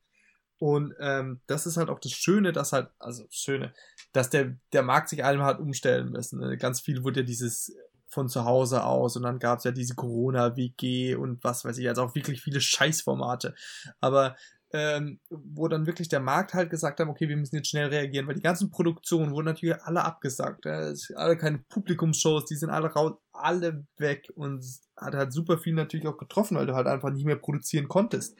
Und 0.61 0.93
ähm, 0.99 1.41
das 1.47 1.65
ist 1.65 1.77
halt 1.77 1.89
auch 1.89 1.97
das 1.97 2.11
Schöne, 2.11 2.51
dass 2.51 2.71
halt, 2.71 2.89
also 2.99 3.25
Schöne, 3.31 3.73
dass 4.13 4.29
der, 4.29 4.57
der 4.73 4.83
Markt 4.83 5.09
sich 5.09 5.25
allem 5.25 5.41
hat 5.41 5.59
umstellen 5.59 6.11
müssen. 6.11 6.39
Ne? 6.39 6.55
Ganz 6.55 6.81
viel 6.81 7.03
wurde 7.03 7.21
ja 7.21 7.25
dieses 7.25 7.75
von 8.07 8.29
zu 8.29 8.45
Hause 8.45 8.83
aus 8.83 9.15
und 9.15 9.23
dann 9.23 9.39
gab 9.39 9.57
es 9.57 9.63
ja 9.63 9.71
diese 9.71 9.95
Corona-WG 9.95 11.15
und 11.15 11.43
was 11.43 11.65
weiß 11.65 11.79
ich, 11.79 11.89
also 11.89 12.03
auch 12.03 12.13
wirklich 12.13 12.43
viele 12.43 12.61
Scheißformate. 12.61 13.55
Aber 14.01 14.35
ähm, 14.71 15.19
wo 15.31 15.67
dann 15.67 15.87
wirklich 15.87 16.09
der 16.09 16.19
Markt 16.19 16.53
halt 16.53 16.69
gesagt 16.69 16.99
hat, 16.99 17.07
okay, 17.07 17.27
wir 17.27 17.37
müssen 17.37 17.55
jetzt 17.55 17.69
schnell 17.69 17.87
reagieren, 17.87 18.27
weil 18.27 18.35
die 18.35 18.43
ganzen 18.43 18.69
Produktionen 18.69 19.31
wurden 19.31 19.47
natürlich 19.47 19.81
alle 19.81 20.05
abgesagt. 20.05 20.65
Ja, 20.65 20.93
alle 21.15 21.37
keine 21.37 21.57
Publikumsshows, 21.69 22.45
die 22.45 22.55
sind 22.55 22.69
alle 22.69 22.89
raus, 22.89 23.13
alle 23.33 23.87
weg 23.97 24.31
und 24.35 24.63
hat 24.95 25.15
halt 25.15 25.33
super 25.33 25.57
viel 25.57 25.73
natürlich 25.73 26.05
auch 26.05 26.17
getroffen, 26.17 26.55
weil 26.55 26.67
du 26.67 26.75
halt 26.75 26.85
einfach 26.85 27.09
nicht 27.09 27.25
mehr 27.25 27.37
produzieren 27.37 27.87
konntest. 27.87 28.37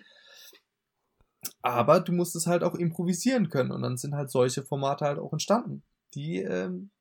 Aber 1.61 1.99
du 1.99 2.11
musstest 2.11 2.47
halt 2.47 2.63
auch 2.63 2.75
improvisieren 2.75 3.49
können 3.49 3.71
und 3.71 3.81
dann 3.81 3.97
sind 3.97 4.15
halt 4.15 4.29
solche 4.31 4.63
Formate 4.63 5.05
halt 5.05 5.19
auch 5.19 5.33
entstanden, 5.33 5.83
die 6.13 6.37
ähm, 6.37 6.91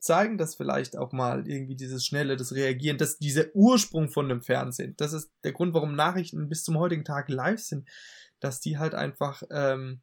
zeigen 0.00 0.38
das 0.38 0.54
vielleicht 0.54 0.96
auch 0.96 1.12
mal 1.12 1.46
irgendwie 1.46 1.76
dieses 1.76 2.06
schnelle, 2.06 2.36
das 2.36 2.52
Reagieren, 2.52 2.98
dass 2.98 3.18
dieser 3.18 3.54
Ursprung 3.54 4.08
von 4.08 4.28
dem 4.28 4.42
Fernsehen, 4.42 4.94
das 4.96 5.12
ist 5.12 5.30
der 5.44 5.52
Grund, 5.52 5.74
warum 5.74 5.94
Nachrichten 5.94 6.48
bis 6.48 6.64
zum 6.64 6.78
heutigen 6.78 7.04
Tag 7.04 7.28
live 7.28 7.60
sind, 7.60 7.88
dass 8.40 8.60
die 8.60 8.78
halt 8.78 8.94
einfach, 8.94 9.42
ähm, 9.50 10.00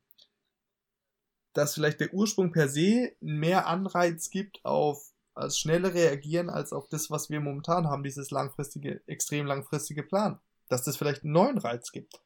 dass 1.54 1.74
vielleicht 1.74 2.00
der 2.00 2.14
Ursprung 2.14 2.52
per 2.52 2.70
se 2.70 3.14
mehr 3.20 3.66
Anreiz 3.66 4.30
gibt 4.30 4.64
auf 4.64 5.12
als 5.34 5.58
schnelle 5.60 5.94
Reagieren 5.94 6.50
als 6.50 6.74
auf 6.74 6.88
das, 6.88 7.10
was 7.10 7.30
wir 7.30 7.40
momentan 7.40 7.88
haben, 7.88 8.04
dieses 8.04 8.32
langfristige, 8.32 9.02
extrem 9.08 9.46
langfristige 9.46 10.04
Plan. 10.04 10.40
Dass 10.68 10.84
das 10.84 10.98
vielleicht 10.98 11.24
einen 11.24 11.34
neuen 11.34 11.58
Reiz 11.58 11.92
gibt. 11.92 12.22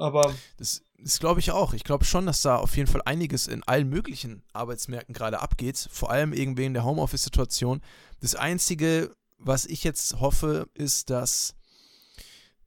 Aber. 0.00 0.34
Das, 0.56 0.82
das 0.98 1.18
glaube 1.18 1.40
ich 1.40 1.50
auch. 1.50 1.74
Ich 1.74 1.84
glaube 1.84 2.04
schon, 2.04 2.26
dass 2.26 2.42
da 2.42 2.56
auf 2.56 2.76
jeden 2.76 2.90
Fall 2.90 3.02
einiges 3.04 3.46
in 3.46 3.62
allen 3.64 3.88
möglichen 3.88 4.42
Arbeitsmärkten 4.52 5.14
gerade 5.14 5.40
abgeht. 5.40 5.88
Vor 5.90 6.10
allem 6.10 6.32
irgendwie 6.32 6.64
in 6.64 6.74
der 6.74 6.84
Homeoffice-Situation. 6.84 7.80
Das 8.20 8.34
Einzige, 8.34 9.14
was 9.38 9.66
ich 9.66 9.84
jetzt 9.84 10.20
hoffe, 10.20 10.68
ist, 10.74 11.10
dass 11.10 11.54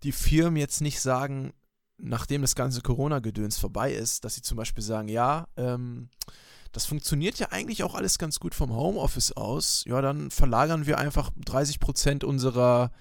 die 0.04 0.12
Firmen 0.12 0.58
jetzt 0.58 0.82
nicht 0.82 1.00
sagen, 1.00 1.54
nachdem 1.98 2.42
das 2.42 2.56
ganze 2.56 2.82
Corona-Gedöns 2.82 3.58
vorbei 3.58 3.94
ist, 3.94 4.26
dass 4.26 4.36
sie 4.36 4.42
zum 4.42 4.58
Beispiel 4.58 4.84
sagen, 4.84 5.08
ja, 5.08 5.48
ähm, 5.58 6.10
das 6.72 6.86
funktioniert 6.86 7.38
ja 7.38 7.50
eigentlich 7.52 7.84
auch 7.84 7.94
alles 7.94 8.18
ganz 8.18 8.40
gut 8.40 8.56
vom 8.56 8.74
Homeoffice 8.74 9.32
aus. 9.34 9.84
Ja, 9.86 10.02
dann 10.02 10.32
verlagern 10.32 10.88
wir 10.88 10.98
einfach 10.98 11.30
30 11.46 11.80
Prozent 11.80 12.24
unserer 12.24 12.92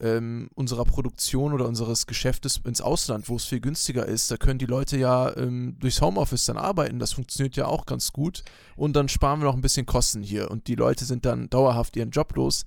ähm, 0.00 0.48
unserer 0.54 0.84
Produktion 0.84 1.52
oder 1.52 1.66
unseres 1.66 2.06
Geschäftes 2.06 2.60
ins 2.64 2.80
Ausland, 2.80 3.28
wo 3.28 3.36
es 3.36 3.44
viel 3.44 3.60
günstiger 3.60 4.06
ist. 4.06 4.30
Da 4.30 4.36
können 4.36 4.58
die 4.58 4.66
Leute 4.66 4.96
ja 4.96 5.36
ähm, 5.36 5.76
durchs 5.78 6.00
Homeoffice 6.00 6.46
dann 6.46 6.56
arbeiten. 6.56 6.98
Das 6.98 7.12
funktioniert 7.12 7.56
ja 7.56 7.66
auch 7.66 7.86
ganz 7.86 8.12
gut. 8.12 8.42
Und 8.76 8.94
dann 8.94 9.08
sparen 9.08 9.40
wir 9.40 9.44
noch 9.44 9.54
ein 9.54 9.60
bisschen 9.60 9.86
Kosten 9.86 10.22
hier. 10.22 10.50
Und 10.50 10.66
die 10.68 10.74
Leute 10.74 11.04
sind 11.04 11.24
dann 11.24 11.48
dauerhaft 11.50 11.96
ihren 11.96 12.10
Job 12.10 12.34
los. 12.36 12.64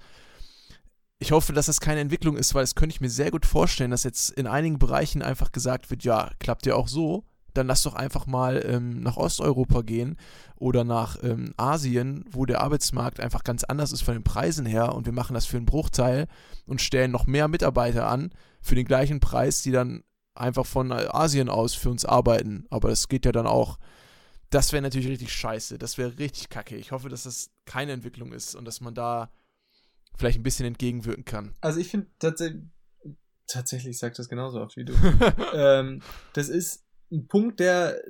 Ich 1.20 1.32
hoffe, 1.32 1.52
dass 1.52 1.66
das 1.66 1.82
keine 1.82 2.00
Entwicklung 2.00 2.38
ist, 2.38 2.56
weil 2.56 2.64
das 2.64 2.76
könnte 2.76 2.96
ich 2.96 3.02
mir 3.02 3.10
sehr 3.10 3.32
gut 3.32 3.46
vorstellen, 3.46 3.92
dass 3.92 4.04
jetzt 4.04 4.30
in 4.32 4.48
einigen 4.48 4.80
Bereichen 4.80 5.22
einfach 5.22 5.52
gesagt 5.52 5.90
wird, 5.90 6.04
ja, 6.04 6.32
klappt 6.40 6.66
ja 6.66 6.76
auch 6.76 6.88
so 6.88 7.26
dann 7.54 7.68
lass 7.68 7.84
doch 7.84 7.96
einfach 7.96 8.26
mal 8.28 8.64
ähm, 8.66 9.02
nach 9.02 9.18
Osteuropa 9.18 9.82
gehen 9.82 10.18
oder 10.56 10.84
nach 10.84 11.18
ähm, 11.24 11.54
Asien, 11.58 12.26
wo 12.30 12.46
der 12.46 12.62
Arbeitsmarkt 12.62 13.20
einfach 13.20 13.44
ganz 13.44 13.64
anders 13.64 13.92
ist 13.92 14.02
von 14.02 14.14
den 14.14 14.24
Preisen 14.24 14.66
her 14.66 14.94
und 14.94 15.06
wir 15.06 15.14
machen 15.14 15.34
das 15.34 15.46
für 15.46 15.58
einen 15.58 15.66
Bruchteil 15.66 16.28
und 16.66 16.82
stellen 16.82 17.12
noch 17.12 17.28
mehr 17.28 17.48
Mitarbeiter 17.48 18.08
an 18.08 18.32
für 18.62 18.76
den 18.76 18.86
gleichen 18.86 19.20
Preis, 19.20 19.62
die 19.62 19.72
dann 19.72 20.04
einfach 20.36 20.66
von 20.66 20.92
Asien 20.92 21.50
aus 21.50 21.74
für 21.74 21.90
uns 21.90 22.06
arbeiten. 22.06 22.66
Aber 22.70 22.90
das 22.90 23.08
geht 23.08 23.26
ja 23.26 23.32
dann 23.32 23.48
auch. 23.48 23.78
Das 24.50 24.72
wäre 24.72 24.82
natürlich 24.82 25.10
richtig 25.10 25.32
scheiße. 25.32 25.78
Das 25.78 25.98
wäre 25.98 26.18
richtig 26.18 26.50
kacke. 26.50 26.76
Ich 26.76 26.92
hoffe, 26.92 27.10
dass 27.10 27.24
das 27.24 27.52
keine 27.66 27.92
Entwicklung 27.92 28.34
ist 28.34 28.56
und 28.56 28.66
dass 28.66 28.82
man 28.82 28.96
da 28.96 29.30
vielleicht 30.18 30.40
ein 30.40 30.44
bisschen 30.44 30.66
entgegenwirken 30.66 31.26
kann. 31.26 31.54
Also 31.62 31.80
ich 31.80 31.90
finde 31.90 32.08
tatsächlich, 32.18 32.64
tatsächlich 33.48 33.98
sagt 34.00 34.18
das 34.18 34.28
genauso 34.28 34.62
oft 34.62 34.76
wie 34.76 34.86
du. 34.86 34.94
ähm, 35.54 36.02
das 36.34 36.50
ist 36.50 36.84
ein 37.12 37.28
Punkt, 37.28 37.60
der, 37.60 38.02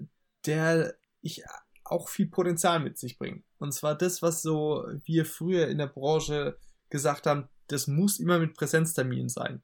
der 0.45 0.95
ich 1.21 1.43
auch 1.83 2.09
viel 2.09 2.27
Potenzial 2.27 2.79
mit 2.79 2.97
sich 2.97 3.17
bringt. 3.17 3.43
Und 3.57 3.73
zwar 3.73 3.97
das, 3.97 4.21
was 4.21 4.41
so 4.41 4.85
wir 5.03 5.25
früher 5.25 5.67
in 5.67 5.77
der 5.77 5.87
Branche 5.87 6.57
gesagt 6.89 7.25
haben, 7.25 7.49
das 7.67 7.87
muss 7.87 8.19
immer 8.19 8.39
mit 8.39 8.55
Präsenzterminen 8.55 9.29
sein. 9.29 9.61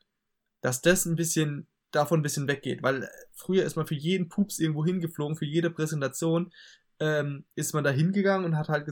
Dass 0.62 0.82
das 0.82 1.06
ein 1.06 1.16
bisschen 1.16 1.68
davon 1.92 2.20
ein 2.20 2.24
bisschen 2.24 2.48
weggeht, 2.48 2.84
weil 2.84 3.10
früher 3.34 3.64
ist 3.64 3.76
man 3.76 3.88
für 3.88 3.96
jeden 3.96 4.28
Pups 4.28 4.60
irgendwo 4.60 4.84
hingeflogen, 4.84 5.38
für 5.38 5.46
jede 5.46 5.70
Präsentation 5.70 6.52
ähm, 7.00 7.46
ist 7.56 7.74
man 7.74 7.84
da 7.84 7.90
hingegangen 7.90 8.46
und 8.46 8.58
hat 8.58 8.70
halt 8.70 8.90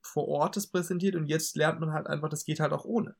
vor 0.00 0.28
Ort 0.28 0.56
das 0.56 0.68
präsentiert 0.68 1.14
und 1.14 1.26
jetzt 1.26 1.56
lernt 1.56 1.80
man 1.80 1.92
halt 1.92 2.06
einfach, 2.06 2.28
das 2.28 2.44
geht 2.44 2.60
halt 2.60 2.72
auch 2.72 2.84
ohne. 2.84 3.16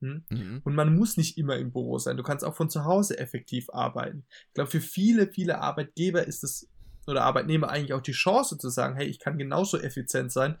Hm? 0.00 0.24
Mhm. 0.30 0.60
Und 0.64 0.74
man 0.74 0.94
muss 0.96 1.16
nicht 1.16 1.36
immer 1.38 1.56
im 1.56 1.72
Büro 1.72 1.98
sein. 1.98 2.16
Du 2.16 2.22
kannst 2.22 2.44
auch 2.44 2.54
von 2.54 2.70
zu 2.70 2.84
Hause 2.84 3.18
effektiv 3.18 3.70
arbeiten. 3.70 4.24
Ich 4.48 4.54
glaube, 4.54 4.70
für 4.70 4.80
viele, 4.80 5.26
viele 5.28 5.60
Arbeitgeber 5.60 6.26
ist 6.26 6.42
es 6.42 6.68
oder 7.06 7.24
Arbeitnehmer 7.24 7.70
eigentlich 7.70 7.92
auch 7.92 8.02
die 8.02 8.12
Chance 8.12 8.58
zu 8.58 8.68
sagen, 8.68 8.94
hey, 8.96 9.06
ich 9.06 9.18
kann 9.18 9.38
genauso 9.38 9.78
effizient 9.78 10.32
sein. 10.32 10.56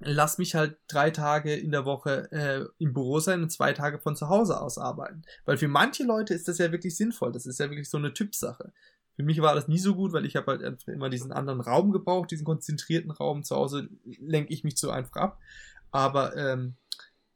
Lass 0.00 0.38
mich 0.38 0.56
halt 0.56 0.78
drei 0.88 1.10
Tage 1.10 1.54
in 1.54 1.70
der 1.70 1.84
Woche 1.84 2.30
äh, 2.32 2.64
im 2.78 2.92
Büro 2.92 3.20
sein 3.20 3.42
und 3.42 3.50
zwei 3.50 3.72
Tage 3.72 4.00
von 4.00 4.16
zu 4.16 4.28
Hause 4.28 4.60
aus 4.60 4.78
arbeiten. 4.78 5.22
Weil 5.44 5.58
für 5.58 5.68
manche 5.68 6.02
Leute 6.02 6.34
ist 6.34 6.48
das 6.48 6.58
ja 6.58 6.72
wirklich 6.72 6.96
sinnvoll. 6.96 7.30
Das 7.30 7.46
ist 7.46 7.60
ja 7.60 7.70
wirklich 7.70 7.88
so 7.88 7.98
eine 7.98 8.12
Typsache. 8.12 8.72
Für 9.14 9.22
mich 9.22 9.40
war 9.42 9.54
das 9.54 9.68
nie 9.68 9.78
so 9.78 9.94
gut, 9.94 10.12
weil 10.12 10.24
ich 10.24 10.34
habe 10.34 10.50
halt 10.50 10.64
einfach 10.64 10.88
immer 10.88 11.10
diesen 11.10 11.30
anderen 11.30 11.60
Raum 11.60 11.92
gebraucht, 11.92 12.30
diesen 12.30 12.44
konzentrierten 12.44 13.10
Raum. 13.12 13.44
Zu 13.44 13.54
Hause 13.54 13.88
lenke 14.04 14.52
ich 14.52 14.64
mich 14.64 14.76
zu 14.76 14.90
einfach 14.90 15.16
ab. 15.16 15.38
Aber 15.92 16.36
ähm, 16.36 16.74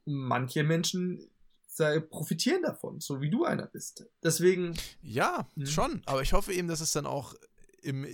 manche 0.07 0.63
Menschen 0.63 1.29
sei, 1.67 1.99
profitieren 1.99 2.63
davon, 2.63 2.99
so 2.99 3.21
wie 3.21 3.29
du 3.29 3.45
einer 3.45 3.67
bist. 3.67 4.05
Deswegen. 4.23 4.73
Ja, 5.01 5.47
mh. 5.55 5.65
schon. 5.67 6.01
Aber 6.05 6.21
ich 6.21 6.33
hoffe 6.33 6.53
eben, 6.53 6.67
dass 6.67 6.81
es 6.81 6.91
dann 6.91 7.05
auch 7.05 7.35
im, 7.81 8.07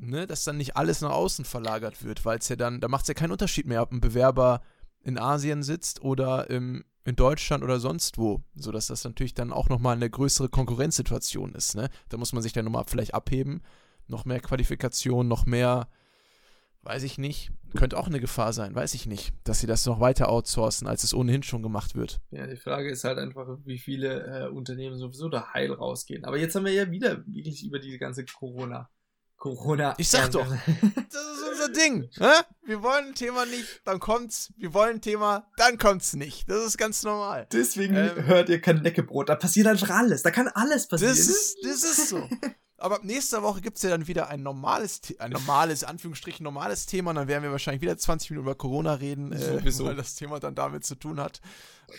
ne, 0.00 0.26
dass 0.26 0.44
dann 0.44 0.56
nicht 0.56 0.76
alles 0.76 1.00
nach 1.00 1.12
außen 1.12 1.44
verlagert 1.44 2.02
wird, 2.02 2.24
weil 2.24 2.38
es 2.38 2.48
ja 2.48 2.56
dann, 2.56 2.80
da 2.80 2.88
macht 2.88 3.02
es 3.02 3.08
ja 3.08 3.14
keinen 3.14 3.32
Unterschied 3.32 3.66
mehr, 3.66 3.82
ob 3.82 3.92
ein 3.92 4.00
Bewerber 4.00 4.62
in 5.02 5.18
Asien 5.18 5.62
sitzt 5.62 6.02
oder 6.02 6.50
im, 6.50 6.84
in 7.04 7.16
Deutschland 7.16 7.62
oder 7.62 7.78
sonst 7.78 8.18
wo, 8.18 8.42
sodass 8.56 8.88
das 8.88 9.04
natürlich 9.04 9.34
dann 9.34 9.52
auch 9.52 9.68
nochmal 9.68 9.96
eine 9.96 10.10
größere 10.10 10.48
Konkurrenzsituation 10.48 11.54
ist. 11.54 11.76
Ne? 11.76 11.88
Da 12.08 12.16
muss 12.16 12.32
man 12.32 12.42
sich 12.42 12.52
dann 12.52 12.64
nochmal 12.64 12.84
vielleicht 12.86 13.14
abheben, 13.14 13.62
noch 14.08 14.24
mehr 14.24 14.40
Qualifikation, 14.40 15.28
noch 15.28 15.46
mehr 15.46 15.88
Weiß 16.86 17.02
ich 17.02 17.18
nicht. 17.18 17.50
Könnte 17.76 17.98
auch 17.98 18.06
eine 18.06 18.20
Gefahr 18.20 18.52
sein, 18.52 18.76
weiß 18.76 18.94
ich 18.94 19.06
nicht, 19.06 19.34
dass 19.42 19.58
sie 19.58 19.66
das 19.66 19.84
noch 19.86 19.98
weiter 19.98 20.28
outsourcen, 20.28 20.86
als 20.86 21.02
es 21.02 21.12
ohnehin 21.12 21.42
schon 21.42 21.64
gemacht 21.64 21.96
wird. 21.96 22.20
Ja, 22.30 22.46
die 22.46 22.56
Frage 22.56 22.88
ist 22.88 23.02
halt 23.02 23.18
einfach, 23.18 23.58
wie 23.64 23.78
viele 23.78 24.44
äh, 24.44 24.48
Unternehmen 24.48 24.96
sowieso 24.96 25.28
da 25.28 25.52
heil 25.52 25.72
rausgehen. 25.72 26.24
Aber 26.24 26.38
jetzt 26.38 26.54
haben 26.54 26.64
wir 26.64 26.72
ja 26.72 26.88
wieder 26.92 27.26
wirklich 27.26 27.66
über 27.66 27.80
diese 27.80 27.98
ganze 27.98 28.24
Corona. 28.24 28.88
Corona. 29.36 29.94
Ich 29.98 30.08
sag 30.08 30.30
doch, 30.30 30.46
das 30.66 31.22
ist 31.22 31.48
unser 31.50 31.68
Ding. 31.68 32.08
Hä? 32.18 32.42
Wir 32.64 32.82
wollen 32.82 33.08
ein 33.08 33.14
Thema 33.14 33.46
nicht, 33.46 33.82
dann 33.84 34.00
kommt's. 34.00 34.52
Wir 34.56 34.72
wollen 34.74 34.96
ein 34.96 35.00
Thema, 35.00 35.46
dann 35.56 35.78
kommt's 35.78 36.14
nicht. 36.14 36.48
Das 36.50 36.64
ist 36.64 36.78
ganz 36.78 37.02
normal. 37.02 37.46
Deswegen 37.52 37.96
ähm, 37.96 38.26
hört 38.26 38.48
ihr 38.48 38.60
kein 38.60 38.82
Neckebrot. 38.82 39.28
Da 39.28 39.36
passiert 39.36 39.66
einfach 39.66 39.90
alles. 39.90 40.22
Da 40.22 40.30
kann 40.30 40.48
alles 40.48 40.88
passieren. 40.88 41.14
Das 41.14 41.26
ist, 41.26 41.58
das 41.62 41.82
ist 41.82 42.08
so. 42.08 42.28
Aber 42.78 43.00
nächste 43.02 43.42
Woche 43.42 43.62
gibt 43.62 43.78
es 43.78 43.82
ja 43.82 43.90
dann 43.90 44.06
wieder 44.06 44.28
ein 44.28 44.42
normales, 44.42 45.00
ein 45.18 45.30
normales, 45.30 45.82
Anführungsstrichen 45.82 46.44
normales 46.44 46.86
Thema. 46.86 47.10
Und 47.10 47.16
dann 47.16 47.28
werden 47.28 47.42
wir 47.42 47.50
wahrscheinlich 47.50 47.80
wieder 47.80 47.96
20 47.96 48.30
Minuten 48.30 48.46
über 48.46 48.54
Corona 48.54 48.94
reden, 48.94 49.32
äh, 49.32 49.64
weil 49.64 49.96
das 49.96 50.14
Thema 50.14 50.40
dann 50.40 50.54
damit 50.54 50.84
zu 50.84 50.94
tun 50.94 51.18
hat. 51.20 51.40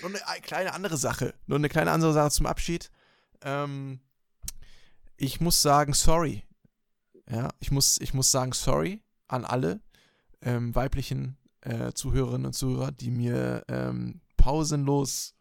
Und 0.03 0.15
eine 0.15 0.41
kleine 0.41 0.73
andere 0.73 0.97
Sache, 0.97 1.33
nur 1.47 1.57
eine 1.57 1.69
kleine 1.69 1.91
andere 1.91 2.13
Sache 2.13 2.31
zum 2.31 2.45
Abschied. 2.45 2.91
Ähm, 3.41 3.99
ich 5.17 5.41
muss 5.41 5.61
sagen, 5.61 5.93
sorry. 5.93 6.43
Ja, 7.29 7.49
ich 7.59 7.71
muss, 7.71 7.99
ich 7.99 8.13
muss 8.13 8.31
sagen, 8.31 8.53
sorry 8.53 9.01
an 9.27 9.43
alle 9.43 9.81
ähm, 10.41 10.73
weiblichen 10.73 11.37
äh, 11.61 11.91
Zuhörerinnen 11.93 12.45
und 12.45 12.53
Zuhörer, 12.53 12.91
die 12.91 13.11
mir 13.11 13.63
ähm, 13.67 14.21
pausenlos 14.37 15.33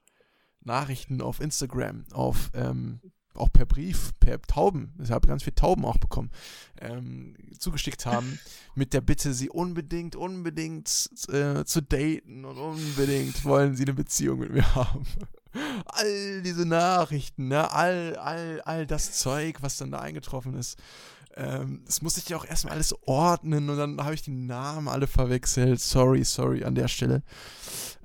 Nachrichten 0.60 1.20
auf 1.20 1.40
Instagram, 1.40 2.04
auf 2.12 2.50
ähm, 2.54 3.00
auch 3.34 3.52
per 3.52 3.66
Brief, 3.66 4.12
per 4.18 4.40
Tauben, 4.40 4.94
ich 5.00 5.10
habe 5.10 5.28
ganz 5.28 5.42
viele 5.42 5.54
Tauben 5.54 5.84
auch 5.84 5.98
bekommen, 5.98 6.30
ähm, 6.80 7.36
zugeschickt 7.58 8.06
haben, 8.06 8.38
mit 8.74 8.92
der 8.92 9.02
Bitte, 9.02 9.34
sie 9.34 9.50
unbedingt, 9.50 10.16
unbedingt 10.16 11.10
äh, 11.28 11.64
zu 11.64 11.82
daten 11.82 12.44
und 12.44 12.58
unbedingt 12.58 13.44
wollen 13.44 13.76
sie 13.76 13.84
eine 13.84 13.94
Beziehung 13.94 14.40
mit 14.40 14.52
mir 14.52 14.74
haben. 14.74 15.04
all 15.86 16.42
diese 16.42 16.66
Nachrichten, 16.66 17.48
ne? 17.48 17.70
all, 17.70 18.16
all, 18.16 18.60
all 18.62 18.86
das 18.86 19.12
Zeug, 19.12 19.58
was 19.60 19.76
dann 19.76 19.90
da 19.90 20.00
eingetroffen 20.00 20.54
ist. 20.54 20.78
Ähm, 21.36 21.82
das 21.84 22.00
musste 22.00 22.20
ich 22.20 22.28
ja 22.30 22.36
auch 22.38 22.46
erstmal 22.46 22.74
alles 22.74 22.94
ordnen 23.06 23.68
und 23.68 23.76
dann 23.76 24.02
habe 24.02 24.14
ich 24.14 24.22
die 24.22 24.30
Namen 24.30 24.88
alle 24.88 25.06
verwechselt. 25.06 25.80
Sorry, 25.80 26.24
sorry 26.24 26.64
an 26.64 26.74
der 26.74 26.88
Stelle. 26.88 27.22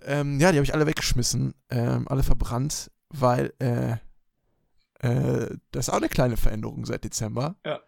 Ähm, 0.03 0.39
ja, 0.39 0.51
die 0.51 0.57
habe 0.57 0.65
ich 0.65 0.73
alle 0.73 0.86
weggeschmissen, 0.86 1.53
ähm, 1.69 2.07
alle 2.09 2.23
verbrannt, 2.23 2.91
weil, 3.09 3.53
äh, 3.59 3.93
äh, 4.99 5.55
das 5.71 5.88
ist 5.88 5.93
auch 5.93 5.97
eine 5.97 6.09
kleine 6.09 6.36
Veränderung 6.36 6.86
seit 6.86 7.03
Dezember. 7.03 7.55
Ja. 7.65 7.79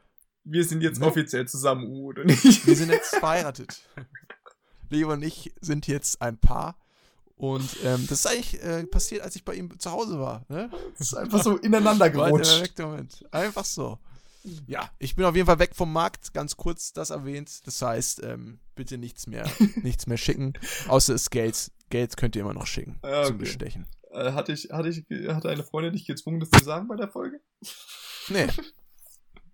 Wir 0.45 0.65
sind 0.65 0.81
jetzt 0.81 0.99
ne? 0.99 1.07
offiziell 1.07 1.47
zusammen, 1.47 1.87
Uwe 1.87 2.21
und 2.21 2.31
ich. 2.31 2.65
Wir 2.65 2.75
sind 2.75 2.89
jetzt 2.89 3.15
verheiratet. 3.15 3.81
Leo 4.89 5.11
und 5.11 5.23
ich 5.23 5.53
sind 5.61 5.87
jetzt 5.87 6.21
ein 6.21 6.37
Paar 6.37 6.77
Und 7.35 7.77
ähm, 7.83 8.05
das 8.07 8.19
ist 8.19 8.27
eigentlich 8.27 8.61
äh, 8.61 8.85
passiert, 8.85 9.21
als 9.21 9.35
ich 9.35 9.45
bei 9.45 9.55
ihm 9.55 9.79
zu 9.79 9.91
Hause 9.91 10.19
war. 10.19 10.45
Ne? 10.49 10.69
Das 10.97 11.07
ist 11.07 11.13
einfach 11.13 11.41
so 11.43 11.57
ineinander 11.61 12.09
gerutscht. 12.09 12.77
Moment. 12.77 13.25
Einfach 13.31 13.65
so. 13.65 13.99
Ja, 14.67 14.89
ich 14.99 15.15
bin 15.15 15.25
auf 15.25 15.35
jeden 15.35 15.47
Fall 15.47 15.59
weg 15.59 15.75
vom 15.75 15.91
Markt, 15.93 16.33
ganz 16.33 16.57
kurz 16.57 16.93
das 16.93 17.09
erwähnt. 17.09 17.65
Das 17.65 17.81
heißt, 17.81 18.23
ähm, 18.23 18.59
bitte 18.75 18.97
nichts 18.97 19.27
mehr, 19.27 19.49
nichts 19.83 20.07
mehr 20.07 20.17
schicken. 20.17 20.53
Außer 20.87 21.13
das 21.13 21.29
Geld. 21.29 21.71
Geld 21.89 22.17
könnt 22.17 22.35
ihr 22.35 22.41
immer 22.41 22.55
noch 22.55 22.65
schicken 22.65 22.99
Ja, 23.03 23.19
okay. 23.19 23.27
zum 23.27 23.37
Bestechen. 23.37 23.87
Äh, 24.11 24.31
hatte, 24.31 24.51
ich, 24.51 24.69
hatte, 24.71 24.89
ich, 24.89 25.05
hatte 25.29 25.49
eine 25.49 25.63
Freundin 25.63 25.93
dich 25.93 26.05
gezwungen, 26.05 26.39
das 26.39 26.49
zu 26.49 26.63
sagen 26.63 26.87
bei 26.87 26.95
der 26.95 27.09
Folge? 27.09 27.39
Nee. 28.29 28.47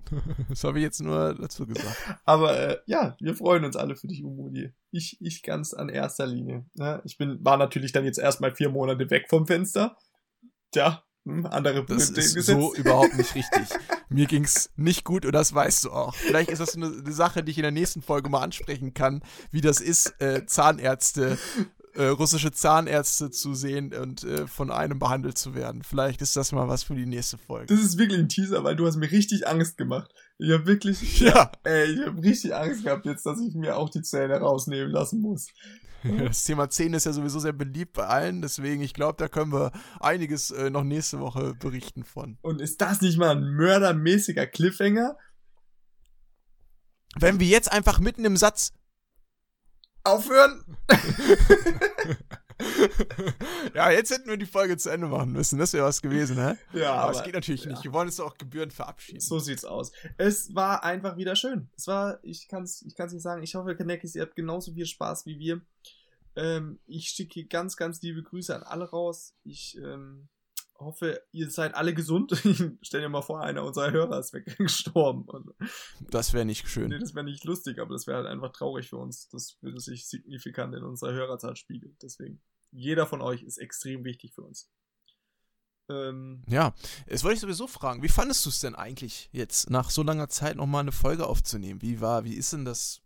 das 0.49 0.63
habe 0.63 0.79
ich 0.79 0.83
jetzt 0.83 1.01
nur 1.01 1.35
dazu 1.35 1.67
gesagt. 1.67 1.97
Aber 2.25 2.57
äh, 2.57 2.77
ja, 2.85 3.15
wir 3.19 3.35
freuen 3.35 3.65
uns 3.65 3.75
alle 3.75 3.95
für 3.95 4.07
dich, 4.07 4.23
Umudi. 4.23 4.71
Ich, 4.91 5.17
ich 5.21 5.43
ganz 5.43 5.73
an 5.73 5.89
erster 5.89 6.25
Linie. 6.27 6.65
Ne? 6.75 7.01
Ich 7.03 7.17
bin, 7.17 7.43
war 7.43 7.57
natürlich 7.57 7.91
dann 7.91 8.05
jetzt 8.05 8.19
erstmal 8.19 8.55
vier 8.55 8.69
Monate 8.69 9.09
weg 9.09 9.27
vom 9.29 9.45
Fenster. 9.45 9.97
Tja, 10.71 11.03
hm, 11.29 11.45
andere 11.45 11.85
Das 11.85 12.09
ist 12.09 12.33
so 12.45 12.73
überhaupt 12.73 13.15
nicht 13.15 13.35
richtig. 13.35 13.67
Mir 14.09 14.25
ging's 14.25 14.69
nicht 14.75 15.03
gut 15.03 15.25
und 15.25 15.33
das 15.33 15.53
weißt 15.53 15.85
du 15.85 15.91
auch. 15.91 16.15
Vielleicht 16.15 16.49
ist 16.49 16.59
das 16.59 16.75
eine, 16.75 16.87
eine 16.87 17.11
Sache, 17.11 17.43
die 17.43 17.51
ich 17.51 17.57
in 17.57 17.63
der 17.63 17.71
nächsten 17.71 18.01
Folge 18.01 18.29
mal 18.29 18.41
ansprechen 18.41 18.93
kann, 18.93 19.21
wie 19.51 19.61
das 19.61 19.79
ist, 19.79 20.19
äh, 20.19 20.45
Zahnärzte, 20.45 21.37
äh, 21.93 22.05
russische 22.05 22.51
Zahnärzte 22.51 23.29
zu 23.29 23.53
sehen 23.53 23.93
und 23.93 24.23
äh, 24.23 24.47
von 24.47 24.71
einem 24.71 24.99
behandelt 24.99 25.37
zu 25.37 25.53
werden. 25.53 25.83
Vielleicht 25.83 26.21
ist 26.21 26.35
das 26.35 26.51
mal 26.51 26.67
was 26.67 26.83
für 26.83 26.95
die 26.95 27.05
nächste 27.05 27.37
Folge. 27.37 27.67
Das 27.67 27.83
ist 27.83 27.97
wirklich 27.97 28.19
ein 28.19 28.29
Teaser, 28.29 28.63
weil 28.63 28.75
du 28.75 28.87
hast 28.87 28.95
mir 28.95 29.11
richtig 29.11 29.47
Angst 29.47 29.77
gemacht. 29.77 30.11
Ich 30.37 30.51
habe 30.51 30.65
wirklich, 30.65 31.19
Ja, 31.19 31.51
ey, 31.63 31.91
ich 31.91 32.05
habe 32.05 32.21
richtig 32.23 32.55
Angst 32.55 32.83
gehabt 32.83 33.05
jetzt, 33.05 33.25
dass 33.25 33.39
ich 33.41 33.53
mir 33.53 33.77
auch 33.77 33.89
die 33.89 34.01
Zähne 34.01 34.37
rausnehmen 34.37 34.91
lassen 34.91 35.21
muss. 35.21 35.47
das 36.19 36.43
Thema 36.43 36.69
Zähne 36.69 36.97
ist 36.97 37.05
ja 37.05 37.13
sowieso 37.13 37.39
sehr 37.39 37.53
beliebt 37.53 37.93
bei 37.93 38.07
allen, 38.07 38.41
deswegen 38.41 38.81
ich 38.81 38.93
glaube, 38.93 39.17
da 39.17 39.27
können 39.27 39.51
wir 39.51 39.71
einiges 39.99 40.51
äh, 40.51 40.69
noch 40.69 40.83
nächste 40.83 41.19
Woche 41.19 41.53
berichten 41.55 42.03
von. 42.03 42.37
Und 42.41 42.61
ist 42.61 42.81
das 42.81 43.01
nicht 43.01 43.17
mal 43.17 43.31
ein 43.35 43.55
mördermäßiger 43.55 44.47
Cliffhanger? 44.47 45.17
Wenn 47.15 47.39
wir 47.39 47.47
jetzt 47.47 47.71
einfach 47.71 47.99
mitten 47.99 48.25
im 48.25 48.37
Satz 48.37 48.73
Aufhören? 50.03 50.63
ja, 53.73 53.91
jetzt 53.91 54.11
hätten 54.11 54.29
wir 54.29 54.37
die 54.37 54.45
Folge 54.45 54.77
zu 54.77 54.89
Ende 54.89 55.07
machen 55.07 55.31
müssen. 55.31 55.59
Das 55.59 55.73
wäre 55.73 55.85
was 55.85 56.01
gewesen, 56.01 56.37
hä? 56.37 56.55
Ja, 56.77 56.93
Aber, 56.95 57.11
es 57.11 57.23
geht 57.23 57.33
natürlich 57.33 57.65
nicht. 57.65 57.83
Wir 57.83 57.93
wollen 57.93 58.09
es 58.09 58.19
auch 58.19 58.37
gebührend 58.37 58.73
verabschieden. 58.73 59.19
So 59.19 59.39
sieht's 59.39 59.65
aus. 59.65 59.91
Es 60.17 60.53
war 60.55 60.83
einfach 60.83 61.17
wieder 61.17 61.35
schön. 61.35 61.69
Es 61.77 61.87
war, 61.87 62.19
ich 62.23 62.47
kann's, 62.47 62.81
ich 62.81 62.95
kann's 62.95 63.13
nicht 63.13 63.23
sagen. 63.23 63.43
Ich 63.43 63.55
hoffe, 63.55 63.75
Kanekis, 63.75 64.15
ihr 64.15 64.23
habt 64.23 64.35
genauso 64.35 64.73
viel 64.73 64.85
Spaß 64.85 65.25
wie 65.25 65.39
wir. 65.39 65.61
Ähm, 66.35 66.79
ich 66.85 67.09
schicke 67.09 67.45
ganz, 67.45 67.77
ganz 67.77 68.01
liebe 68.01 68.23
Grüße 68.23 68.55
an 68.55 68.63
alle 68.63 68.89
raus. 68.89 69.35
Ich 69.43 69.77
ähm, 69.77 70.27
hoffe, 70.79 71.21
ihr 71.31 71.49
seid 71.49 71.75
alle 71.75 71.93
gesund. 71.93 72.31
Stell 72.81 73.01
dir 73.01 73.09
mal 73.09 73.21
vor, 73.21 73.41
einer 73.41 73.63
unserer 73.63 73.91
Hörer 73.91 74.19
ist 74.19 74.33
weggestorben. 74.33 75.27
Das 76.09 76.33
wäre 76.33 76.45
nicht 76.45 76.67
schön. 76.69 76.89
nee, 76.89 76.99
das 76.99 77.15
wäre 77.15 77.25
nicht 77.25 77.43
lustig, 77.43 77.79
aber 77.79 77.93
das 77.93 78.07
wäre 78.07 78.17
halt 78.17 78.27
einfach 78.27 78.51
traurig 78.51 78.89
für 78.89 78.97
uns. 78.97 79.29
Das 79.29 79.57
würde 79.61 79.79
sich 79.79 80.07
signifikant 80.07 80.75
in 80.75 80.83
unserer 80.83 81.13
Hörerzahl 81.13 81.55
spiegeln. 81.55 81.97
Deswegen, 82.01 82.41
jeder 82.71 83.05
von 83.07 83.21
euch 83.21 83.43
ist 83.43 83.57
extrem 83.57 84.03
wichtig 84.03 84.33
für 84.33 84.43
uns. 84.43 84.69
Ähm, 85.89 86.43
Ja, 86.47 86.73
jetzt 87.07 87.23
wollte 87.23 87.35
ich 87.35 87.41
sowieso 87.41 87.67
fragen, 87.67 88.03
wie 88.03 88.09
fandest 88.09 88.45
du 88.45 88.49
es 88.49 88.59
denn 88.59 88.75
eigentlich 88.75 89.29
jetzt 89.31 89.69
nach 89.69 89.89
so 89.89 90.03
langer 90.03 90.29
Zeit 90.29 90.55
nochmal 90.55 90.81
eine 90.81 90.91
Folge 90.91 91.27
aufzunehmen? 91.27 91.81
Wie 91.81 91.99
war, 91.99 92.23
wie 92.23 92.35
ist 92.35 92.53
denn 92.53 92.65
das? 92.65 93.01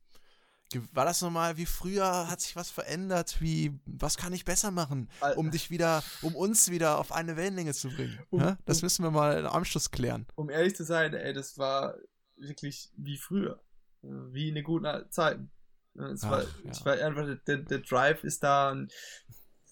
War 0.93 1.05
das 1.05 1.21
nochmal 1.21 1.57
wie 1.57 1.65
früher? 1.65 2.29
Hat 2.29 2.41
sich 2.41 2.55
was 2.55 2.69
verändert? 2.69 3.37
Wie, 3.39 3.79
was 3.85 4.17
kann 4.17 4.33
ich 4.33 4.45
besser 4.45 4.71
machen, 4.71 5.09
um 5.35 5.51
dich 5.51 5.69
wieder, 5.69 6.03
um 6.21 6.35
uns 6.35 6.69
wieder 6.71 6.97
auf 6.99 7.11
eine 7.11 7.35
Wellenlänge 7.37 7.73
zu 7.73 7.89
bringen? 7.89 8.19
Um- 8.29 8.41
Hä? 8.41 8.55
Das 8.65 8.77
um- 8.79 8.85
müssen 8.85 9.03
wir 9.03 9.11
mal 9.11 9.39
im 9.39 9.45
Anschluss 9.47 9.91
klären. 9.91 10.25
um 10.35 10.49
ehrlich 10.49 10.75
zu 10.75 10.83
sein, 10.83 11.13
ey, 11.13 11.33
das 11.33 11.57
war 11.57 11.95
wirklich 12.37 12.91
wie 12.97 13.17
früher. 13.17 13.61
Wie 14.01 14.49
in 14.49 14.55
den 14.55 14.63
guten 14.63 14.85
alten 14.85 15.11
Zeiten. 15.11 15.51
Äh, 15.97 16.03
Es 16.11 16.23
Ach, 16.23 16.31
war, 16.31 16.43
ja. 16.43 16.85
war 16.85 16.93
einfach, 17.07 17.43
der, 17.47 17.57
der 17.57 17.79
Drive 17.79 18.23
ist 18.23 18.43
da. 18.43 18.71
Und, 18.71 18.91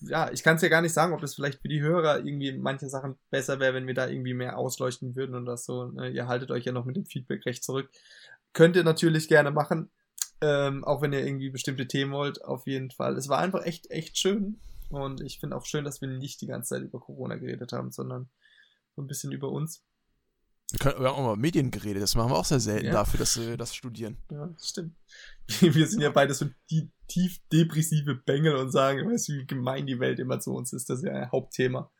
ja, 0.01 0.31
ich 0.31 0.41
kann 0.43 0.55
es 0.55 0.61
ja 0.61 0.69
gar 0.69 0.81
nicht 0.81 0.93
sagen, 0.93 1.13
ob 1.13 1.21
das 1.21 1.35
vielleicht 1.35 1.61
für 1.61 1.67
die 1.67 1.81
Hörer 1.81 2.19
irgendwie 2.19 2.57
manche 2.57 2.87
Sachen 2.89 3.17
besser 3.29 3.59
wäre, 3.59 3.73
wenn 3.73 3.87
wir 3.87 3.93
da 3.93 4.07
irgendwie 4.07 4.33
mehr 4.33 4.57
ausleuchten 4.57 5.15
würden 5.15 5.35
und 5.35 5.45
das 5.45 5.65
so. 5.65 5.85
Ne? 5.91 6.09
Ihr 6.11 6.27
haltet 6.27 6.49
euch 6.51 6.65
ja 6.65 6.71
noch 6.71 6.85
mit 6.85 6.95
dem 6.95 7.05
Feedback 7.05 7.45
recht 7.45 7.63
zurück. 7.63 7.89
Könnt 8.53 8.75
ihr 8.75 8.83
natürlich 8.83 9.27
gerne 9.27 9.51
machen. 9.51 9.91
Ähm, 10.41 10.83
auch 10.83 11.01
wenn 11.01 11.13
ihr 11.13 11.25
irgendwie 11.25 11.49
bestimmte 11.51 11.87
Themen 11.87 12.11
wollt, 12.13 12.43
auf 12.43 12.65
jeden 12.67 12.89
Fall. 12.91 13.15
Es 13.17 13.29
war 13.29 13.39
einfach 13.39 13.63
echt, 13.63 13.89
echt 13.91 14.17
schön. 14.17 14.59
Und 14.89 15.21
ich 15.21 15.39
finde 15.39 15.55
auch 15.55 15.65
schön, 15.65 15.85
dass 15.85 16.01
wir 16.01 16.07
nicht 16.09 16.41
die 16.41 16.47
ganze 16.47 16.69
Zeit 16.75 16.83
über 16.83 16.99
Corona 16.99 17.35
geredet 17.35 17.71
haben, 17.73 17.91
sondern 17.91 18.29
so 18.95 19.01
ein 19.01 19.07
bisschen 19.07 19.31
über 19.31 19.49
uns. 19.49 19.83
Wir, 20.71 20.79
können, 20.79 20.99
wir 20.99 21.09
haben 21.09 21.15
auch 21.15 21.25
mal 21.25 21.35
Medien 21.37 21.69
geredet, 21.69 22.01
das 22.01 22.15
machen 22.15 22.31
wir 22.31 22.37
auch 22.37 22.45
sehr 22.45 22.59
selten 22.59 22.87
Ja. 22.87 22.91
dafür, 22.93 23.19
dass 23.19 23.37
wir 23.39 23.55
das 23.57 23.75
studieren. 23.75 24.17
Ja, 24.31 24.47
das 24.47 24.69
stimmt. 24.69 24.95
Wir 25.59 25.85
sind 25.87 25.99
ja 26.01 26.09
beide 26.11 26.33
so 26.33 26.45
die 26.69 26.89
tief 27.07 27.39
depressive 27.51 28.15
Bengel 28.15 28.55
und 28.55 28.71
sagen, 28.71 29.09
weißt 29.11 29.27
du, 29.29 29.33
wie 29.33 29.45
gemein 29.45 29.85
die 29.85 29.99
Welt 29.99 30.17
immer 30.19 30.39
zu 30.39 30.53
uns 30.53 30.71
ist. 30.71 30.89
Das 30.89 30.99
ist 30.99 31.05
ja 31.05 31.11
ein 31.13 31.31
Hauptthema. 31.31 31.91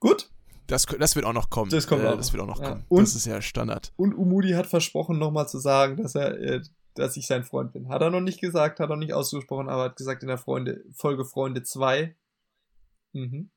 Gut. 0.00 0.30
Das, 0.68 0.84
das 0.86 1.16
wird 1.16 1.24
auch 1.26 1.32
noch 1.32 1.50
kommen. 1.50 1.70
Das 1.70 1.86
kommt 1.86 2.04
auch 2.04 2.16
das 2.16 2.32
wird 2.32 2.42
auch 2.42 2.46
noch 2.46 2.60
Ja. 2.60 2.70
kommen. 2.70 2.84
Und- 2.88 3.02
das 3.02 3.14
ist 3.14 3.26
ja 3.26 3.40
Standard. 3.42 3.92
Und 3.96 4.14
Umudi 4.14 4.50
hat 4.52 4.66
versprochen, 4.66 5.18
nochmal 5.18 5.48
zu 5.48 5.58
sagen, 5.58 5.96
dass 6.02 6.14
er, 6.14 6.38
äh, 6.38 6.62
dass 6.98 7.16
ich 7.16 7.26
sein 7.26 7.44
Freund 7.44 7.72
bin. 7.72 7.88
Hat 7.88 8.02
er 8.02 8.10
noch 8.10 8.20
nicht 8.20 8.40
gesagt, 8.40 8.80
hat 8.80 8.90
er 8.90 8.96
noch 8.96 9.02
nicht 9.02 9.12
ausgesprochen, 9.12 9.68
aber 9.68 9.84
hat 9.84 9.96
gesagt 9.96 10.22
in 10.22 10.28
der 10.28 10.38
Freunde, 10.38 10.84
Folge 10.92 11.24
Freunde 11.24 11.62
2. 11.62 12.14
Mhm. 13.12 13.50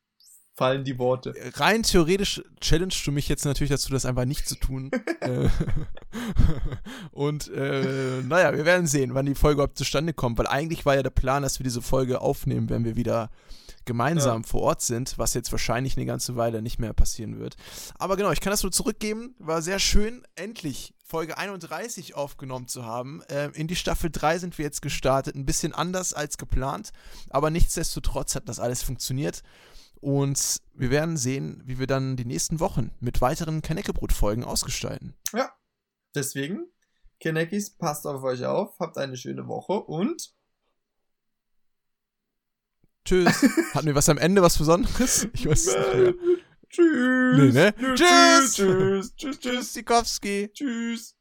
Fallen 0.53 0.83
die 0.83 0.99
Worte. 0.99 1.33
rein 1.55 1.81
theoretisch 1.81 2.43
challengest 2.59 3.07
du 3.07 3.11
mich 3.11 3.29
jetzt 3.29 3.45
natürlich 3.45 3.71
dazu, 3.71 3.91
das 3.91 4.05
einfach 4.05 4.25
nicht 4.25 4.47
zu 4.47 4.55
tun. 4.55 4.91
Äh, 5.21 5.49
und 7.11 7.47
äh, 7.49 8.23
naja, 8.23 8.57
wir 8.57 8.65
werden 8.65 8.87
sehen, 8.87 9.13
wann 9.13 9.27
die 9.27 9.35
Folge 9.35 9.57
überhaupt 9.57 9.77
zustande 9.77 10.13
kommt, 10.13 10.39
weil 10.39 10.47
eigentlich 10.47 10.83
war 10.83 10.95
ja 10.95 11.03
der 11.03 11.11
Plan, 11.11 11.43
dass 11.43 11.59
wir 11.59 11.63
diese 11.63 11.83
Folge 11.83 12.21
aufnehmen, 12.21 12.71
wenn 12.71 12.85
wir 12.85 12.95
wieder 12.95 13.29
gemeinsam 13.85 14.43
vor 14.43 14.61
Ort 14.61 14.81
sind, 14.81 15.17
was 15.17 15.33
jetzt 15.33 15.51
wahrscheinlich 15.51 15.97
eine 15.97 16.05
ganze 16.05 16.35
Weile 16.35 16.61
nicht 16.61 16.79
mehr 16.79 16.93
passieren 16.93 17.39
wird. 17.39 17.55
Aber 17.97 18.17
genau, 18.17 18.31
ich 18.31 18.41
kann 18.41 18.51
das 18.51 18.63
nur 18.63 18.71
zurückgeben. 18.71 19.35
War 19.39 19.61
sehr 19.61 19.79
schön, 19.79 20.23
endlich 20.35 20.93
Folge 21.03 21.37
31 21.37 22.15
aufgenommen 22.15 22.67
zu 22.67 22.85
haben. 22.85 23.21
Äh, 23.23 23.49
in 23.49 23.67
die 23.67 23.75
Staffel 23.75 24.09
3 24.09 24.39
sind 24.39 24.57
wir 24.57 24.63
jetzt 24.63 24.81
gestartet, 24.81 25.35
ein 25.35 25.45
bisschen 25.45 25.73
anders 25.73 26.13
als 26.13 26.37
geplant, 26.37 26.91
aber 27.29 27.49
nichtsdestotrotz 27.49 28.35
hat 28.35 28.47
das 28.47 28.59
alles 28.59 28.81
funktioniert. 28.81 29.43
Und 29.99 30.61
wir 30.73 30.89
werden 30.89 31.17
sehen, 31.17 31.61
wie 31.65 31.77
wir 31.77 31.85
dann 31.85 32.15
die 32.15 32.25
nächsten 32.25 32.59
Wochen 32.59 32.91
mit 32.99 33.21
weiteren 33.21 33.61
Kaneckebrot-Folgen 33.61 34.43
ausgestalten. 34.43 35.13
Ja. 35.33 35.51
Deswegen, 36.15 36.65
Kenekis, 37.19 37.77
passt 37.77 38.07
auf 38.07 38.23
euch 38.23 38.45
auf, 38.45 38.79
habt 38.79 38.97
eine 38.97 39.15
schöne 39.15 39.47
Woche 39.47 39.73
und 39.73 40.33
Tschüss. 43.05 43.43
Hatten 43.73 43.87
wir 43.87 43.95
was 43.95 44.09
am 44.09 44.17
Ende, 44.17 44.41
was 44.41 44.57
Besonderes? 44.57 45.27
Ich 45.33 45.47
weiß 45.47 45.67
es 45.67 45.75
nicht 45.75 45.93
mehr. 45.95 46.13
Tschüss. 46.69 47.37
Nee, 47.37 47.51
ne? 47.51 47.73
Tschüss. 47.95 48.53
Tschüss. 48.53 49.15
Tschüss. 49.15 49.39
Tschüss. 49.39 49.73
Tschüss. 49.73 50.19
Tschüss. 50.21 50.51
Tschüss. 50.53 51.15